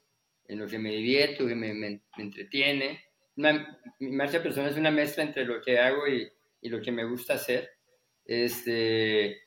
en 0.46 0.60
lo 0.60 0.68
que 0.68 0.78
me 0.78 0.90
divierto, 0.90 1.44
que 1.44 1.56
me, 1.56 1.74
me, 1.74 2.02
entretiene. 2.18 3.04
mi 3.34 4.12
marcha 4.12 4.40
personal 4.40 4.70
es 4.70 4.76
una 4.76 4.92
mezcla 4.92 5.24
entre 5.24 5.44
lo 5.44 5.60
que 5.60 5.80
hago 5.80 6.06
y, 6.06 6.30
y, 6.60 6.68
lo 6.68 6.80
que 6.80 6.92
me 6.92 7.04
gusta 7.04 7.34
hacer. 7.34 7.70
Este, 8.24 9.41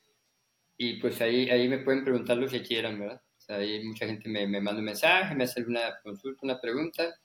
y 0.78 1.00
pues 1.00 1.22
ahí, 1.22 1.50
ahí 1.50 1.68
me 1.68 1.80
pueden 1.80 2.04
preguntar 2.04 2.38
lo 2.38 2.48
que 2.48 2.62
quieran, 2.62 3.00
¿verdad? 3.00 3.22
ahí 3.50 3.84
mucha 3.84 4.06
gente 4.08 4.28
me, 4.28 4.48
me, 4.48 4.60
manda 4.60 4.80
un 4.80 4.86
mensaje, 4.86 5.36
me 5.36 5.44
hace 5.44 5.62
una 5.62 6.00
consulta, 6.02 6.40
una 6.44 6.60
pregunta. 6.60 7.16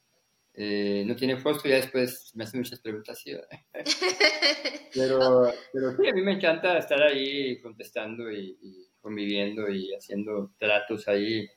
Eh, 0.53 1.05
no 1.07 1.15
tiene 1.17 1.41
costo, 1.41 1.69
ya 1.69 1.77
después 1.77 2.33
me 2.35 2.45
hacen 2.45 2.61
muchas 2.61 2.81
preguntas. 2.81 3.23
pero, 4.95 5.53
pero 5.73 5.97
sí, 5.97 6.09
a 6.09 6.13
mí 6.13 6.23
me 6.23 6.33
encanta 6.33 6.77
estar 6.77 7.01
ahí 7.03 7.61
contestando 7.61 8.31
y, 8.31 8.59
y 8.61 8.89
conviviendo 9.01 9.69
y 9.71 9.95
haciendo 9.95 10.53
tratos 10.59 11.09
ahí 11.09 11.49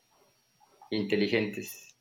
inteligentes. 0.92 1.98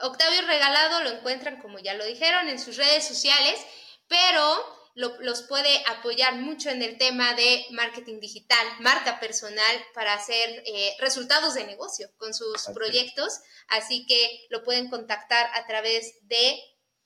Octavio 0.00 0.42
Regalado 0.46 1.02
lo 1.02 1.10
encuentran, 1.18 1.60
como 1.60 1.78
ya 1.78 1.94
lo 1.94 2.06
dijeron, 2.06 2.48
en 2.48 2.58
sus 2.58 2.76
redes 2.76 3.04
sociales, 3.04 3.66
pero 4.06 4.77
los 4.98 5.42
puede 5.42 5.82
apoyar 5.86 6.36
mucho 6.36 6.70
en 6.70 6.82
el 6.82 6.98
tema 6.98 7.32
de 7.34 7.64
marketing 7.70 8.18
digital, 8.18 8.66
marca 8.80 9.20
personal 9.20 9.84
para 9.94 10.14
hacer 10.14 10.62
eh, 10.66 10.96
resultados 10.98 11.54
de 11.54 11.64
negocio 11.64 12.10
con 12.16 12.34
sus 12.34 12.64
proyectos. 12.74 13.38
Así 13.68 14.06
que 14.06 14.46
lo 14.50 14.64
pueden 14.64 14.90
contactar 14.90 15.48
a 15.54 15.66
través 15.66 16.18
de 16.22 16.58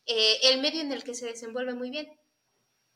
eh, 0.06 0.38
el 0.44 0.60
medio 0.62 0.80
en 0.80 0.92
el 0.92 1.04
que 1.04 1.14
se 1.14 1.26
desenvuelve 1.26 1.74
muy 1.74 1.90
bien, 1.90 2.08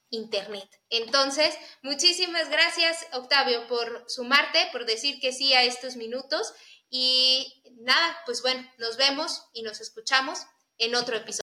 Internet. 0.09 0.69
Entonces, 0.89 1.55
muchísimas 1.83 2.49
gracias, 2.49 3.07
Octavio, 3.13 3.67
por 3.69 4.05
sumarte, 4.09 4.69
por 4.73 4.87
decir 4.87 5.21
que 5.21 5.33
sí 5.33 5.53
a 5.53 5.63
estos 5.65 5.97
minutos. 5.97 6.55
Y 6.89 7.63
nada, 7.81 8.19
pues 8.25 8.41
bueno, 8.41 8.67
nos 8.79 8.97
vemos 8.97 9.43
y 9.53 9.63
nos 9.63 9.81
escuchamos 9.83 10.39
en 10.79 10.95
otro 10.95 11.17
episodio. 11.17 11.46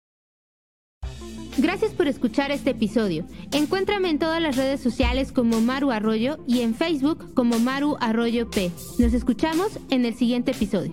Gracias 1.62 1.92
por 1.92 2.08
escuchar 2.08 2.50
este 2.50 2.70
episodio. 2.70 3.24
Encuéntrame 3.52 4.10
en 4.10 4.18
todas 4.18 4.42
las 4.42 4.56
redes 4.56 4.80
sociales 4.80 5.30
como 5.30 5.60
Maru 5.60 5.92
Arroyo 5.92 6.38
y 6.48 6.62
en 6.62 6.74
Facebook 6.74 7.34
como 7.34 7.60
Maru 7.60 7.96
Arroyo 8.00 8.50
P. 8.50 8.72
Nos 8.98 9.14
escuchamos 9.14 9.78
en 9.88 10.04
el 10.04 10.14
siguiente 10.14 10.50
episodio. 10.50 10.92